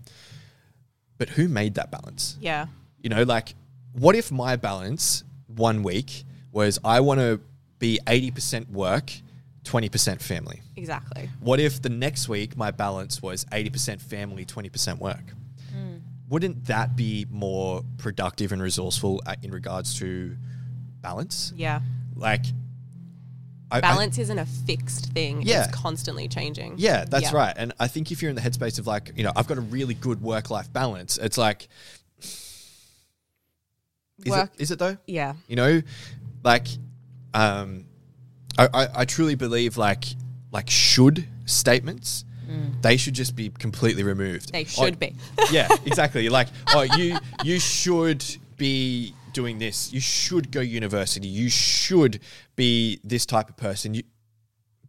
But 1.18 1.30
who 1.30 1.48
made 1.48 1.74
that 1.74 1.90
balance? 1.90 2.36
yeah 2.40 2.66
You 3.02 3.10
know, 3.10 3.22
like, 3.22 3.54
what 3.92 4.14
if 4.14 4.30
my 4.30 4.56
balance 4.56 5.24
one 5.46 5.82
week 5.82 6.24
was 6.52 6.78
I 6.84 7.00
want 7.00 7.20
to 7.20 7.40
be 7.80 7.98
80% 8.06 8.70
work, 8.70 9.10
20% 9.64 10.20
family? 10.22 10.62
exactly 10.76 11.28
What 11.40 11.58
if 11.60 11.82
the 11.82 11.88
next 11.88 12.28
week 12.28 12.56
my 12.56 12.70
balance 12.70 13.20
was 13.20 13.44
80% 13.46 14.00
family, 14.00 14.44
20% 14.46 14.98
work? 14.98 15.24
Wouldn't 16.28 16.66
that 16.66 16.94
be 16.94 17.26
more 17.28 17.82
productive 17.98 18.52
and 18.52 18.62
resourceful 18.62 19.20
uh, 19.26 19.34
in 19.42 19.50
regards 19.50 19.98
to 19.98 20.36
balance? 21.02 21.52
yeah 21.56 21.80
Like, 22.14 22.44
I, 23.72 23.78
I- 23.78 23.80
balance 23.80 24.16
isn't 24.18 24.38
a 24.38 24.46
fixed 24.46 25.06
thing 25.12 25.42
Yeah. 25.42 25.64
it's 25.64 25.74
constantly 25.76 26.28
changing 26.28 26.74
yeah, 26.78 27.04
that's 27.04 27.32
Yeah. 27.32 27.36
right. 27.36 27.54
And 27.56 27.72
I 27.80 27.88
think 27.88 28.12
if 28.12 28.22
you're 28.22 28.28
in 28.30 28.36
the 28.36 28.42
headspace 28.42 28.78
of 28.78 28.86
like, 28.86 29.10
you 29.16 29.24
know, 29.24 29.32
I've 29.34 29.48
got 29.48 29.58
a 29.58 29.62
really 29.62 29.94
good 29.94 30.22
work 30.22 30.50
life 30.50 30.72
balance, 30.72 31.16
it's 31.18 31.36
like, 31.36 31.66
is 34.24 34.30
Work- 34.30 34.52
it, 34.54 34.62
is 34.62 34.70
it 34.70 34.78
though? 34.78 34.96
yeah 35.06 35.34
You 35.48 35.56
know, 35.56 35.82
like, 36.44 36.68
um, 37.34 37.84
I, 38.58 38.68
I, 38.72 38.88
I 38.96 39.04
truly 39.04 39.34
believe 39.34 39.76
like, 39.76 40.04
like 40.52 40.68
should 40.70 41.26
statements, 41.46 42.24
they 42.82 42.96
should 42.96 43.14
just 43.14 43.36
be 43.36 43.48
completely 43.50 44.02
removed. 44.02 44.50
they 44.52 44.62
Oh, 44.62 44.64
should 44.64 44.98
be 44.98 45.14
yeah, 45.52 45.68
exactly. 45.86 46.28
Like, 46.28 46.48
oh, 46.74 46.82
you 46.82 47.16
you 47.44 47.60
should 47.60 48.24
be 48.56 49.14
doing 49.32 49.58
this. 49.58 49.92
You 49.92 50.00
should 50.00 50.50
go 50.50 50.60
university. 50.60 51.28
You 51.28 51.48
should 51.48 52.18
be 52.56 52.98
this 53.04 53.24
type 53.24 53.48
of 53.50 53.56
person. 53.56 53.94
You 53.94 54.02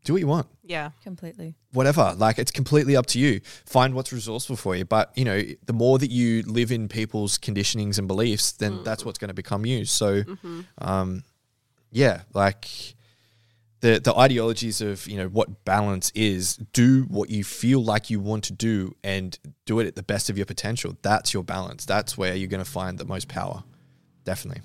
do 0.04 0.14
what 0.14 0.20
you 0.22 0.28
want. 0.28 0.48
yeah 0.64 0.90
Completely. 1.04 1.54
Whatever. 1.74 2.16
Like 2.18 2.40
it's 2.40 2.50
completely 2.50 2.96
up 2.96 3.06
to 3.08 3.20
you. 3.20 3.42
Find 3.68 3.94
what's 3.94 4.12
resourceful 4.12 4.56
for 4.56 4.76
you. 4.76 4.84
But 4.84 5.12
you 5.16 5.24
know, 5.26 5.44
the 5.68 5.74
more 5.74 6.00
that 6.00 6.10
you 6.10 6.42
live 6.48 6.72
in 6.72 6.88
people's 6.88 7.38
conditionings 7.38 8.00
and 8.00 8.08
beliefs, 8.08 8.54
then 8.54 8.84
that's 8.84 9.06
what's 9.06 9.20
going 9.20 9.28
to 9.30 9.36
become 9.36 9.68
you. 9.68 9.86
So, 9.86 10.24
um, 10.80 11.24
yeah, 11.92 12.22
like 12.34 12.68
the 13.82 14.00
the 14.00 14.16
ideologies 14.16 14.80
of 14.82 15.08
you 15.08 15.18
know 15.18 15.28
what 15.28 15.66
balance 15.66 16.12
is. 16.16 16.56
Do 16.56 17.04
what 17.04 17.30
you 17.30 17.44
feel 17.44 17.84
like 17.84 18.10
you 18.10 18.20
want 18.20 18.46
to 18.46 18.54
do, 18.54 18.96
and 19.04 19.38
do 19.66 19.80
it 19.80 19.88
at 19.88 19.96
the 19.96 20.04
best 20.04 20.30
of 20.30 20.38
your 20.38 20.46
potential. 20.46 20.96
That's 21.02 21.34
your 21.34 21.44
balance. 21.44 21.86
That's 21.86 22.18
where 22.18 22.36
you're 22.36 22.48
going 22.48 22.64
to 22.64 22.70
find 22.70 22.98
the 22.98 23.06
most 23.06 23.28
power. 23.28 23.64
Definitely. 24.24 24.62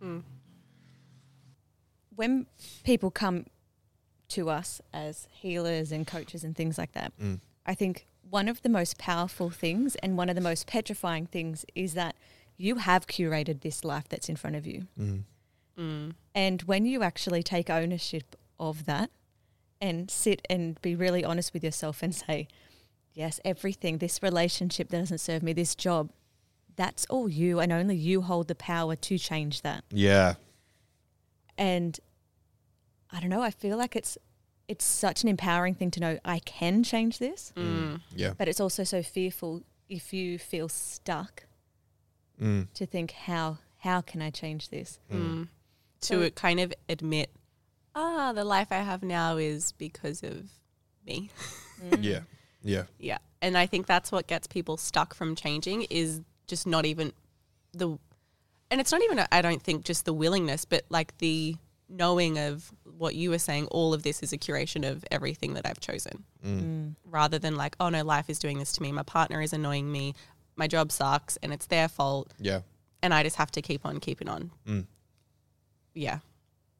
Hmm. 0.00 0.18
When 2.14 2.46
people 2.84 3.10
come 3.10 3.46
to 4.28 4.50
us 4.50 4.80
as 4.92 5.26
healers 5.30 5.90
and 5.90 6.06
coaches 6.06 6.44
and 6.44 6.54
things 6.54 6.78
like 6.78 6.92
that, 6.92 7.12
hmm. 7.18 7.36
I 7.66 7.74
think 7.74 8.06
one 8.28 8.46
of 8.46 8.62
the 8.62 8.68
most 8.68 8.98
powerful 8.98 9.50
things 9.50 9.96
and 9.96 10.16
one 10.16 10.28
of 10.28 10.34
the 10.34 10.40
most 10.40 10.66
petrifying 10.66 11.26
things 11.26 11.64
is 11.74 11.94
that 11.94 12.14
you 12.56 12.76
have 12.76 13.06
curated 13.06 13.62
this 13.62 13.84
life 13.84 14.08
that's 14.08 14.28
in 14.28 14.36
front 14.36 14.54
of 14.54 14.66
you. 14.66 14.86
Hmm. 14.96 15.18
Mm. 15.80 16.12
And 16.34 16.62
when 16.62 16.84
you 16.86 17.02
actually 17.02 17.42
take 17.42 17.70
ownership 17.70 18.36
of 18.58 18.84
that 18.86 19.10
and 19.80 20.10
sit 20.10 20.42
and 20.50 20.80
be 20.82 20.94
really 20.94 21.24
honest 21.24 21.54
with 21.54 21.64
yourself 21.64 22.02
and 22.02 22.14
say, 22.14 22.46
yes, 23.14 23.40
everything, 23.44 23.98
this 23.98 24.22
relationship 24.22 24.90
that 24.90 24.98
doesn't 24.98 25.18
serve 25.18 25.42
me, 25.42 25.52
this 25.54 25.74
job, 25.74 26.10
that's 26.76 27.04
all 27.06 27.28
you, 27.28 27.58
and 27.60 27.72
only 27.72 27.96
you 27.96 28.22
hold 28.22 28.48
the 28.48 28.54
power 28.54 28.94
to 28.96 29.18
change 29.18 29.62
that. 29.62 29.84
Yeah. 29.90 30.34
And 31.58 31.98
I 33.10 33.20
don't 33.20 33.30
know, 33.30 33.42
I 33.42 33.50
feel 33.50 33.76
like 33.76 33.96
it's 33.96 34.16
it's 34.68 34.84
such 34.84 35.24
an 35.24 35.28
empowering 35.28 35.74
thing 35.74 35.90
to 35.90 35.98
know 35.98 36.18
I 36.24 36.38
can 36.38 36.84
change 36.84 37.18
this, 37.18 37.52
mm. 37.56 37.64
Mm, 37.64 38.00
Yeah. 38.14 38.34
but 38.38 38.46
it's 38.46 38.60
also 38.60 38.84
so 38.84 39.02
fearful 39.02 39.62
if 39.88 40.12
you 40.12 40.38
feel 40.38 40.68
stuck 40.68 41.46
Mm. 42.40 42.68
to 42.74 42.86
think 42.86 43.10
how 43.10 43.58
how 43.78 44.00
can 44.00 44.22
I 44.22 44.30
change 44.30 44.68
this? 44.68 44.98
To 46.00 46.30
kind 46.32 46.60
of 46.60 46.72
admit 46.88 47.30
ah 47.94 48.32
the 48.32 48.44
life 48.44 48.68
i 48.70 48.76
have 48.76 49.02
now 49.02 49.36
is 49.36 49.72
because 49.72 50.22
of 50.22 50.48
me 51.06 51.30
mm. 51.82 52.04
Yeah. 52.04 52.20
Yeah. 52.62 52.84
Yeah. 52.98 53.18
And 53.42 53.56
I 53.56 53.66
think 53.66 53.86
that's 53.86 54.12
what 54.12 54.26
gets 54.26 54.46
people 54.46 54.76
stuck 54.76 55.14
from 55.14 55.34
changing 55.34 55.86
is 55.90 56.20
just 56.46 56.66
not 56.66 56.84
even 56.84 57.12
the 57.72 57.98
and 58.70 58.80
it's 58.80 58.92
not 58.92 59.02
even 59.02 59.24
I 59.32 59.42
don't 59.42 59.62
think 59.62 59.84
just 59.84 60.04
the 60.04 60.12
willingness, 60.12 60.64
but 60.64 60.84
like 60.90 61.16
the 61.18 61.56
knowing 61.88 62.38
of 62.38 62.70
what 62.84 63.16
you 63.16 63.30
were 63.30 63.38
saying, 63.38 63.66
all 63.66 63.92
of 63.92 64.04
this 64.04 64.22
is 64.22 64.32
a 64.32 64.38
curation 64.38 64.88
of 64.88 65.04
everything 65.10 65.54
that 65.54 65.66
I've 65.66 65.80
chosen. 65.80 66.24
Mm. 66.44 66.60
Mm. 66.60 66.94
Rather 67.04 67.38
than 67.38 67.56
like, 67.56 67.74
oh 67.80 67.88
no, 67.88 68.04
life 68.04 68.30
is 68.30 68.38
doing 68.38 68.58
this 68.58 68.72
to 68.72 68.82
me. 68.82 68.92
My 68.92 69.02
partner 69.02 69.40
is 69.40 69.52
annoying 69.52 69.90
me. 69.90 70.14
My 70.56 70.66
job 70.66 70.92
sucks 70.92 71.36
and 71.42 71.52
it's 71.52 71.66
their 71.66 71.88
fault. 71.88 72.32
Yeah. 72.38 72.60
And 73.02 73.14
I 73.14 73.22
just 73.22 73.36
have 73.36 73.50
to 73.52 73.62
keep 73.62 73.86
on 73.86 73.98
keeping 73.98 74.28
on. 74.28 74.50
Yeah. 76.00 76.18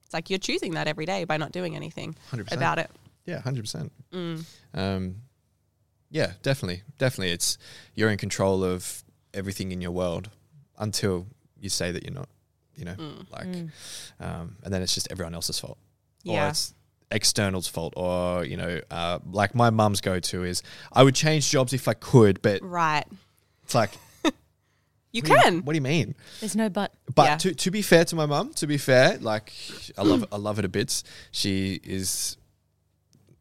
It's 0.05 0.15
like 0.15 0.31
you're 0.31 0.39
choosing 0.39 0.73
that 0.75 0.89
every 0.89 1.07
day 1.07 1.25
by 1.25 1.37
not 1.37 1.53
doing 1.53 1.77
anything 1.77 2.17
100%. 2.33 2.53
about 2.53 2.79
it. 2.79 2.91
Yeah, 3.27 3.41
hundred 3.43 3.63
percent. 3.63 3.93
Um, 4.75 5.17
yeah, 6.11 6.33
definitely, 6.43 6.83
definitely. 6.99 7.33
It's 7.33 7.59
you're 7.95 8.11
in 8.11 8.19
control 8.19 8.65
of 8.65 9.05
everything 9.35 9.71
in 9.73 9.81
your 9.81 9.93
world 9.93 10.31
until 10.79 11.27
you 11.61 11.69
say 11.69 11.93
that 11.93 12.03
you're 12.03 12.15
not. 12.15 12.29
You 12.77 12.87
know, 12.87 12.97
like, 13.31 13.47
um, 14.21 14.57
and 14.65 14.73
then 14.73 14.81
it's 14.81 14.95
just 14.95 15.09
everyone 15.11 15.35
else's 15.35 15.61
fault, 15.61 15.77
or 16.27 16.49
it's 16.49 16.73
external's 17.11 17.69
fault, 17.69 17.93
or 17.95 18.43
you 18.45 18.57
know, 18.57 18.81
uh, 18.91 19.19
like 19.31 19.55
my 19.55 19.69
mum's 19.69 20.01
go 20.01 20.19
to 20.19 20.45
is 20.45 20.63
I 20.91 21.03
would 21.03 21.15
change 21.15 21.51
jobs 21.51 21.75
if 21.75 21.87
I 21.89 21.93
could, 21.95 22.41
but 22.41 22.63
Right. 22.63 23.05
it's 23.65 23.75
like 23.75 23.91
You 25.13 25.23
what 25.23 25.27
do 25.29 25.33
you- 25.35 25.41
can. 25.43 25.65
what 25.65 25.73
do 25.73 25.77
you 25.77 25.81
mean? 25.83 26.15
There's 26.41 26.55
no 26.57 26.69
but. 26.69 26.93
But 27.15 27.25
Yeah. 27.27 27.37
to, 27.39 27.55
to 27.55 27.71
be 27.71 27.83
fair 27.83 28.05
to 28.05 28.15
my 28.17 28.27
mum, 28.27 28.53
to 28.55 28.67
be 28.67 28.79
fair, 28.79 29.19
like 29.19 29.53
I 29.99 30.03
love 30.03 30.25
I 30.33 30.37
love 30.37 30.57
her 30.57 30.63
to 30.63 30.69
bits. 30.69 31.03
She 31.33 31.81
is, 31.83 32.37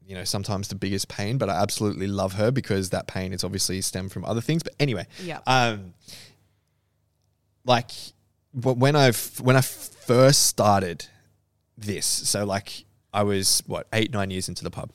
you 0.07 0.15
know, 0.15 0.23
sometimes 0.23 0.67
the 0.69 0.75
biggest 0.75 1.07
pain, 1.09 1.37
but 1.37 1.47
I 1.49 1.61
absolutely 1.61 2.07
love 2.07 2.33
her 2.33 2.49
because 2.51 2.89
that 2.89 3.05
pain 3.07 3.33
is 3.33 3.43
obviously 3.43 3.81
stemmed 3.81 4.11
from 4.11 4.25
other 4.25 4.41
things. 4.41 4.63
But 4.63 4.73
anyway, 4.79 5.05
Yeah. 5.23 5.39
um, 5.45 5.93
like 7.65 7.91
when 8.53 8.95
i've 8.95 9.39
when 9.41 9.55
I 9.55 9.61
first 9.61 10.47
started 10.47 11.05
this, 11.77 12.05
so 12.05 12.45
like 12.45 12.85
I 13.13 13.23
was 13.23 13.61
what 13.67 13.87
eight 13.93 14.11
nine 14.11 14.31
years 14.31 14.49
into 14.49 14.63
the 14.63 14.71
pub, 14.71 14.89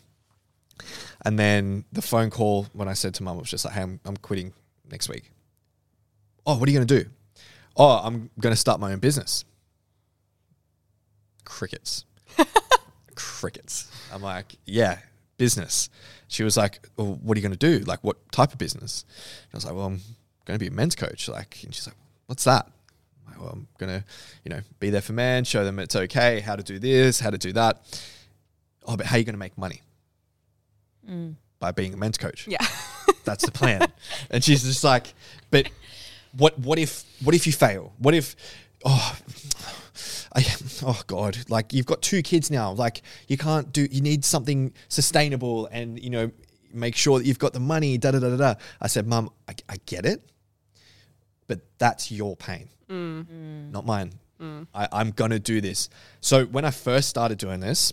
and 1.25 1.39
then 1.39 1.85
the 1.93 2.03
phone 2.03 2.31
call 2.31 2.67
when 2.73 2.89
I 2.89 2.95
said 2.95 3.15
to 3.15 3.23
mum 3.23 3.39
was 3.39 3.49
just 3.49 3.65
like, 3.65 3.75
"Hey, 3.75 3.83
I'm, 3.83 4.01
I'm 4.05 4.17
quitting 4.17 4.53
next 4.91 5.09
week." 5.09 5.31
Oh, 6.47 6.57
what 6.57 6.69
are 6.69 6.73
you 6.73 6.79
going 6.79 6.87
to 6.87 7.03
do? 7.05 7.11
Oh, 7.77 8.01
I'm 8.03 8.31
going 8.39 8.53
to 8.53 8.61
start 8.61 8.81
my 8.81 8.93
own 8.93 8.99
business. 8.99 9.45
Crickets. 11.45 12.05
Crickets. 13.15 13.91
I'm 14.13 14.23
like, 14.23 14.57
yeah, 14.65 14.99
business. 15.37 15.91
She 16.29 16.43
was 16.43 16.57
like, 16.57 16.87
well, 16.97 17.19
what 17.23 17.37
are 17.37 17.41
you 17.41 17.47
going 17.47 17.57
to 17.57 17.79
do? 17.79 17.85
Like, 17.85 18.03
what 18.03 18.17
type 18.33 18.53
of 18.53 18.59
business? 18.59 19.05
And 19.53 19.55
I 19.55 19.57
was 19.57 19.65
like, 19.65 19.75
well, 19.75 19.87
I'm 19.87 20.01
going 20.45 20.59
to 20.59 20.65
be 20.65 20.69
a 20.69 20.71
men's 20.71 20.95
coach. 20.95 21.29
Like, 21.29 21.63
and 21.65 21.75
she's 21.75 21.87
like, 21.87 21.97
what's 22.27 22.45
that? 22.45 22.67
I'm 23.27 23.33
like, 23.33 23.41
well, 23.41 23.51
I'm 23.53 23.69
going 23.79 24.01
to, 24.01 24.05
you 24.45 24.51
know, 24.51 24.61
be 24.81 24.91
there 24.91 25.01
for 25.01 25.13
men, 25.13 25.45
show 25.45 25.65
them 25.65 25.79
it's 25.79 25.97
okay, 25.97 26.41
how 26.41 26.57
to 26.57 26.63
do 26.63 26.79
this, 26.79 27.21
how 27.21 27.31
to 27.31 27.39
do 27.39 27.53
that. 27.53 27.83
Oh, 28.87 28.97
but 28.97 29.07
how 29.07 29.17
are 29.17 29.19
you 29.19 29.25
going 29.25 29.35
to 29.35 29.39
make 29.39 29.57
money? 29.57 29.83
Mm. 31.09 31.35
By 31.59 31.73
being 31.73 31.95
a 31.95 31.97
men's 31.97 32.19
coach. 32.19 32.47
Yeah. 32.47 32.65
That's 33.25 33.45
the 33.45 33.53
plan. 33.53 33.91
and 34.31 34.45
she's 34.45 34.63
just 34.63 34.85
like, 34.85 35.15
but 35.51 35.71
what 36.37 36.59
what 36.59 36.79
if 36.79 37.05
what 37.23 37.35
if 37.35 37.47
you 37.47 37.53
fail? 37.53 37.93
What 37.99 38.15
if 38.15 38.37
oh 38.85 39.17
I, 40.35 40.45
oh 40.83 41.01
god, 41.07 41.39
like 41.49 41.73
you've 41.73 41.87
got 41.87 42.03
two 42.03 42.23
kids 42.23 42.51
now. 42.51 42.73
Like 42.73 43.03
you 43.29 43.37
can't 43.37 43.73
do 43.73 43.87
you 43.91 44.01
need 44.01 44.25
something 44.25 44.73
sustainable 44.89 45.67
and 45.67 46.03
you 46.03 46.11
know 46.11 46.31
make 46.73 46.97
sure 46.97 47.19
that 47.19 47.27
you've 47.27 47.39
got 47.39 47.53
the 47.53 47.61
money, 47.61 47.99
da 47.99 48.11
da 48.11 48.19
da 48.19 48.31
da 48.31 48.37
da. 48.37 48.55
I 48.81 48.89
said, 48.89 49.07
Mum, 49.07 49.31
I, 49.49 49.55
I 49.69 49.77
get 49.87 50.05
it, 50.05 50.29
but 51.47 51.61
that's 51.79 52.11
your 52.11 52.37
pain, 52.37 52.69
mm. 52.91 53.71
not 53.71 53.87
mine. 53.87 54.13
Mm. 54.41 54.67
I, 54.75 54.89
I'm 54.91 55.13
gonna 55.13 55.39
do 55.39 55.61
this. 55.61 55.89
So 56.21 56.45
when 56.47 56.65
I 56.65 56.71
first 56.71 57.09
started 57.09 57.39
doing 57.39 57.61
this, 57.61 57.93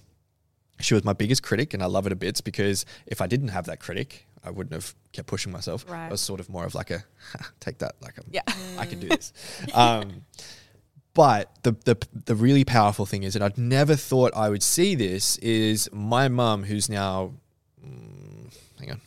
she 0.80 0.96
was 0.96 1.04
my 1.04 1.14
biggest 1.14 1.44
critic, 1.44 1.76
and 1.76 1.84
I 1.84 1.86
love 1.86 2.08
it 2.08 2.12
a 2.12 2.16
bit 2.16 2.44
because 2.44 2.86
if 3.06 3.22
I 3.22 3.28
didn't 3.28 3.50
have 3.50 3.66
that 3.66 3.80
critic, 3.80 4.26
I 4.44 4.50
wouldn't 4.50 4.74
have 4.74 4.96
kept 5.14 5.28
pushing 5.28 5.52
myself. 5.52 5.86
Right. 5.90 6.08
I 6.08 6.10
was 6.10 6.22
sort 6.22 6.40
of 6.40 6.50
more 6.50 6.66
of 6.66 6.74
like 6.76 6.92
a 6.92 7.04
take 7.60 7.78
that, 7.80 7.96
like 8.02 8.18
I'm, 8.18 8.26
Yeah. 8.32 8.42
I 8.78 8.86
can 8.86 9.00
do 9.00 9.08
this. 9.10 9.34
Um, 9.74 10.26
but 11.14 11.52
the, 11.64 11.74
the 11.86 11.98
the 12.26 12.36
really 12.36 12.64
powerful 12.64 13.06
thing 13.06 13.24
is, 13.24 13.36
and 13.36 13.44
I'd 13.44 13.58
never 13.58 13.96
thought 13.96 14.32
I 14.36 14.50
would 14.50 14.64
see 14.64 14.96
this, 14.96 15.38
is 15.38 15.90
my 15.92 16.28
mum, 16.28 16.64
who's 16.64 16.90
now, 16.90 17.34
mm, 17.86 18.54
hang 18.80 18.92
on, 18.92 19.02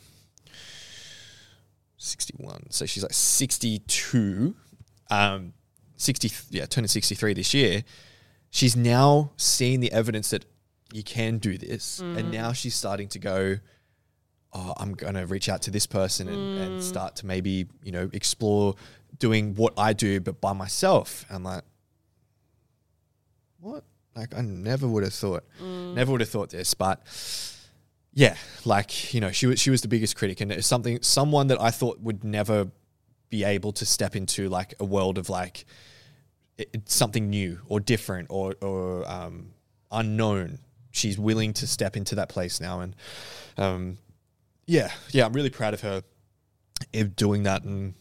sixty 1.97 2.33
one. 2.37 2.69
So 2.69 2.85
she's 2.85 3.03
like 3.03 3.13
sixty 3.13 3.79
two, 3.79 4.55
um, 5.09 5.53
sixty 5.97 6.31
yeah, 6.49 6.65
turning 6.65 6.87
sixty 6.87 7.15
three 7.15 7.33
this 7.33 7.53
year. 7.53 7.83
She's 8.51 8.75
now 8.75 9.31
seen 9.37 9.79
the 9.81 9.91
evidence 9.91 10.29
that 10.29 10.45
you 10.93 11.03
can 11.03 11.39
do 11.39 11.57
this, 11.57 11.99
and 11.99 12.31
now 12.31 12.53
she's 12.53 12.75
starting 12.75 13.07
to 13.09 13.19
go. 13.19 13.57
Oh, 14.57 14.73
I'm 14.77 14.93
going 14.93 15.15
to 15.15 15.25
reach 15.25 15.49
out 15.49 15.61
to 15.63 15.71
this 15.71 15.85
person 15.85 16.29
and, 16.29 16.59
and 16.59 16.83
start 16.83 17.17
to 17.17 17.25
maybe 17.25 17.67
you 17.83 17.91
know 17.91 18.09
explore 18.13 18.75
doing 19.19 19.53
what 19.55 19.73
I 19.77 19.93
do, 19.93 20.19
but 20.21 20.39
by 20.39 20.53
myself. 20.53 21.25
And 21.29 21.43
like, 21.43 21.63
what? 23.59 23.83
Like, 24.15 24.33
I 24.33 24.41
never 24.41 24.87
would 24.87 25.03
have 25.03 25.13
thought, 25.13 25.43
never 25.61 26.11
would 26.13 26.21
have 26.21 26.29
thought 26.29 26.49
this, 26.49 26.73
but 26.73 27.01
yeah, 28.13 28.37
like 28.63 29.13
you 29.13 29.19
know, 29.19 29.31
she 29.31 29.45
was 29.45 29.59
she 29.59 29.69
was 29.69 29.81
the 29.81 29.89
biggest 29.89 30.15
critic, 30.15 30.39
and 30.39 30.51
it's 30.51 30.65
something 30.65 30.99
someone 31.01 31.47
that 31.47 31.61
I 31.61 31.69
thought 31.69 31.99
would 31.99 32.23
never 32.23 32.71
be 33.29 33.43
able 33.43 33.73
to 33.73 33.85
step 33.85 34.15
into 34.15 34.47
like 34.47 34.73
a 34.79 34.85
world 34.85 35.17
of 35.17 35.29
like 35.29 35.65
it, 36.57 36.69
it's 36.73 36.95
something 36.95 37.29
new 37.29 37.59
or 37.67 37.81
different 37.81 38.27
or 38.31 38.55
or 38.61 39.05
um, 39.11 39.51
unknown. 39.91 40.59
She's 40.91 41.19
willing 41.19 41.51
to 41.55 41.67
step 41.67 41.97
into 41.97 42.15
that 42.15 42.29
place 42.29 42.61
now, 42.61 42.79
and 42.79 42.95
um, 43.57 43.97
yeah, 44.65 44.91
yeah, 45.11 45.25
I'm 45.25 45.33
really 45.33 45.49
proud 45.49 45.73
of 45.73 45.81
her 45.81 46.03
of 46.93 47.15
doing 47.15 47.43
that, 47.43 47.63
and 47.63 47.93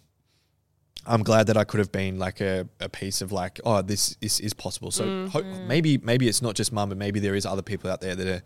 I'm 1.07 1.23
glad 1.23 1.49
that 1.49 1.57
I 1.57 1.65
could 1.65 1.79
have 1.79 1.93
been 1.93 2.19
like 2.19 2.41
a, 2.41 2.69
a 2.81 2.89
piece 2.89 3.21
of 3.21 3.33
like, 3.33 3.61
oh, 3.65 3.83
this 3.83 4.17
is, 4.21 4.41
is 4.41 4.55
possible. 4.55 4.91
So 4.91 5.29
hope, 5.29 5.45
mm-hmm. 5.45 5.69
maybe 5.69 5.99
maybe 5.99 6.29
it's 6.29 6.43
not 6.43 6.55
just 6.55 6.73
mum, 6.73 6.89
but 6.89 6.99
maybe 6.99 7.21
there 7.21 7.35
is 7.35 7.47
other 7.47 7.63
people 7.63 7.91
out 7.91 8.01
there 8.01 8.15
that 8.15 8.27
are 8.27 8.43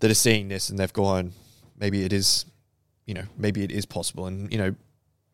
that 0.00 0.10
are 0.10 0.14
seeing 0.14 0.48
this 0.48 0.68
and 0.70 0.78
they've 0.78 0.92
gone, 0.92 1.32
maybe 1.78 2.04
it 2.04 2.12
is, 2.12 2.46
you 3.06 3.14
know, 3.14 3.24
maybe 3.36 3.62
it 3.62 3.70
is 3.70 3.86
possible. 3.86 4.26
And 4.26 4.52
you 4.52 4.58
know, 4.58 4.74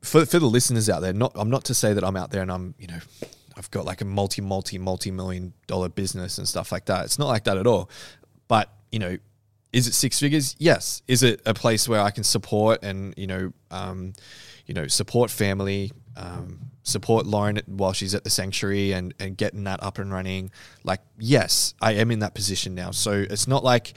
for 0.03 0.25
for 0.25 0.39
the 0.39 0.47
listeners 0.47 0.89
out 0.89 1.01
there, 1.01 1.13
not 1.13 1.33
I'm 1.35 1.51
not 1.51 1.65
to 1.67 1.75
say 1.75 1.93
that 1.93 2.05
I'm 2.05 2.17
out 2.17 2.31
there 2.31 2.43
and 2.43 2.53
I'm 2.53 2.75
you 2.79 2.87
know. 2.87 2.99
I've 3.57 3.73
got 3.73 3.85
like 3.85 4.01
a 4.01 4.05
multi, 4.05 4.41
multi, 4.41 4.79
multi 4.79 5.11
million 5.11 5.53
dollar 5.67 5.89
business 5.89 6.39
and 6.39 6.47
stuff 6.47 6.71
like 6.71 6.85
that. 6.85 7.07
It's 7.07 7.19
not 7.19 7.27
like 7.27 7.43
that 7.43 7.59
at 7.59 7.67
all. 7.67 7.91
But, 8.47 8.73
you 8.93 9.01
know, 9.01 9.19
is 9.79 9.87
it 9.87 9.95
six 9.95 10.19
figures? 10.19 10.57
Yes. 10.59 11.03
Is 11.07 11.23
it 11.23 11.41
a 11.47 11.55
place 11.55 11.89
where 11.89 12.01
I 12.01 12.11
can 12.11 12.25
support 12.25 12.83
and 12.83 13.15
you 13.17 13.27
know, 13.27 13.53
um, 13.71 14.13
you 14.67 14.75
know, 14.75 14.89
support 14.89 15.31
family, 15.31 15.93
um, 16.17 16.59
support 16.83 17.27
Lauren 17.27 17.61
while 17.67 17.93
she's 17.93 18.15
at 18.15 18.25
the 18.25 18.31
sanctuary 18.31 18.93
and 18.93 19.15
and 19.21 19.37
getting 19.37 19.65
that 19.65 19.83
up 19.83 19.99
and 19.99 20.13
running? 20.13 20.51
Like, 20.83 21.01
yes, 21.19 21.75
I 21.81 21.93
am 21.93 22.11
in 22.11 22.19
that 22.19 22.35
position 22.35 22.75
now. 22.75 22.91
So 22.91 23.13
it's 23.13 23.47
not 23.47 23.63
like 23.63 23.95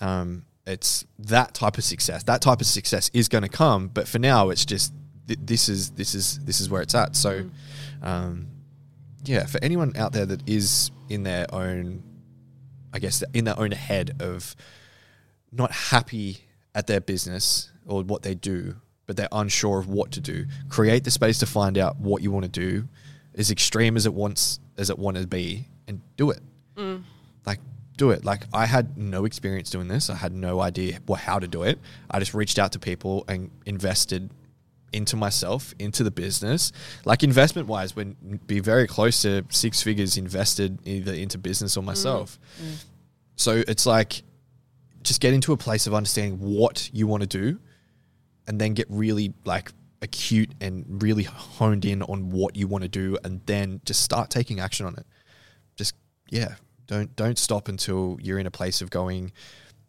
um, 0.00 0.46
it's 0.66 1.04
that 1.18 1.52
type 1.52 1.76
of 1.76 1.84
success. 1.84 2.22
That 2.24 2.40
type 2.40 2.60
of 2.60 2.66
success 2.66 3.10
is 3.12 3.28
going 3.28 3.42
to 3.42 3.50
come, 3.50 3.88
but 3.88 4.08
for 4.08 4.18
now, 4.18 4.48
it's 4.48 4.64
just 4.64 4.92
th- 5.28 5.38
this 5.42 5.68
is 5.68 5.90
this 5.90 6.14
is 6.14 6.38
this 6.40 6.60
is 6.60 6.70
where 6.70 6.80
it's 6.80 6.94
at. 6.94 7.14
So, 7.14 7.44
um, 8.02 8.48
yeah, 9.24 9.44
for 9.44 9.62
anyone 9.62 9.92
out 9.96 10.12
there 10.12 10.26
that 10.26 10.48
is 10.48 10.90
in 11.10 11.24
their 11.24 11.46
own, 11.54 12.02
I 12.92 12.98
guess, 12.98 13.22
in 13.34 13.44
their 13.44 13.58
own 13.60 13.72
head 13.72 14.16
of 14.20 14.56
not 15.56 15.70
happy 15.70 16.38
at 16.74 16.86
their 16.86 17.00
business 17.00 17.70
or 17.86 18.02
what 18.02 18.22
they 18.22 18.34
do, 18.34 18.76
but 19.06 19.16
they're 19.16 19.28
unsure 19.32 19.78
of 19.78 19.86
what 19.86 20.12
to 20.12 20.20
do, 20.20 20.46
create 20.68 21.04
the 21.04 21.10
space 21.10 21.38
to 21.38 21.46
find 21.46 21.78
out 21.78 21.98
what 21.98 22.22
you 22.22 22.30
want 22.30 22.44
to 22.44 22.50
do, 22.50 22.88
as 23.34 23.50
extreme 23.50 23.96
as 23.96 24.06
it 24.06 24.14
wants 24.14 24.60
as 24.76 24.90
it 24.90 24.98
want 24.98 25.16
to 25.16 25.26
be, 25.26 25.68
and 25.86 26.00
do 26.16 26.30
it. 26.30 26.40
Mm. 26.76 27.04
Like, 27.46 27.60
do 27.96 28.10
it. 28.10 28.24
Like, 28.24 28.42
I 28.52 28.66
had 28.66 28.98
no 28.98 29.24
experience 29.24 29.70
doing 29.70 29.86
this. 29.86 30.10
I 30.10 30.16
had 30.16 30.32
no 30.32 30.60
idea 30.60 30.98
what, 31.06 31.20
how 31.20 31.38
to 31.38 31.46
do 31.46 31.62
it. 31.62 31.78
I 32.10 32.18
just 32.18 32.34
reached 32.34 32.58
out 32.58 32.72
to 32.72 32.80
people 32.80 33.24
and 33.28 33.50
invested 33.66 34.30
into 34.92 35.16
myself, 35.16 35.74
into 35.78 36.02
the 36.04 36.10
business. 36.10 36.72
Like 37.04 37.22
investment 37.22 37.68
wise, 37.68 37.94
when 37.94 38.16
be 38.46 38.60
very 38.60 38.86
close 38.86 39.22
to 39.22 39.44
six 39.50 39.82
figures 39.82 40.16
invested 40.16 40.78
either 40.84 41.12
into 41.12 41.36
business 41.36 41.76
or 41.76 41.82
myself. 41.82 42.38
Mm. 42.60 42.66
Mm. 42.66 42.84
So 43.36 43.62
it's 43.66 43.86
like 43.86 44.22
just 45.04 45.20
get 45.20 45.32
into 45.32 45.52
a 45.52 45.56
place 45.56 45.86
of 45.86 45.94
understanding 45.94 46.38
what 46.40 46.90
you 46.92 47.06
want 47.06 47.22
to 47.22 47.26
do 47.26 47.60
and 48.46 48.60
then 48.60 48.74
get 48.74 48.86
really 48.90 49.32
like 49.44 49.70
acute 50.02 50.50
and 50.60 51.02
really 51.02 51.22
honed 51.22 51.84
in 51.84 52.02
on 52.02 52.30
what 52.30 52.56
you 52.56 52.66
want 52.66 52.82
to 52.82 52.88
do 52.88 53.16
and 53.24 53.40
then 53.46 53.80
just 53.84 54.02
start 54.02 54.30
taking 54.30 54.60
action 54.60 54.86
on 54.86 54.94
it. 54.96 55.06
Just 55.76 55.94
yeah, 56.30 56.56
don't 56.86 57.14
don't 57.16 57.38
stop 57.38 57.68
until 57.68 58.18
you're 58.20 58.38
in 58.38 58.46
a 58.46 58.50
place 58.50 58.80
of 58.80 58.90
going 58.90 59.32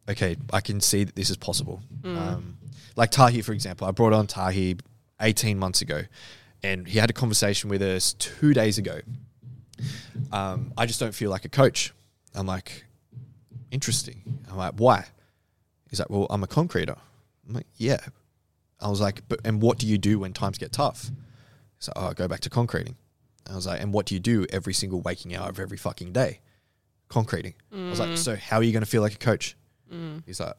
okay, 0.08 0.36
I 0.54 0.62
can 0.62 0.82
see 0.82 1.04
that 1.04 1.16
this 1.16 1.30
is 1.30 1.38
possible. 1.38 1.82
Um, 2.18 2.58
like 2.96 3.12
Tahi, 3.12 3.42
for 3.42 3.54
example, 3.54 3.88
I 3.88 3.92
brought 3.92 4.14
on 4.14 4.28
Tahi 4.28 4.78
18 5.22 5.58
months 5.58 5.82
ago, 5.82 6.04
and 6.64 6.88
he 6.88 7.00
had 7.00 7.10
a 7.10 7.14
conversation 7.14 7.70
with 7.70 7.82
us 7.82 8.14
two 8.14 8.54
days 8.54 8.78
ago. 8.78 9.00
Um, 10.32 10.74
I 10.78 10.86
just 10.86 11.00
don't 11.00 11.14
feel 11.14 11.30
like 11.30 11.46
a 11.46 11.50
coach. 11.50 11.94
I'm 12.34 12.46
like, 12.46 12.86
interesting. 13.76 14.24
I'm 14.50 14.58
like, 14.58 14.74
why? 14.78 15.06
He's 15.90 16.00
like, 16.00 16.10
well, 16.10 16.26
I'm 16.30 16.44
a 16.44 16.48
concreter. 16.48 16.98
I'm 17.48 17.54
like, 17.54 17.68
yeah. 17.76 18.00
I 18.80 18.90
was 18.90 19.02
like, 19.02 19.22
but 19.28 19.42
and 19.46 19.62
what 19.62 19.78
do 19.78 19.86
you 19.86 19.98
do 19.98 20.20
when 20.20 20.34
times 20.34 20.58
get 20.58 20.72
tough? 20.72 21.12
So 21.80 21.92
like, 21.96 22.04
oh, 22.04 22.10
I 22.10 22.14
go 22.14 22.28
back 22.28 22.40
to 22.42 22.50
concreting. 22.50 22.96
I 23.48 23.54
was 23.54 23.68
like, 23.68 23.82
and 23.82 23.94
what 23.94 24.08
do 24.08 24.16
you 24.16 24.20
do 24.20 24.46
every 24.50 24.74
single 24.74 25.02
waking 25.02 25.36
hour 25.36 25.50
of 25.50 25.60
every 25.60 25.78
fucking 25.78 26.14
day? 26.14 26.40
Concreting. 27.10 27.54
I 27.72 27.90
was 27.90 28.00
like, 28.00 28.18
so 28.18 28.36
how 28.36 28.58
are 28.58 28.64
you 28.64 28.72
going 28.72 28.84
to 28.84 28.90
feel 28.90 29.04
like 29.04 29.14
a 29.14 29.20
coach? 29.20 29.56
He's 30.26 30.40
like, 30.40 30.56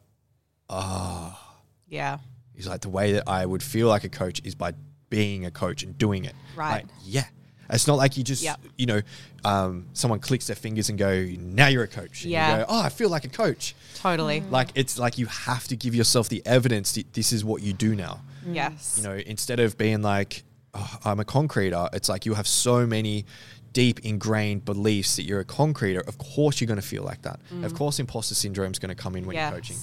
ah. 0.69 1.57
Yeah. 1.89 2.19
He's 2.55 2.69
like, 2.69 2.83
the 2.83 2.89
way 2.91 3.13
that 3.13 3.25
I 3.27 3.45
would 3.45 3.63
feel 3.63 3.89
like 3.89 4.05
a 4.05 4.09
coach 4.09 4.41
is 4.45 4.55
by 4.55 4.75
being 5.11 5.45
a 5.47 5.51
coach 5.51 5.83
and 5.83 5.99
doing 5.99 6.25
it. 6.25 6.35
Right. 6.55 6.85
Like, 6.85 6.87
yeah. 7.03 7.25
It's 7.71 7.87
not 7.87 7.97
like 7.97 8.17
you 8.17 8.25
just, 8.25 8.43
Yep. 8.43 8.61
you 8.77 8.87
know, 8.87 9.03
um, 9.45 9.87
someone 9.93 10.19
clicks 10.21 10.47
their 10.47 10.57
fingers 10.57 10.89
and 10.89 10.99
go, 10.99 11.25
now 11.39 11.69
you're 11.69 11.83
a 11.85 11.89
coach. 11.89 12.23
And 12.23 12.33
Yeah. 12.33 12.51
You 12.61 12.65
go, 12.65 12.67
oh, 12.69 12.81
I 12.83 12.89
feel 12.89 13.09
like 13.09 13.25
a 13.25 13.29
coach. 13.29 13.75
Totally. 13.95 14.41
Mm. 14.41 14.51
Like, 14.51 14.71
it's 14.75 14.99
like 14.99 15.19
you 15.19 15.27
have 15.27 15.67
to 15.69 15.77
give 15.77 15.95
yourself 15.95 16.29
the 16.29 16.43
evidence 16.47 16.93
that 16.93 17.13
this 17.13 17.33
is 17.33 17.45
what 17.45 17.63
you 17.63 17.73
do 17.73 17.95
now. 17.95 18.21
Mm. 18.47 18.55
Yes. 18.55 18.95
You 18.99 19.05
know, 19.09 19.15
instead 19.17 19.61
of 19.61 19.77
being 19.79 20.03
like, 20.03 20.45
oh, 20.75 20.99
I'm 21.05 21.21
a 21.21 21.25
concreter, 21.25 21.89
it's 21.93 22.09
like 22.09 22.27
you 22.27 22.35
have 22.35 22.47
so 22.47 22.87
many 22.87 23.25
deep 23.73 24.01
ingrained 24.07 24.65
beliefs 24.65 25.17
that 25.17 25.25
you're 25.25 25.41
a 25.41 25.45
concreter. 25.45 26.01
Of 26.07 26.17
course, 26.19 26.61
you're 26.61 26.67
going 26.69 26.81
to 26.81 26.87
feel 26.87 27.03
like 27.03 27.23
that. 27.23 27.41
Mm. 27.53 27.65
Of 27.65 27.75
course, 27.75 27.99
imposter 27.99 28.35
syndrome 28.35 28.73
is 28.73 28.79
going 28.79 28.89
to 28.89 28.95
come 28.95 29.17
in 29.17 29.27
when 29.27 29.35
Yes. 29.37 29.51
you're 29.51 29.61
coaching. 29.61 29.77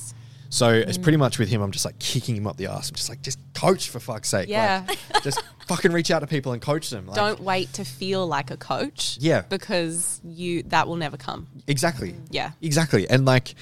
So 0.54 0.70
it's 0.70 1.00
pretty 1.00 1.18
much 1.18 1.40
with 1.40 1.50
him. 1.50 1.64
I'm 1.64 1.72
just 1.72 1.84
like 1.84 1.98
kicking 1.98 2.36
him 2.36 2.46
up 2.46 2.58
the 2.58 2.68
ass. 2.68 2.90
I'm 2.90 2.96
just 2.96 3.10
like, 3.10 3.24
just 3.24 3.40
coach 3.56 3.90
for 3.90 4.00
fuck's 4.00 4.30
sake. 4.30 4.50
Yeah. 4.50 4.86
Like, 4.88 5.24
just 5.24 5.42
fucking 5.68 5.92
reach 5.92 6.12
out 6.12 6.20
to 6.20 6.28
people 6.28 6.52
and 6.54 6.62
coach 6.62 6.92
them. 6.92 7.08
Like, 7.08 7.16
Don't 7.16 7.40
wait 7.40 7.74
to 7.74 7.84
feel 7.84 8.28
like 8.28 8.52
a 8.52 8.58
coach. 8.58 9.18
Yeah. 9.20 9.42
Because 9.50 10.22
you 10.24 10.62
that 10.68 10.88
will 10.88 10.96
never 10.96 11.18
come. 11.18 11.48
Exactly. 11.66 12.14
Yeah. 12.30 12.52
Exactly. 12.62 13.10
And 13.10 13.26
like, 13.26 13.56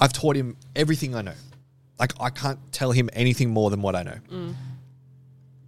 I've 0.00 0.12
taught 0.12 0.34
him 0.34 0.56
everything 0.74 1.14
I 1.14 1.22
know. 1.22 1.34
Like, 2.00 2.14
I 2.20 2.30
can't 2.30 2.58
tell 2.72 2.90
him 2.90 3.08
anything 3.12 3.50
more 3.50 3.70
than 3.70 3.80
what 3.80 3.94
I 3.94 4.02
know. 4.02 4.54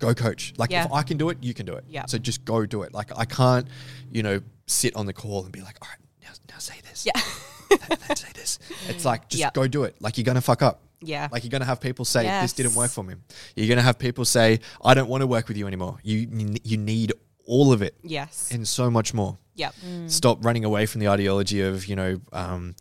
Go 0.00 0.14
coach. 0.14 0.52
Like, 0.56 0.70
Mm. 0.70 0.72
Yeah. 0.72 0.84
if 0.86 0.92
I 0.92 1.02
can 1.04 1.16
do 1.16 1.28
it, 1.30 1.38
you 1.42 1.54
can 1.54 1.64
do 1.64 1.74
it. 1.74 1.84
Yeah. 1.88 2.06
So 2.06 2.18
just 2.18 2.44
go 2.44 2.66
do 2.66 2.82
it. 2.82 2.92
Like, 2.92 3.16
I 3.16 3.24
can't, 3.24 3.68
you 4.10 4.24
know, 4.24 4.40
sit 4.66 4.96
on 4.96 5.06
the 5.06 5.12
call 5.12 5.44
and 5.44 5.52
be 5.52 5.60
like, 5.60 5.76
all 5.80 5.88
right, 5.88 5.98
now, 6.24 6.34
now 6.52 6.58
say 6.58 6.74
this. 6.88 7.06
Yeah. 7.06 7.20
Now, 7.70 7.96
now 8.08 8.14
say 8.14 8.28
this. 8.34 8.58
It's 8.88 9.04
like, 9.04 9.28
just 9.28 9.40
Yeah. 9.40 9.50
go 9.52 9.66
do 9.66 9.84
it. 9.84 9.96
Like, 10.00 10.18
you're 10.18 10.24
going 10.24 10.36
to 10.36 10.40
fuck 10.40 10.62
up. 10.62 10.80
Yeah. 11.00 11.28
Like, 11.32 11.44
you're 11.44 11.50
going 11.50 11.60
to 11.60 11.66
have 11.66 11.80
people 11.80 12.04
say, 12.04 12.24
this 12.42 12.52
didn't 12.52 12.72
Yes. 12.72 12.76
work 12.78 12.90
for 12.90 13.04
me. 13.04 13.14
You're 13.56 13.68
going 13.68 13.78
to 13.78 13.82
have 13.82 13.98
people 13.98 14.24
say, 14.24 14.60
I 14.84 14.94
don't 14.94 15.08
want 15.08 15.22
to 15.22 15.26
work 15.26 15.48
with 15.48 15.56
you 15.56 15.66
anymore. 15.66 15.98
You, 16.02 16.56
you 16.62 16.76
need 16.76 17.12
all 17.46 17.72
of 17.72 17.82
it 17.82 17.96
yes. 18.02 18.48
and 18.52 18.66
so 18.66 18.88
much 18.90 19.12
more 19.12 19.36
yep. 19.56 19.74
stop 20.06 20.44
running 20.44 20.64
away 20.64 20.86
from 20.86 21.00
the 21.00 21.08
ideology 21.08 21.60
of 21.60 21.86
you 21.86 21.96
know 21.96 22.20
um, 22.32 22.76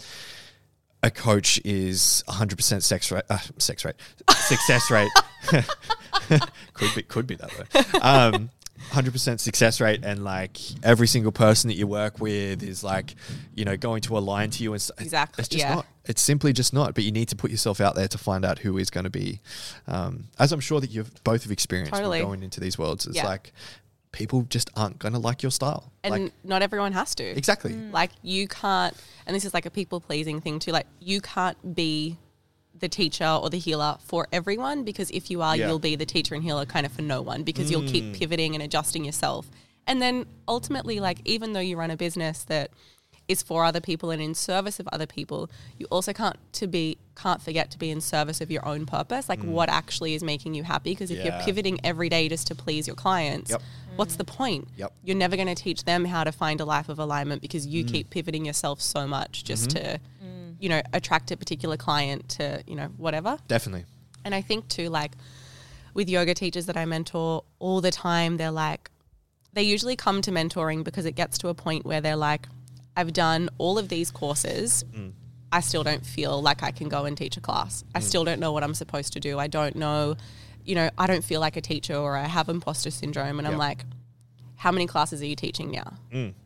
a 1.02 1.10
coach 1.10 1.60
is 1.66 2.24
100% 2.28 2.84
sex 2.84 3.12
rate 3.12 3.24
uh, 3.30 3.40
sex 3.58 3.84
rate 3.84 3.96
success 4.30 4.92
rate 4.92 5.10
could 6.74 6.96
be 6.96 7.02
could 7.04 7.26
be 7.26 7.36
that 7.36 7.52
though 7.52 8.00
um, 8.02 8.50
100% 8.92 9.40
success 9.40 9.80
rate 9.82 10.02
and 10.04 10.24
like 10.24 10.58
every 10.84 11.08
single 11.08 11.32
person 11.32 11.68
that 11.68 11.76
you 11.76 11.86
work 11.88 12.20
with 12.20 12.64
is 12.64 12.84
like 12.84 13.16
you 13.56 13.66
know 13.66 13.78
going 13.78 14.02
to 14.02 14.18
align 14.18 14.50
to 14.52 14.64
you 14.64 14.74
and 14.74 14.80
s- 14.80 14.92
Exactly, 14.98 15.42
it's 15.42 15.50
just 15.50 15.64
yeah. 15.64 15.76
not 15.76 15.86
it's 16.06 16.22
simply 16.22 16.54
just 16.54 16.74
not 16.74 16.96
but 16.96 17.04
you 17.04 17.12
need 17.12 17.28
to 17.30 17.36
put 17.36 17.52
yourself 17.52 17.80
out 17.82 17.96
there 17.96 18.08
to 18.08 18.18
find 18.18 18.44
out 18.46 18.60
who 18.60 18.78
is 18.78 18.90
going 18.90 19.04
to 19.04 19.10
be 19.10 19.40
um, 19.88 20.26
as 20.40 20.52
i'm 20.52 20.60
sure 20.60 20.80
that 20.82 20.90
you've 20.90 21.24
both 21.24 21.44
have 21.44 21.52
experienced 21.52 21.92
with 21.92 22.00
Totally. 22.00 22.22
going 22.22 22.42
into 22.44 22.60
these 22.60 22.78
worlds 22.78 23.06
it's 23.06 23.16
Yeah. 23.18 23.26
like 23.28 23.54
people 24.12 24.42
just 24.50 24.72
aren't 24.76 24.98
going 24.98 25.14
to 25.14 25.20
like 25.20 25.44
your 25.44 25.52
style 25.52 25.92
And 26.04 26.12
like 26.12 26.34
not 26.44 26.62
everyone 26.64 26.94
has 26.94 27.14
to. 27.16 27.24
exactly 27.24 27.74
Like 27.74 28.10
you 28.24 28.48
can't, 28.48 28.96
and 29.28 29.36
this 29.36 29.46
is 29.46 29.54
like 29.54 29.68
a 29.68 29.70
people 29.70 30.00
pleasing 30.02 30.42
thing 30.42 30.58
too. 30.58 30.72
Like 30.72 30.88
you 31.00 31.22
can't 31.22 31.76
be 31.76 32.18
the 32.80 32.90
teacher 32.90 33.26
or 33.28 33.50
the 33.50 33.60
healer 33.60 33.98
for 34.04 34.28
everyone 34.32 34.84
because 34.84 35.10
if 35.12 35.30
you 35.32 35.42
are, 35.42 35.56
Yeah. 35.56 35.68
you'll 35.68 35.80
be 35.80 35.96
the 35.96 36.06
teacher 36.06 36.36
and 36.36 36.44
healer 36.44 36.66
kind 36.66 36.86
of 36.86 36.92
for 36.92 37.02
no 37.02 37.22
one 37.22 37.44
because 37.44 37.70
you'll 37.72 37.82
Mm. 37.84 37.92
keep 37.92 38.14
pivoting 38.14 38.54
and 38.56 38.64
adjusting 38.64 39.06
yourself. 39.06 39.50
And 39.88 40.02
then 40.02 40.26
ultimately, 40.48 41.00
like 41.00 41.20
even 41.26 41.54
though 41.54 41.60
you 41.60 41.78
run 41.78 41.92
a 41.92 41.98
business 41.98 42.44
that 42.44 42.72
is 43.28 43.44
for 43.44 43.64
other 43.64 43.80
people 43.80 44.10
and 44.10 44.20
in 44.22 44.34
service 44.34 44.80
of 44.80 44.88
other 44.92 45.06
people, 45.06 45.50
you 45.78 45.86
also 45.92 46.12
can't 46.14 46.36
to 46.54 46.66
be 46.68 46.98
can't 47.16 47.42
forget 47.42 47.70
to 47.70 47.78
be 47.78 47.90
in 47.92 48.00
service 48.02 48.40
of 48.40 48.50
your 48.50 48.66
own 48.66 48.86
purpose, 48.86 49.28
like 49.28 49.44
what 49.44 49.68
actually 49.68 50.14
is 50.16 50.24
making 50.24 50.54
you 50.54 50.64
happy. 50.64 50.92
Because 50.92 51.12
if 51.12 51.22
you're 51.24 51.34
Mm. 51.34 51.44
Pivoting 51.46 51.80
every 51.84 52.08
day 52.10 52.30
just 52.30 52.48
to 52.48 52.56
please 52.56 52.88
your 52.88 52.96
clients, 52.96 53.52
Yep. 53.52 53.62
what's 53.98 54.16
the 54.16 54.24
point? 54.24 54.70
Yep. 54.78 54.94
You're 55.04 55.18
never 55.18 55.36
going 55.36 55.50
to 55.50 55.54
teach 55.56 55.84
them 55.84 56.06
how 56.06 56.24
to 56.24 56.32
find 56.32 56.62
a 56.62 56.66
life 56.66 56.88
of 56.88 56.98
alignment 56.98 57.42
because 57.42 57.68
you 57.68 57.84
Mm. 57.84 57.92
keep 57.92 58.10
pivoting 58.10 58.46
yourself 58.46 58.82
so 58.82 59.06
much 59.06 59.44
just 59.44 59.70
Mm-hmm. 59.72 59.96
to, 59.96 60.00
you 60.60 60.70
know, 60.70 60.82
attract 60.94 61.32
a 61.32 61.38
particular 61.38 61.78
client 61.78 62.30
to, 62.30 62.64
you 62.68 62.76
know, 62.76 62.88
whatever. 62.98 63.38
definitely 63.48 63.86
And 64.26 64.36
I 64.36 64.42
think 64.42 64.68
too, 64.68 64.90
like 64.90 65.14
with 65.94 66.10
yoga 66.10 66.34
teachers 66.34 66.66
that 66.68 66.78
I 66.78 66.86
mentor 66.86 67.44
all 67.60 67.82
the 67.82 67.92
time, 67.92 68.38
they're 68.38 68.52
like, 68.52 68.92
they 69.54 69.64
usually 69.64 69.96
come 69.96 70.22
to 70.22 70.32
mentoring 70.32 70.84
because 70.84 71.06
it 71.06 71.14
gets 71.14 71.38
to 71.40 71.48
a 71.48 71.54
point 71.54 71.86
where 71.86 72.02
they're 72.02 72.16
like, 72.16 72.48
I've 72.96 73.14
done 73.14 73.50
all 73.58 73.78
of 73.78 73.90
these 73.90 74.12
courses. 74.12 74.84
Mm. 74.94 75.14
I 75.52 75.62
still 75.62 75.84
don't 75.84 76.06
feel 76.06 76.42
like 76.42 76.62
I 76.62 76.72
can 76.72 76.90
go 76.90 77.06
and 77.06 77.18
teach 77.18 77.38
a 77.38 77.42
class. 77.42 77.84
I 77.96 78.00
mm. 78.00 78.04
still 78.04 78.24
don't 78.24 78.40
know 78.40 78.52
what 78.52 78.64
I'm 78.64 78.76
supposed 78.76 79.14
to 79.14 79.20
do. 79.20 79.40
I 79.40 79.48
don't 79.48 79.76
know, 79.76 80.16
you 80.64 80.76
know, 80.76 80.90
I 80.98 81.08
don't 81.08 81.24
feel 81.24 81.40
like 81.40 81.58
a 81.58 81.62
teacher 81.62 81.96
or 81.96 82.16
I 82.16 82.28
have 82.28 82.50
imposter 82.50 82.92
syndrome. 82.92 83.40
And 83.40 83.48
I'm 83.48 83.58
like, 83.58 83.84
how 84.64 84.72
many 84.74 84.86
classes 84.86 85.22
are 85.22 85.26
you 85.26 85.38
teaching 85.38 85.72
now? 85.72 85.94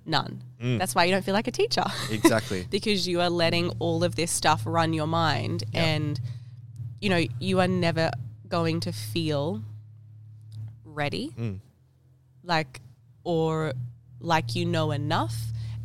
None. 0.05 0.43
That's 0.59 0.93
why 0.93 1.05
you 1.05 1.11
don't 1.11 1.25
feel 1.25 1.33
like 1.33 1.47
a 1.47 1.51
teacher. 1.51 1.83
exactly 2.11 2.65
because 2.77 3.07
you 3.07 3.21
are 3.21 3.29
letting 3.29 3.69
all 3.79 4.03
of 4.03 4.15
this 4.15 4.31
stuff 4.31 4.61
run 4.65 4.93
your 4.93 5.07
mind 5.07 5.63
Yeah. 5.73 5.83
and 5.93 6.19
you 7.01 7.09
know 7.09 7.21
you 7.39 7.59
are 7.59 7.67
never 7.67 8.11
going 8.47 8.79
to 8.81 8.91
feel 8.93 9.61
ready 10.85 11.33
Mm. 11.37 11.59
like 12.43 12.81
or 13.23 13.73
like 14.19 14.55
you 14.55 14.65
know 14.65 14.91
enough 14.91 15.35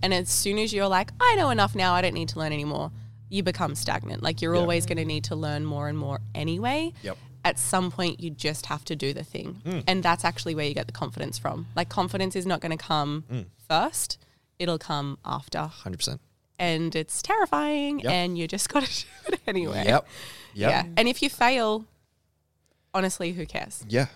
and 0.02 0.12
as 0.12 0.28
soon 0.28 0.58
as 0.58 0.72
you're 0.72 0.86
like 0.88 1.10
i 1.20 1.34
know 1.36 1.50
enough 1.50 1.74
now 1.74 1.94
i 1.94 2.02
don't 2.02 2.14
need 2.14 2.28
to 2.28 2.38
learn 2.38 2.52
anymore 2.52 2.90
you 3.30 3.42
become 3.42 3.74
stagnant 3.74 4.22
like 4.22 4.42
you're 4.42 4.54
Yeah. 4.54 4.60
always 4.60 4.86
going 4.86 4.98
to 4.98 5.04
need 5.04 5.24
to 5.24 5.36
learn 5.36 5.64
more 5.64 5.88
and 5.88 5.96
more 5.98 6.20
anyway 6.34 6.92
Yep. 7.02 7.16
At 7.48 7.58
some 7.58 7.90
point 7.90 8.20
you 8.20 8.30
just 8.30 8.66
have 8.66 8.84
to 8.84 8.94
do 9.04 9.08
the 9.20 9.24
thing 9.24 9.48
Mm. 9.64 9.82
and 9.88 10.02
that's 10.02 10.24
actually 10.30 10.54
where 10.54 10.66
you 10.70 10.74
get 10.80 10.86
the 10.86 10.98
confidence 11.04 11.36
from 11.44 11.66
like 11.74 11.88
confidence 11.88 12.34
is 12.40 12.46
not 12.52 12.60
going 12.60 12.76
to 12.78 12.82
come 12.92 13.24
Mm. 13.32 13.46
first 13.72 14.18
it'll 14.58 14.78
come 14.78 15.08
after 15.24 15.58
100% 15.58 16.18
and 16.58 16.94
it's 16.94 17.22
terrifying 17.22 18.00
Yep. 18.00 18.12
and 18.12 18.38
you 18.38 18.46
just 18.56 18.68
got 18.74 18.82
to 18.84 19.04
do 19.26 19.32
it 19.34 19.40
anyway. 19.46 19.84
Yep. 19.86 20.06
Yep. 20.54 20.70
Yeah. 20.72 20.82
And 20.96 21.06
if 21.08 21.22
you 21.22 21.30
fail, 21.30 21.84
honestly, 22.92 23.32
who 23.32 23.46
cares? 23.46 23.84
Yeah. 23.88 24.06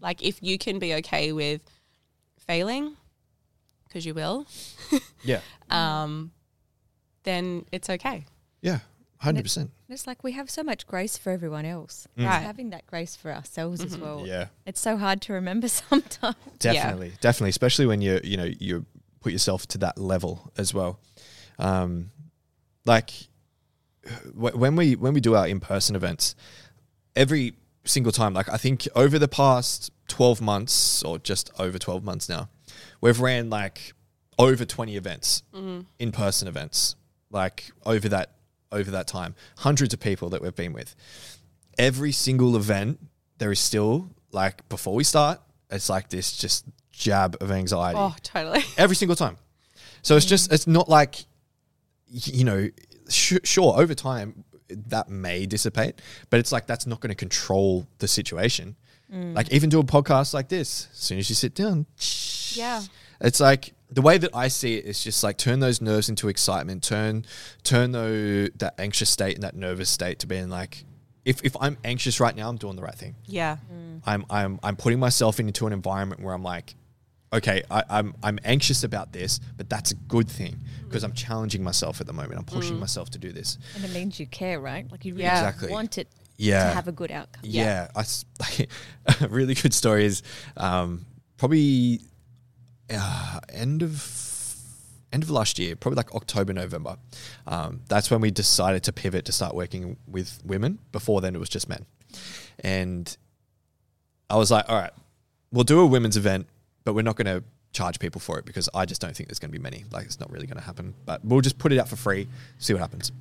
Like 0.00 0.22
if 0.22 0.42
you 0.42 0.56
can 0.58 0.78
be 0.78 0.94
okay 1.00 1.30
with 1.32 1.60
failing, 2.38 2.96
because 3.86 4.06
you 4.06 4.14
will, 4.14 4.46
Yeah. 5.22 5.40
um, 5.68 6.32
then 7.24 7.66
it's 7.70 7.90
okay. 7.90 8.24
Yeah. 8.62 8.78
100%. 9.22 9.68
It's 9.90 10.06
like 10.06 10.22
we 10.22 10.32
have 10.32 10.48
so 10.50 10.62
much 10.62 10.86
grace 10.86 11.16
for 11.18 11.30
everyone 11.30 11.64
else. 11.64 12.06
Mm. 12.16 12.26
Right. 12.26 12.42
Having 12.42 12.70
that 12.70 12.86
grace 12.86 13.16
for 13.16 13.32
ourselves 13.32 13.82
as 13.82 13.96
well. 13.98 14.24
Yeah. 14.26 14.46
It's 14.66 14.80
so 14.80 14.96
hard 14.96 15.20
to 15.22 15.32
remember 15.32 15.68
sometimes. 15.68 16.36
Definitely. 16.58 17.12
Definitely. 17.20 17.50
Especially 17.50 17.86
when 17.86 18.00
you, 18.00 18.20
you 18.22 18.36
know, 18.36 18.48
you 18.58 18.86
put 19.20 19.32
yourself 19.32 19.66
to 19.68 19.78
that 19.78 19.98
level 19.98 20.52
as 20.56 20.72
well. 20.72 21.00
Um, 21.58 22.10
like 22.86 23.10
wh- 24.34 24.56
when 24.56 24.76
we, 24.76 24.96
when 24.96 25.12
we 25.12 25.20
do 25.20 25.34
our 25.34 25.46
in-person 25.46 25.96
events, 25.96 26.34
every 27.16 27.54
single 27.84 28.12
time, 28.12 28.34
like 28.34 28.48
I 28.48 28.56
think 28.56 28.86
over 28.94 29.18
the 29.18 29.28
past 29.28 29.90
12 30.08 30.40
months 30.40 31.02
or 31.02 31.18
just 31.18 31.50
over 31.58 31.78
12 31.78 32.04
months 32.04 32.28
now, 32.28 32.48
we've 33.00 33.20
ran 33.20 33.50
like 33.50 33.92
over 34.38 34.64
20 34.64 34.96
events, 34.96 35.42
in-person 35.98 36.48
events, 36.48 36.96
like 37.30 37.70
over 37.84 38.08
that, 38.08 38.30
over 38.72 38.90
that 38.92 39.06
time, 39.06 39.34
hundreds 39.58 39.92
of 39.94 40.00
people 40.00 40.30
that 40.30 40.42
we've 40.42 40.54
been 40.54 40.72
with. 40.72 40.94
every 41.78 42.12
single 42.12 42.56
event, 42.56 42.98
there 43.38 43.50
is 43.52 43.60
still 43.60 44.10
like 44.32 44.68
before 44.68 44.94
we 44.94 45.04
start, 45.04 45.40
it's 45.70 45.88
like 45.88 46.08
this 46.08 46.36
just 46.36 46.64
jab 46.92 47.36
of 47.40 47.50
anxiety 47.50 47.98
Oh, 47.98 48.14
totally. 48.22 48.62
every 48.76 48.96
single 48.96 49.16
time. 49.16 49.36
So 50.02 50.16
it's 50.16 50.26
just 50.26 50.52
it's 50.52 50.66
not 50.66 50.88
like 50.88 51.24
you 52.08 52.44
know, 52.44 52.68
sh- 53.08 53.38
sure 53.44 53.78
over 53.80 53.94
time 53.94 54.44
that 54.68 55.08
may 55.08 55.46
dissipate, 55.46 56.00
but 56.28 56.40
it's 56.40 56.52
like 56.52 56.66
that's 56.66 56.86
not 56.86 57.00
going 57.00 57.10
to 57.10 57.14
control 57.16 57.86
the 57.98 58.08
situation. 58.08 58.76
Mm. 59.12 59.34
Like 59.34 59.50
even 59.52 59.68
do 59.70 59.80
a 59.80 59.84
podcast 59.84 60.34
like 60.34 60.48
this, 60.48 60.88
as 60.92 60.98
soon 60.98 61.18
as 61.18 61.28
you 61.28 61.34
sit 61.34 61.54
down, 61.54 61.86
Yeah. 62.52 62.82
it's 63.20 63.40
like 63.40 63.72
the 63.92 64.02
way 64.02 64.18
that 64.18 64.34
I 64.34 64.48
see 64.48 64.76
it 64.76 64.84
is 64.84 65.02
just 65.02 65.22
like 65.24 65.36
turn 65.36 65.60
those 65.60 65.80
nerves 65.80 66.08
into 66.08 66.28
excitement, 66.28 66.82
turn 66.82 67.24
turn 67.64 67.92
though 67.92 68.46
that 68.58 68.74
anxious 68.78 69.10
state 69.10 69.34
and 69.34 69.42
that 69.42 69.56
nervous 69.56 69.90
state 69.90 70.18
to 70.20 70.26
being 70.26 70.48
like, 70.48 70.84
if, 71.24 71.44
if 71.44 71.56
I'm 71.60 71.76
anxious 71.84 72.20
right 72.20 72.34
now, 72.34 72.48
I'm 72.48 72.56
doing 72.56 72.76
the 72.76 72.82
right 72.82 72.94
thing. 72.94 73.14
Yeah. 73.26 73.56
I'm 74.06 74.24
I'm 74.30 74.58
I'm 74.62 74.76
putting 74.76 74.98
myself 74.98 75.38
into 75.40 75.66
an 75.66 75.72
environment 75.72 76.22
where 76.22 76.32
I'm 76.34 76.42
like, 76.42 76.74
okay, 77.32 77.62
I, 77.70 77.82
I'm 77.90 78.14
I'm 78.22 78.38
anxious 78.44 78.84
about 78.84 79.12
this, 79.12 79.38
but 79.56 79.68
that's 79.68 79.90
a 79.90 79.96
good 79.96 80.28
thing 80.28 80.56
because 80.84 81.04
I'm 81.04 81.12
challenging 81.12 81.62
myself 81.62 82.00
at 82.00 82.06
the 82.06 82.12
moment. 82.12 82.36
I'm 82.38 82.44
pushing 82.44 82.78
myself 82.78 83.10
to 83.10 83.18
do 83.18 83.32
this. 83.32 83.58
And 83.76 83.84
it 83.84 83.92
means 83.92 84.18
you 84.18 84.26
care, 84.26 84.60
right? 84.60 84.90
Like 84.90 85.04
you 85.04 85.12
really 85.14 85.24
Yeah. 85.24 85.48
Exactly. 85.48 85.70
want 85.70 85.98
it 85.98 86.08
Yeah. 86.36 86.68
to 86.68 86.74
have 86.74 86.88
a 86.88 86.92
good 86.92 87.10
outcome. 87.10 87.42
Yeah, 87.44 87.88
I 87.94 88.00
s 88.00 88.24
a 89.20 89.28
really 89.28 89.54
good 89.54 89.74
story 89.74 90.04
is 90.06 90.22
um, 90.56 91.04
probably 91.36 92.00
uh, 92.90 93.40
end 93.48 93.82
of 93.82 94.26
end 95.12 95.22
of 95.22 95.30
last 95.30 95.58
year, 95.58 95.74
probably 95.74 95.96
like 95.96 96.14
October, 96.14 96.52
November. 96.52 96.96
Um, 97.46 97.80
that's 97.88 98.10
when 98.10 98.20
we 98.20 98.30
decided 98.30 98.84
to 98.84 98.92
pivot 98.92 99.24
to 99.24 99.32
start 99.32 99.54
working 99.54 99.96
with 100.06 100.40
women. 100.44 100.78
Before 100.92 101.20
then, 101.20 101.34
it 101.34 101.38
was 101.38 101.48
just 101.48 101.68
men, 101.68 101.86
and 102.60 103.16
I 104.28 104.36
was 104.36 104.50
like, 104.50 104.68
all 104.68 104.78
right, 104.78 104.92
we'll 105.52 105.64
do 105.64 105.80
a 105.80 105.86
women's 105.86 106.16
event, 106.16 106.46
but 106.84 106.94
we're 106.94 107.02
not 107.02 107.16
going 107.16 107.26
to 107.26 107.44
charge 107.72 107.98
people 108.00 108.20
for 108.20 108.38
it 108.38 108.44
because 108.44 108.68
I 108.74 108.84
just 108.84 109.00
don't 109.00 109.16
think 109.16 109.28
there's 109.28 109.38
going 109.38 109.52
to 109.52 109.58
be 109.58 109.62
many. 109.62 109.84
Like, 109.92 110.04
it's 110.06 110.18
not 110.18 110.30
really 110.30 110.46
going 110.46 110.58
to 110.58 110.64
happen. 110.64 110.92
But 111.06 111.24
we'll 111.24 111.40
just 111.40 111.56
put 111.56 111.72
it 111.72 111.78
out 111.78 111.88
for 111.88 111.94
free, 111.94 112.26
see 112.58 112.72
what 112.72 112.80
happens 112.80 113.12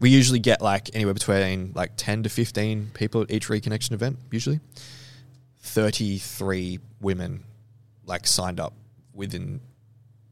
we 0.00 0.10
usually 0.10 0.38
get 0.38 0.60
like 0.60 0.90
anywhere 0.94 1.14
between 1.14 1.72
like 1.74 1.92
10 1.96 2.24
to 2.24 2.28
15 2.28 2.90
people 2.94 3.22
at 3.22 3.30
each 3.30 3.48
reconnection 3.48 3.92
event 3.92 4.18
usually 4.30 4.60
33 5.60 6.78
women 7.00 7.42
like 8.06 8.26
signed 8.26 8.60
up 8.60 8.74
within 9.12 9.60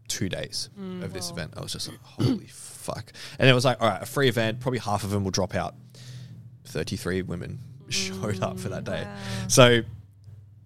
two 0.08 0.28
days 0.28 0.68
of 0.76 1.10
mm. 1.10 1.12
this 1.12 1.30
event 1.30 1.52
i 1.56 1.60
was 1.60 1.72
just 1.72 1.88
like 1.88 1.98
holy 2.02 2.46
fuck 2.46 3.12
and 3.38 3.48
it 3.48 3.54
was 3.54 3.64
like 3.64 3.80
all 3.80 3.88
right 3.88 4.02
a 4.02 4.06
free 4.06 4.28
event 4.28 4.60
probably 4.60 4.78
half 4.78 5.02
of 5.02 5.10
them 5.10 5.24
will 5.24 5.30
drop 5.30 5.54
out 5.54 5.74
33 6.66 7.22
women 7.22 7.58
showed 7.88 8.42
up 8.42 8.58
for 8.58 8.68
that 8.68 8.84
mm, 8.84 8.92
day 8.92 9.06
so 9.48 9.82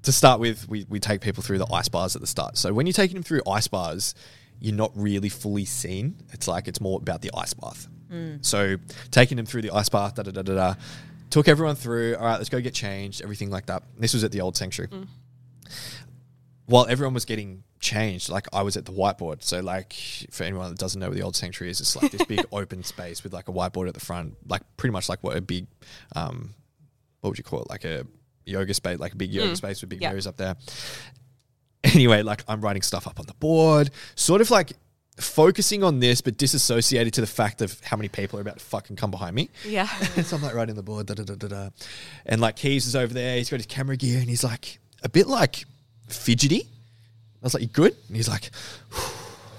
to 0.02 0.12
start 0.12 0.40
with, 0.40 0.68
we, 0.68 0.86
we 0.88 1.00
take 1.00 1.20
people 1.20 1.42
through 1.42 1.58
the 1.58 1.70
ice 1.72 1.88
baths 1.88 2.14
at 2.14 2.22
the 2.22 2.26
start. 2.26 2.56
So 2.56 2.72
when 2.72 2.86
you're 2.86 2.92
taking 2.92 3.14
them 3.14 3.22
through 3.22 3.42
ice 3.46 3.68
baths, 3.68 4.14
you're 4.60 4.74
not 4.74 4.90
really 4.94 5.28
fully 5.28 5.64
seen. 5.64 6.16
It's 6.32 6.48
like 6.48 6.66
it's 6.66 6.80
more 6.80 6.98
about 6.98 7.20
the 7.20 7.30
ice 7.34 7.54
bath. 7.54 7.88
Mm. 8.10 8.44
So 8.44 8.76
taking 9.10 9.36
them 9.36 9.46
through 9.46 9.62
the 9.62 9.70
ice 9.70 9.88
bath, 9.88 10.14
da 10.14 10.22
da 10.22 10.30
da 10.30 10.42
da 10.42 10.54
da, 10.54 10.74
took 11.30 11.46
everyone 11.46 11.76
through. 11.76 12.16
All 12.16 12.24
right, 12.24 12.36
let's 12.36 12.48
go 12.48 12.60
get 12.60 12.74
changed, 12.74 13.22
everything 13.22 13.50
like 13.50 13.66
that. 13.66 13.82
This 13.98 14.14
was 14.14 14.24
at 14.24 14.32
the 14.32 14.40
old 14.40 14.56
sanctuary. 14.56 14.90
While 16.68 16.86
everyone 16.88 17.14
was 17.14 17.24
getting 17.24 17.64
changed, 17.80 18.28
like 18.28 18.46
I 18.52 18.62
was 18.62 18.76
at 18.76 18.84
the 18.84 18.92
whiteboard. 18.92 19.42
So 19.42 19.60
like 19.60 19.94
for 20.30 20.44
anyone 20.44 20.68
that 20.68 20.78
doesn't 20.78 21.00
know 21.00 21.08
where 21.08 21.14
the 21.16 21.22
old 21.22 21.34
sanctuary 21.34 21.70
is, 21.70 21.80
it's 21.80 21.96
like 21.96 22.12
this 22.12 22.24
big 22.26 22.44
open 22.52 22.82
space 22.84 23.22
with 23.24 23.32
like 23.32 23.48
a 23.48 23.52
whiteboard 23.52 23.88
at 23.88 23.94
the 23.94 24.00
front, 24.00 24.36
like 24.46 24.62
pretty 24.76 24.92
much 24.92 25.08
like 25.08 25.22
what 25.24 25.36
a 25.36 25.40
big, 25.40 25.66
um, 26.14 26.54
what 27.20 27.30
would 27.30 27.38
you 27.38 27.44
call 27.44 27.62
it? 27.62 27.70
Like 27.70 27.84
a 27.84 28.06
yoga 28.44 28.74
space, 28.74 28.98
like 28.98 29.14
a 29.14 29.16
big 29.16 29.32
yoga 29.32 29.56
space 29.56 29.80
with 29.80 29.88
big 29.90 30.02
Yeah. 30.02 30.10
mirrors 30.10 30.26
up 30.26 30.36
there. 30.36 30.56
Anyway, 31.84 32.22
like 32.22 32.42
I'm 32.48 32.60
writing 32.60 32.82
stuff 32.82 33.06
up 33.06 33.20
on 33.20 33.26
the 33.26 33.34
board, 33.34 33.90
sort 34.16 34.40
of 34.40 34.50
like 34.50 34.72
focusing 35.20 35.84
on 35.84 36.00
this, 36.00 36.20
but 36.20 36.36
disassociated 36.36 37.12
to 37.14 37.20
the 37.20 37.26
fact 37.26 37.62
of 37.62 37.78
how 37.84 37.96
many 37.96 38.08
people 38.08 38.36
are 38.38 38.42
about 38.42 38.58
to 38.58 38.64
fucking 38.64 38.96
come 38.96 39.10
behind 39.12 39.34
me. 39.34 39.48
Yeah. 39.64 39.86
so 40.22 40.36
I'm 40.36 40.42
like 40.42 40.54
writing 40.54 40.74
the 40.74 40.82
board, 40.82 41.06
da 41.06 41.14
da 41.14 41.22
da 41.22 41.34
da 41.36 41.46
da. 41.48 41.68
And 42.26 42.40
like 42.40 42.56
Keys 42.56 42.86
is 42.86 42.96
over 42.96 43.14
there, 43.14 43.36
he's 43.38 43.48
got 43.48 43.56
his 43.58 43.66
camera 43.66 43.96
gear 43.96 44.18
and 44.18 44.28
he's 44.28 44.42
like 44.44 44.80
a 45.02 45.08
bit 45.08 45.28
like 45.28 45.64
fidgety. 46.08 46.62
I 46.62 46.66
was 47.42 47.54
like, 47.54 47.62
You 47.62 47.68
good? 47.68 47.94
And 48.08 48.16
he's 48.16 48.28
like, 48.28 48.50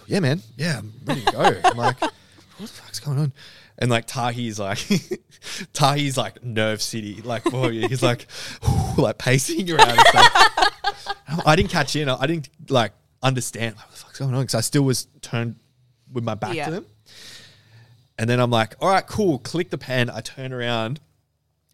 Yeah, 0.07 0.19
man. 0.19 0.41
Yeah, 0.57 0.79
I'm 0.79 0.93
ready 1.05 1.21
to 1.25 1.31
go. 1.31 1.61
I'm 1.65 1.77
like, 1.77 1.99
What 2.01 2.11
the 2.57 2.67
fuck's 2.67 2.99
going 2.99 3.17
on? 3.19 3.33
And 3.77 3.89
like 3.89 4.07
Tahi's 4.07 4.59
like 4.59 4.79
Tahi's 5.73 6.17
like 6.17 6.43
nerve 6.43 6.81
city. 6.81 7.21
Like 7.21 7.45
boy, 7.45 7.71
he's 7.87 8.03
like 8.03 8.27
like 8.97 9.17
pacing 9.17 9.71
around 9.71 9.89
and 9.91 9.99
stuff. 10.01 11.15
I 11.45 11.55
didn't 11.55 11.71
catch 11.71 11.95
in. 11.95 12.09
I 12.09 12.27
didn't 12.27 12.49
like 12.69 12.91
understand 13.23 13.75
like, 13.77 13.85
what 13.85 13.91
the 13.95 13.97
fuck's 14.01 14.19
going 14.19 14.33
on 14.33 14.41
because 14.41 14.55
I 14.55 14.61
still 14.61 14.83
was 14.83 15.07
turned 15.21 15.55
with 16.11 16.25
my 16.25 16.35
back 16.35 16.55
Yeah. 16.55 16.65
to 16.65 16.71
them. 16.71 16.85
And 18.17 18.29
then 18.29 18.41
I'm 18.41 18.51
like, 18.51 18.75
all 18.81 18.89
right, 18.89 19.07
cool. 19.07 19.39
Click 19.39 19.69
the 19.69 19.77
pen. 19.77 20.09
I 20.09 20.19
turn 20.19 20.51
around, 20.51 20.99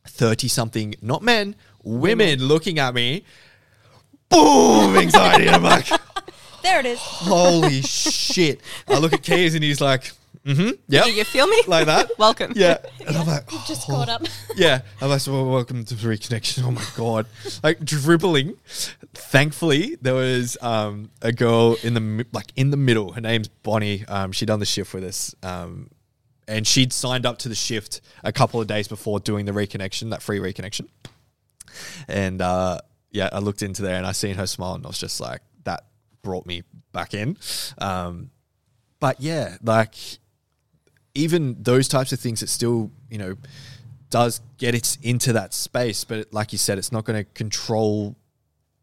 30 0.08 0.48
something, 0.48 0.94
not 1.02 1.24
men, 1.24 1.56
women, 1.84 2.40
looking 2.44 2.78
at 2.78 2.94
me. 2.94 3.24
Boom, 4.30 4.98
anxiety. 4.98 5.48
And 5.48 5.56
I'm 5.56 5.64
like, 5.64 5.88
There 6.64 6.80
it 6.80 6.86
is. 6.86 7.00
holy 7.00 7.82
shit. 7.82 8.62
I 8.88 8.98
look 9.00 9.14
at 9.14 9.24
Keys 9.24 9.56
and 9.56 9.64
he's 9.64 9.82
like, 9.82 10.12
mm 10.46 10.56
hmm, 10.56 10.70
yep. 10.88 11.08
you 11.08 11.24
feel 11.24 11.48
me? 11.48 11.62
Like 11.68 11.86
that. 11.88 12.12
Welcome. 12.20 12.54
Yeah. 12.56 12.78
And 13.08 13.16
I'm 13.18 13.26
like, 13.28 13.48
Just 13.66 13.88
caught 13.88 14.10
up. 14.10 14.24
Yeah, 14.56 14.82
I'm 15.02 15.10
like, 15.10 15.26
well, 15.28 15.46
welcome 15.46 15.84
to 15.84 15.96
the 15.96 16.08
reconnection. 16.08 16.64
Oh 16.64 16.72
my 16.72 16.84
god, 16.96 17.26
like 17.62 17.84
dribbling. 17.84 18.56
Thankfully, 19.14 19.98
there 20.02 20.14
was 20.14 20.58
um, 20.62 21.10
a 21.22 21.34
girl 21.34 21.76
in 21.84 21.94
the 21.94 22.00
mi- 22.00 22.24
like 22.32 22.54
in 22.56 22.70
the 22.70 22.78
middle. 22.78 23.12
Her 23.12 23.20
name's 23.20 23.50
Bonnie. 23.50 24.06
Um, 24.08 24.32
she 24.32 24.46
done 24.46 24.60
the 24.60 24.66
shift 24.66 24.94
with 24.94 25.04
us, 25.04 25.36
um, 25.44 25.90
and 26.48 26.66
she'd 26.66 26.94
signed 26.94 27.26
up 27.26 27.38
to 27.40 27.50
the 27.50 27.56
shift 27.56 28.00
a 28.24 28.32
couple 28.32 28.62
of 28.62 28.68
days 28.68 28.88
before 28.88 29.20
doing 29.20 29.46
the 29.46 29.52
reconnection, 29.52 30.12
that 30.12 30.22
free 30.22 30.40
reconnection. 30.40 30.88
And 32.08 32.42
uh, 32.42 32.80
yeah, 33.16 33.30
I 33.32 33.40
looked 33.40 33.62
into 33.62 33.82
there 33.82 33.96
and 33.96 34.06
I 34.06 34.12
seen 34.12 34.36
her 34.36 34.46
smile, 34.46 34.76
and 34.76 34.86
I 34.86 34.90
was 34.90 35.00
just 35.00 35.22
like, 35.22 35.42
that 35.64 35.86
brought 36.22 36.46
me 36.46 36.64
back 36.92 37.14
in. 37.14 37.38
Um, 37.78 38.30
but 39.00 39.22
yeah, 39.22 39.58
like 39.64 39.96
even 41.14 41.56
those 41.64 41.88
types 41.88 42.12
of 42.12 42.20
things, 42.20 42.44
it 42.44 42.50
still 42.50 42.92
you 43.10 43.18
know 43.18 43.36
does 44.10 44.42
get 44.58 44.76
it 44.76 44.98
into 45.02 45.34
that 45.34 45.54
space, 45.54 46.04
but 46.04 46.34
like 46.34 46.52
you 46.52 46.58
said, 46.58 46.78
it's 46.78 46.92
not 46.92 47.06
going 47.06 47.24
to 47.24 47.30
control 47.34 48.16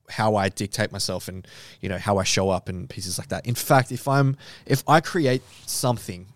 how 0.09 0.37
I 0.37 0.49
dictate 0.49 0.93
myself 0.93 1.29
and 1.29 1.47
you 1.81 1.89
know 1.89 1.99
how 1.99 2.19
I 2.19 2.25
show 2.25 2.51
up 2.51 2.69
and 2.69 2.89
pieces 2.89 3.19
like 3.19 3.29
that. 3.29 3.47
In 3.47 3.55
fact, 3.55 3.93
if 3.93 4.09
I'm 4.09 4.37
if 4.65 4.83
I 4.89 5.01
create 5.01 5.43
something 5.67 6.27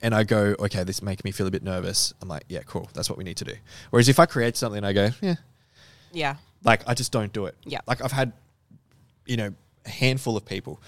and 0.00 0.14
I 0.14 0.24
go, 0.24 0.56
okay, 0.58 0.84
this 0.84 1.02
making 1.02 1.22
me 1.24 1.32
feel 1.32 1.46
a 1.46 1.50
bit 1.50 1.62
nervous, 1.62 2.14
I'm 2.22 2.28
like, 2.28 2.44
yeah, 2.48 2.62
cool, 2.66 2.88
that's 2.94 3.10
what 3.10 3.18
we 3.18 3.24
need 3.24 3.36
to 3.36 3.44
do. 3.44 3.54
Whereas 3.90 4.08
if 4.08 4.18
I 4.18 4.26
create 4.26 4.56
something 4.56 4.84
I 4.84 4.92
go, 4.94 5.10
yeah, 5.20 5.36
Yeah. 6.12 6.36
Like 6.64 6.82
I 6.88 6.94
just 6.94 7.12
don't 7.12 7.32
do 7.32 7.46
it. 7.46 7.56
Yeah. 7.64 7.80
Like 7.86 8.02
I've 8.02 8.12
had, 8.12 8.32
you 9.26 9.36
know, 9.36 9.54
a 9.84 9.88
handful 9.90 10.36
of 10.36 10.44
people 10.44 10.80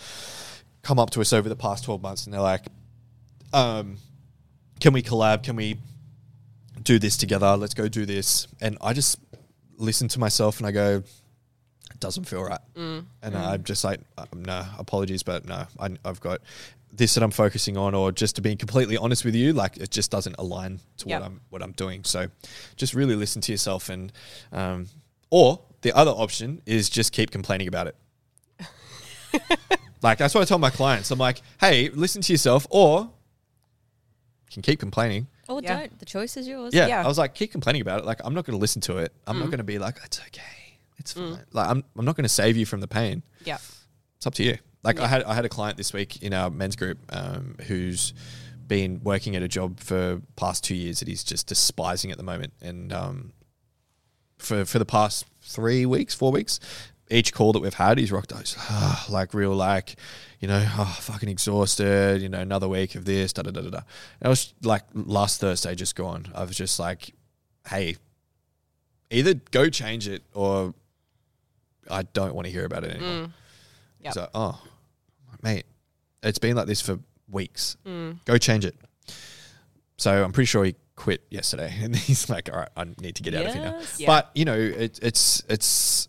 come 0.83 0.99
up 0.99 1.11
to 1.11 1.20
us 1.20 1.33
over 1.33 1.49
the 1.49 1.57
past 1.57 1.85
12 1.85 2.03
months 2.03 2.25
and 2.27 2.35
they're 2.35 2.41
like, 2.41 2.66
um, 3.53 3.97
can 4.81 4.93
we 4.93 5.03
collab? 5.03 5.43
Can 5.43 5.57
we 5.57 5.79
do 6.83 6.99
this 6.99 7.16
together? 7.16 7.57
Let's 7.57 7.75
go 7.75 7.89
do 7.89 8.05
this. 8.07 8.47
And 8.61 8.77
I 8.81 8.93
just 8.93 9.18
listen 9.77 10.09
to 10.09 10.20
myself 10.20 10.59
and 10.59 10.66
I 10.66 10.72
go, 10.72 11.03
it 11.91 12.01
doesn't 12.01 12.25
feel 12.25 12.43
right. 12.43 12.61
And 13.22 13.37
I'm 13.37 13.62
just 13.64 13.85
like, 13.85 14.01
um, 14.18 14.45
no, 14.45 14.64
apologies, 14.79 15.22
but 15.22 15.47
no, 15.47 15.66
I, 15.79 15.91
I've 16.05 16.20
got 16.20 16.41
this 16.93 17.14
that 17.14 17.22
I'm 17.25 17.31
focusing 17.31 17.77
on, 17.77 17.95
or 17.95 18.12
just 18.12 18.37
to 18.37 18.43
be 18.43 18.55
completely 18.57 18.97
honest 18.97 19.25
with 19.25 19.35
you, 19.35 19.53
like 19.53 19.77
it 19.79 19.91
just 19.91 20.11
doesn't 20.11 20.37
align 20.39 20.81
to 20.99 21.09
Yep. 21.09 21.20
what 21.20 21.27
I'm 21.27 21.41
what 21.51 21.62
I'm 21.62 21.72
doing. 21.72 22.05
So, 22.05 22.29
just 22.77 22.95
really 22.95 23.16
listen 23.16 23.43
to 23.43 23.53
yourself, 23.53 23.89
and 23.89 24.12
um, 24.53 24.87
or 25.35 25.61
the 25.82 25.93
other 25.97 26.12
option 26.12 26.62
is 26.64 26.89
just 26.89 27.12
keep 27.12 27.32
complaining 27.32 27.66
about 27.66 27.89
it. 27.89 27.97
like 30.03 30.18
that's 30.18 30.32
what 30.32 30.43
I 30.43 30.45
tell 30.45 30.59
my 30.59 30.70
clients. 30.70 31.11
I'm 31.11 31.18
like, 31.18 31.43
hey, 31.61 31.89
listen 31.91 32.22
to 32.22 32.32
yourself, 32.32 32.66
or 32.70 33.01
you 33.01 34.53
can 34.53 34.62
keep 34.62 34.78
complaining. 34.78 35.26
Or 35.49 35.61
Yeah. 35.61 35.78
don't. 35.80 35.99
The 35.99 36.05
choice 36.07 36.37
is 36.37 36.47
yours. 36.47 36.72
Yeah, 36.72 36.87
Yeah. 36.87 37.05
I 37.05 37.09
was 37.09 37.18
like, 37.18 37.35
keep 37.35 37.51
complaining 37.51 37.82
about 37.82 37.99
it. 37.99 38.05
Like, 38.07 38.20
I'm 38.24 38.32
not 38.32 38.45
going 38.45 38.57
to 38.57 38.61
listen 38.61 38.80
to 38.82 38.99
it. 38.99 39.12
I'm 39.26 39.39
not 39.41 39.47
going 39.47 39.59
to 39.59 39.64
be 39.64 39.78
like, 39.78 39.97
it's 40.05 40.20
okay, 40.20 40.78
it's 40.99 41.12
fine. 41.14 41.39
Like, 41.53 41.68
I'm 41.68 41.82
I'm 41.97 42.05
not 42.05 42.14
going 42.16 42.24
to 42.24 42.28
save 42.43 42.57
you 42.57 42.64
from 42.64 42.80
the 42.80 42.89
pain. 42.89 43.22
Yeah. 43.45 43.59
It's 44.16 44.26
up 44.26 44.35
to 44.35 44.45
you. 44.45 44.57
Like, 44.85 45.01
I 45.01 45.09
had 45.09 45.24
I 45.24 45.35
had 45.35 45.45
a 45.45 45.49
client 45.49 45.76
this 45.78 45.93
week 45.93 46.22
in 46.22 46.32
our 46.32 46.49
men's 46.49 46.76
group 46.76 46.99
um, 47.11 47.57
who's 47.66 48.14
been 48.68 49.01
working 49.03 49.35
at 49.37 49.43
a 49.43 49.49
job 49.49 49.80
for 49.80 50.22
past 50.37 50.62
two 50.62 50.76
years 50.76 51.01
that 51.01 51.09
he's 51.09 51.24
just 51.24 51.49
despising 51.49 52.12
at 52.12 52.18
the 52.18 52.22
moment, 52.22 52.53
and 52.62 52.93
um, 52.93 53.32
for 54.39 54.64
for 54.64 54.78
the 54.78 54.85
past 54.85 55.26
three 55.43 55.87
weeks, 55.87 56.14
four 56.14 56.32
weeks. 56.32 56.61
Each 57.11 57.35
call 57.35 57.53
that 57.53 57.61
we've 57.61 57.74
had, 57.74 57.99
he's 57.99 58.11
rocked 58.11 58.30
those, 58.30 58.57
ah, 58.59 59.05
like 59.11 59.35
real, 59.35 59.55
like, 59.55 59.97
you 60.41 60.49
know, 60.49 60.66
oh, 60.78 60.97
fucking 61.01 61.28
exhausted, 61.28 62.22
you 62.22 62.30
know, 62.30 62.41
another 62.41 62.66
week 62.66 62.95
of 62.95 63.05
this, 63.05 63.35
da 63.35 63.43
da 63.43 63.51
da 63.51 63.61
da 63.61 63.68
da. 63.68 63.78
And 64.20 64.26
I 64.26 64.28
was 64.30 64.55
like, 64.62 64.85
last 64.95 65.39
Thursday, 65.39 65.74
just 65.74 65.97
gone. 65.97 66.28
I 66.35 66.45
was 66.45 66.57
just 66.57 66.78
like, 66.78 67.12
hey, 67.68 67.97
either 69.11 69.35
go 69.51 69.68
change 69.68 70.09
it 70.09 70.22
or 70.32 70.72
I 71.91 72.05
don't 72.05 72.35
want 72.35 72.47
to 72.47 72.51
hear 72.53 72.64
about 72.64 72.85
it 72.85 72.93
anymore. 72.93 73.26
Mm. 73.26 73.32
Yep. 74.01 74.12
So, 74.14 74.28
oh, 74.35 74.62
mate, 75.43 75.66
it's 76.22 76.39
been 76.39 76.57
like 76.57 76.66
this 76.66 76.80
for 76.80 76.99
weeks. 77.30 77.76
Mm. 77.87 78.24
Go 78.24 78.39
change 78.39 78.64
it. 78.64 78.76
So 79.99 80.24
I'm 80.24 80.32
pretty 80.32 80.47
sure 80.47 80.64
he 80.64 80.74
quit 80.97 81.24
yesterday, 81.30 81.74
and 81.82 81.95
he's 81.95 82.28
like, 82.28 82.51
"All 82.53 82.61
right, 82.61 82.68
I 82.76 82.84
need 83.01 83.16
to 83.16 83.22
get 83.22 83.34
out 83.34 83.47
of 83.47 83.55
here 83.55 83.62
now." 83.62 83.78
Yes. 83.78 84.01
Yeah. 84.01 84.07
But 84.07 84.30
you 84.34 84.45
know, 84.45 84.59
it, 84.59 84.99
it's 85.03 85.42
it's 85.49 86.09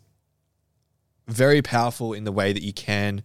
very 1.27 1.61
powerful 1.61 2.13
in 2.13 2.23
the 2.23 2.31
way 2.31 2.53
that 2.53 2.63
you 2.63 2.73
can, 2.73 3.23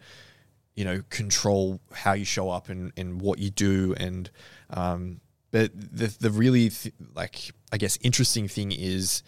you 0.74 0.84
know, 0.84 1.02
control 1.10 1.80
how 1.92 2.12
you 2.12 2.24
show 2.24 2.50
up 2.50 2.68
and, 2.68 2.92
and 2.96 3.20
what 3.20 3.38
you 3.38 3.50
do. 3.50 3.94
And, 3.96 4.30
um, 4.70 5.20
but 5.50 5.70
the, 5.74 6.14
the 6.18 6.30
really, 6.30 6.70
th- 6.70 6.94
like, 7.14 7.52
I 7.72 7.76
guess, 7.76 7.98
interesting 8.02 8.48
thing 8.48 8.72
is 8.72 9.22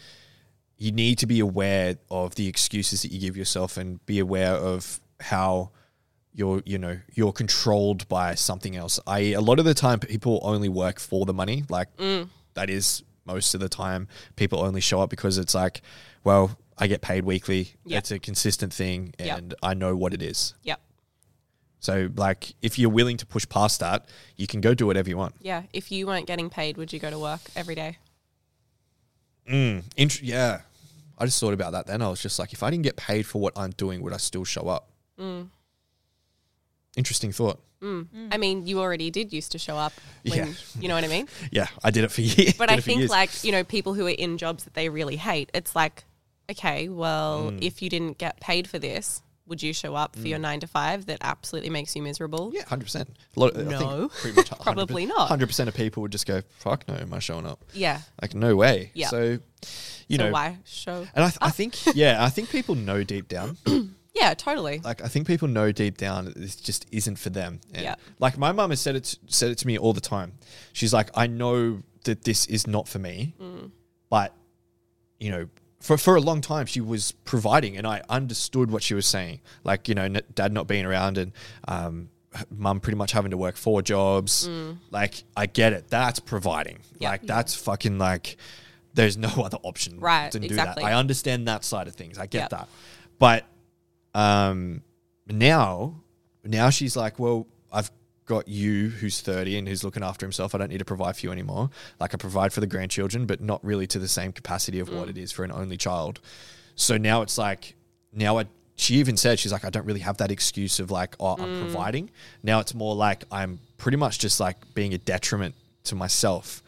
you 0.79 0.93
need 0.93 1.19
to 1.19 1.27
be 1.27 1.41
aware 1.41 1.97
of 2.11 2.35
the 2.35 2.49
excuses 2.49 3.03
that 3.03 3.13
you 3.13 3.21
give 3.21 3.37
yourself 3.37 3.77
and 3.77 4.05
be 4.07 4.19
aware 4.19 4.55
of 4.55 5.01
how 5.21 5.71
you're, 6.35 6.63
you 6.65 6.79
know, 6.79 6.99
you're 7.15 7.33
controlled 7.33 8.09
by 8.09 8.35
something 8.35 8.77
else. 8.77 8.99
I, 9.07 9.19
a 9.33 9.41
lot 9.41 9.59
of 9.59 9.65
the 9.65 9.75
time, 9.75 9.99
people 10.01 10.41
only 10.43 10.69
work 10.69 10.99
for 10.99 11.27
the 11.27 11.35
money. 11.35 11.65
Like, 11.69 11.89
that 12.55 12.71
is 12.71 13.03
most 13.25 13.55
of 13.55 13.61
the 13.61 13.69
time 13.69 14.09
people 14.37 14.61
only 14.61 14.81
show 14.81 15.01
up 15.01 15.11
because 15.11 15.39
it's 15.39 15.55
like, 15.55 15.83
well, 16.25 16.57
I 16.79 16.87
get 16.87 17.01
paid 17.01 17.25
weekly. 17.25 17.75
Yeah. 17.85 17.99
It's 17.99 18.11
a 18.11 18.19
consistent 18.19 18.73
thing 18.73 19.15
and 19.19 19.55
I 19.63 19.75
know 19.75 19.95
what 19.97 20.15
it 20.15 20.23
is. 20.23 20.55
Yep. 20.63 20.81
So 21.81 22.11
like 22.17 22.55
if 22.63 22.79
you're 22.79 22.91
willing 22.91 23.17
to 23.19 23.27
push 23.27 23.49
past 23.49 23.81
that, 23.81 24.09
you 24.37 24.47
can 24.47 24.61
go 24.61 24.75
do 24.75 24.87
whatever 24.87 25.09
you 25.09 25.17
want. 25.17 25.35
Yeah. 25.41 25.63
If 25.73 25.93
you 25.93 26.07
weren't 26.07 26.27
getting 26.27 26.51
paid, 26.51 26.77
would 26.77 26.93
you 26.93 26.99
go 26.99 27.11
to 27.11 27.19
work 27.19 27.41
every 27.55 27.75
day? 27.75 27.99
Mm. 29.49 29.85
Int- 29.97 30.23
yeah. 30.23 30.63
I 31.19 31.25
just 31.25 31.39
thought 31.39 31.55
about 31.55 31.73
that 31.73 31.87
then. 31.87 32.03
I 32.03 32.09
was 32.09 32.21
just 32.21 32.39
like, 32.39 32.53
if 32.53 32.63
I 32.63 32.71
didn't 32.71 32.85
get 32.85 32.97
paid 32.97 33.27
for 33.27 33.41
what 33.41 33.53
I'm 33.57 33.71
doing, 33.71 34.03
would 34.03 34.13
I 34.13 34.17
still 34.17 34.45
show 34.45 34.69
up? 34.69 34.89
Mm. 35.19 35.49
Interesting 36.97 37.33
thought. 37.33 37.61
I 38.31 38.37
mean, 38.39 38.65
you 38.65 38.79
already 38.79 39.11
did 39.11 39.33
used 39.33 39.51
to 39.53 39.59
show 39.59 39.77
up. 39.77 39.93
When, 40.25 40.39
Yeah. 40.39 40.53
You 40.79 40.87
know 40.89 40.95
what 40.95 41.03
I 41.03 41.09
mean? 41.09 41.27
Yeah, 41.51 41.67
I 41.83 41.91
did 41.91 42.05
it 42.05 42.13
for 42.13 42.21
years. 42.35 42.55
But 42.55 42.71
I 42.71 42.79
think 42.79 43.01
years. 43.01 43.11
like, 43.11 43.43
you 43.43 43.51
know, 43.51 43.65
people 43.65 43.95
who 43.95 44.07
are 44.07 44.11
in 44.11 44.39
jobs 44.39 44.63
that 44.65 44.75
they 44.75 44.89
really 44.89 45.17
hate, 45.17 45.51
it's 45.53 45.75
like, 45.75 46.05
okay, 46.49 46.89
well, 46.89 47.51
Mm. 47.51 47.59
if 47.61 47.83
you 47.83 47.91
didn't 47.91 48.19
get 48.19 48.39
paid 48.41 48.69
for 48.69 48.79
this, 48.79 49.23
would 49.49 49.61
you 49.65 49.73
show 49.73 49.97
up 49.97 50.15
for 50.15 50.29
your 50.29 50.39
nine 50.39 50.61
to 50.61 50.69
five 50.69 51.07
that 51.07 51.19
absolutely 51.23 51.71
makes 51.71 51.97
you 51.97 52.03
miserable? 52.03 52.53
Yeah, 52.55 52.65
hundred 52.67 52.85
percent. 52.85 53.17
A 53.37 53.41
lot. 53.41 53.57
I 53.59 53.63
No. 53.63 53.79
think 54.09 54.13
pretty 54.13 54.37
much 54.37 54.51
100, 54.53 54.63
Probably 54.63 55.05
not. 55.07 55.27
Hundred 55.29 55.49
percent 55.49 55.69
of 55.69 55.75
people 55.75 56.01
would 56.03 56.13
just 56.13 56.27
go, 56.27 56.43
"Fuck 56.59 56.87
no, 56.87 56.95
am 56.95 57.13
I 57.13 57.19
showing 57.19 57.45
up?" 57.47 57.65
Yeah. 57.75 58.01
Like 58.23 58.35
no 58.37 58.55
way. 58.55 58.93
Yeah. 58.95 59.09
So, 59.09 59.39
you 60.07 60.17
so 60.19 60.25
know, 60.27 60.31
why 60.31 60.59
show? 60.65 61.07
and 61.15 61.25
I, 61.25 61.29
th- 61.29 61.39
I 61.41 61.51
think, 61.51 61.75
yeah, 61.97 62.25
I 62.25 62.29
think 62.31 62.51
people 62.51 62.77
know 62.77 63.03
deep 63.03 63.27
down. 63.29 63.57
Yeah, 64.15 64.35
totally. 64.35 64.81
like 64.85 65.03
I 65.03 65.09
think 65.09 65.27
people 65.27 65.49
know 65.49 65.73
deep 65.73 65.97
down 65.97 66.27
that 66.27 66.35
this 66.37 66.57
just 66.57 66.87
isn't 66.93 67.17
for 67.17 67.31
them. 67.31 67.61
And 67.73 67.83
Yeah. 67.83 67.95
Like 68.19 68.37
my 68.37 68.53
mum 68.53 68.71
has 68.71 68.81
said 68.81 68.95
it 68.97 69.17
said 69.27 69.51
it 69.51 69.59
to 69.59 69.67
me 69.67 69.79
all 69.79 69.93
the 69.93 70.01
time. 70.03 70.33
She's 70.73 70.93
like, 70.93 71.11
I 71.15 71.27
know 71.27 71.83
that 72.05 72.25
this 72.25 72.47
is 72.47 72.67
not 72.67 72.89
for 72.89 72.99
me, 72.99 73.35
Mm. 73.41 73.71
but 74.11 74.35
you 75.19 75.31
know, 75.31 75.49
for 75.81 75.97
for 75.97 76.15
a 76.17 76.21
long 76.21 76.41
time 76.41 76.67
she 76.67 76.81
was 76.81 77.13
providing, 77.25 77.77
and 77.77 77.87
I 77.87 78.03
understood 78.09 78.71
what 78.71 78.83
she 78.83 78.95
was 78.95 79.07
saying. 79.07 79.41
Like 79.65 79.89
you 79.89 79.95
know, 79.95 80.05
n- 80.05 80.21
dad 80.35 80.53
not 80.53 80.67
being 80.67 80.85
around 80.85 81.17
and 81.17 81.33
um, 81.67 82.09
mum 82.51 82.81
pretty 82.81 82.97
much 82.99 83.13
having 83.13 83.31
to 83.31 83.37
work 83.39 83.57
four 83.57 83.83
jobs. 83.83 84.49
Like 84.91 85.25
I 85.37 85.47
get 85.47 85.73
it. 85.73 85.89
That's 85.89 86.21
providing. 86.21 86.77
Mm. 86.77 86.97
Yeah. 86.99 87.11
Like 87.11 87.23
that's 87.27 87.55
fucking 87.55 87.99
like. 87.99 88.37
There's 88.95 89.17
no 89.17 89.29
other 89.43 89.57
option 89.63 89.99
Right, 90.01 90.31
to 90.33 90.39
do 90.39 90.45
exactly. 90.45 90.83
that. 90.83 90.89
I 90.91 90.93
understand 90.99 91.49
that 91.49 91.65
side 91.65 91.89
of 91.89 91.95
things. 91.95 92.19
I 92.19 92.27
get 92.27 92.41
Yep. 92.43 92.51
that. 92.51 92.69
But 93.19 93.47
um, 94.15 94.83
now, 95.27 96.03
now 96.45 96.71
she's 96.71 96.97
like, 96.97 97.19
well, 97.19 97.47
I've 97.73 97.91
got 98.27 98.49
you 98.49 98.89
who's 98.89 99.21
30 99.21 99.59
and 99.59 99.69
who's 99.69 99.85
looking 99.85 100.03
after 100.03 100.27
himself. 100.27 100.55
I 100.55 100.59
don't 100.59 100.71
need 100.71 100.79
to 100.79 100.85
provide 100.85 101.17
for 101.17 101.27
you 101.27 101.33
anymore. 101.33 101.71
Like 101.99 102.15
I 102.15 102.17
provide 102.17 102.53
for 102.53 102.61
the 102.61 102.67
grandchildren, 102.67 103.27
but 103.27 103.41
not 103.41 103.65
really 103.65 103.87
to 103.89 103.99
the 103.99 104.09
same 104.09 104.33
capacity 104.33 104.81
of 104.81 104.89
what 104.93 105.09
it 105.09 105.19
is 105.19 105.33
for 105.33 105.45
an 105.45 105.53
only 105.53 105.77
child. 105.77 106.21
So 106.75 106.97
now 106.97 107.23
it's 107.23 107.37
like, 107.39 107.75
now 108.13 108.39
I, 108.39 108.45
she 108.77 108.95
even 108.97 109.17
said, 109.17 109.39
she's 109.39 109.53
like, 109.53 109.65
I 109.65 109.71
don't 109.71 109.87
really 109.87 110.01
have 110.01 110.19
that 110.19 110.31
excuse 110.31 110.81
of 110.81 110.91
like, 110.91 111.15
oh, 111.21 111.37
I'm 111.39 111.61
providing. 111.61 112.11
Now 112.43 112.61
it's 112.61 112.75
more 112.75 112.95
like 112.95 113.25
I'm 113.31 113.61
pretty 113.77 113.97
much 113.97 114.19
just 114.19 114.41
like 114.41 114.57
being 114.75 114.95
a 114.95 114.99
detriment 114.99 115.55
to 115.85 115.95
myself 115.95 116.62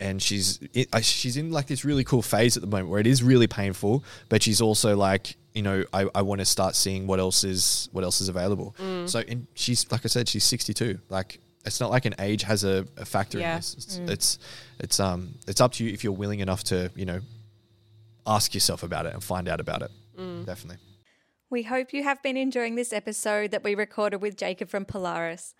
and 0.00 0.20
she's 0.20 0.60
she's 1.02 1.36
in 1.36 1.50
like 1.50 1.66
this 1.66 1.84
really 1.84 2.04
cool 2.04 2.22
phase 2.22 2.56
at 2.56 2.60
the 2.60 2.66
moment 2.66 2.88
where 2.88 3.00
it 3.00 3.06
is 3.06 3.22
really 3.22 3.46
painful, 3.46 4.04
but 4.28 4.42
she's 4.42 4.60
also 4.60 4.96
like 4.96 5.36
you 5.52 5.62
know 5.62 5.84
I, 5.92 6.08
I 6.14 6.22
want 6.22 6.40
to 6.40 6.44
start 6.44 6.74
seeing 6.74 7.06
what 7.06 7.20
else 7.20 7.44
is 7.44 7.88
what 7.92 8.04
else 8.04 8.20
is 8.20 8.28
available. 8.28 8.74
Mm. 8.78 9.08
So 9.08 9.20
and 9.20 9.46
she's 9.54 9.90
like 9.90 10.02
I 10.04 10.08
said, 10.08 10.28
she's 10.28 10.44
sixty 10.44 10.74
two. 10.74 10.98
Like 11.08 11.40
it's 11.64 11.80
not 11.80 11.90
like 11.90 12.04
an 12.04 12.14
age 12.18 12.42
has 12.42 12.64
a, 12.64 12.86
a 12.96 13.04
factor 13.04 13.38
Yeah. 13.38 13.52
in 13.52 13.56
this. 13.58 13.74
It's, 13.74 13.98
mm. 13.98 14.10
it's 14.10 14.38
it's 14.80 15.00
um 15.00 15.34
it's 15.46 15.60
up 15.60 15.72
to 15.74 15.84
you 15.84 15.92
if 15.92 16.04
you're 16.04 16.12
willing 16.12 16.40
enough 16.40 16.64
to 16.64 16.90
you 16.94 17.04
know 17.06 17.20
ask 18.26 18.54
yourself 18.54 18.82
about 18.82 19.06
it 19.06 19.14
and 19.14 19.22
find 19.22 19.48
out 19.48 19.60
about 19.60 19.82
it. 19.82 19.90
Mm. 20.18 20.44
Definitely. 20.46 20.82
We 21.50 21.62
hope 21.62 21.92
you 21.92 22.02
have 22.02 22.22
been 22.22 22.36
enjoying 22.36 22.74
this 22.74 22.92
episode 22.92 23.52
that 23.52 23.62
we 23.62 23.74
recorded 23.74 24.20
with 24.20 24.36
Jacob 24.36 24.68
from 24.68 24.84
Polaris. 24.84 25.54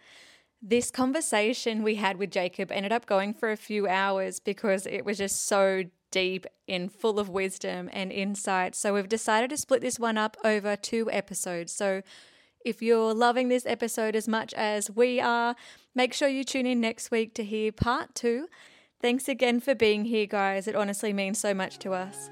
This 0.62 0.90
conversation 0.90 1.82
we 1.82 1.96
had 1.96 2.16
with 2.16 2.30
Jacob 2.30 2.72
ended 2.72 2.92
up 2.92 3.06
going 3.06 3.34
for 3.34 3.50
a 3.50 3.56
few 3.56 3.86
hours 3.86 4.40
because 4.40 4.86
it 4.86 5.04
was 5.04 5.18
just 5.18 5.46
so 5.46 5.84
deep 6.10 6.46
and 6.68 6.90
full 6.92 7.18
of 7.18 7.28
wisdom 7.28 7.90
and 7.92 8.10
insight. 8.12 8.74
So 8.74 8.94
we've 8.94 9.08
decided 9.08 9.50
to 9.50 9.56
split 9.56 9.82
this 9.82 9.98
one 9.98 10.16
up 10.16 10.36
over 10.44 10.76
two 10.76 11.10
episodes. 11.10 11.72
So 11.72 12.02
if 12.64 12.80
you're 12.80 13.12
loving 13.12 13.48
this 13.48 13.66
episode 13.66 14.16
as 14.16 14.26
much 14.26 14.54
as 14.54 14.90
we 14.90 15.20
are, 15.20 15.54
make 15.94 16.14
sure 16.14 16.28
you 16.28 16.44
tune 16.44 16.66
in 16.66 16.80
next 16.80 17.10
week 17.10 17.34
to 17.34 17.44
hear 17.44 17.70
part 17.72 18.14
two. 18.14 18.48
Thanks 19.02 19.28
again 19.28 19.60
for 19.60 19.74
being 19.74 20.06
here, 20.06 20.26
guys. 20.26 20.66
It 20.66 20.74
honestly 20.74 21.12
means 21.12 21.38
so 21.38 21.52
much 21.52 21.78
to 21.80 21.92
us. 21.92 22.30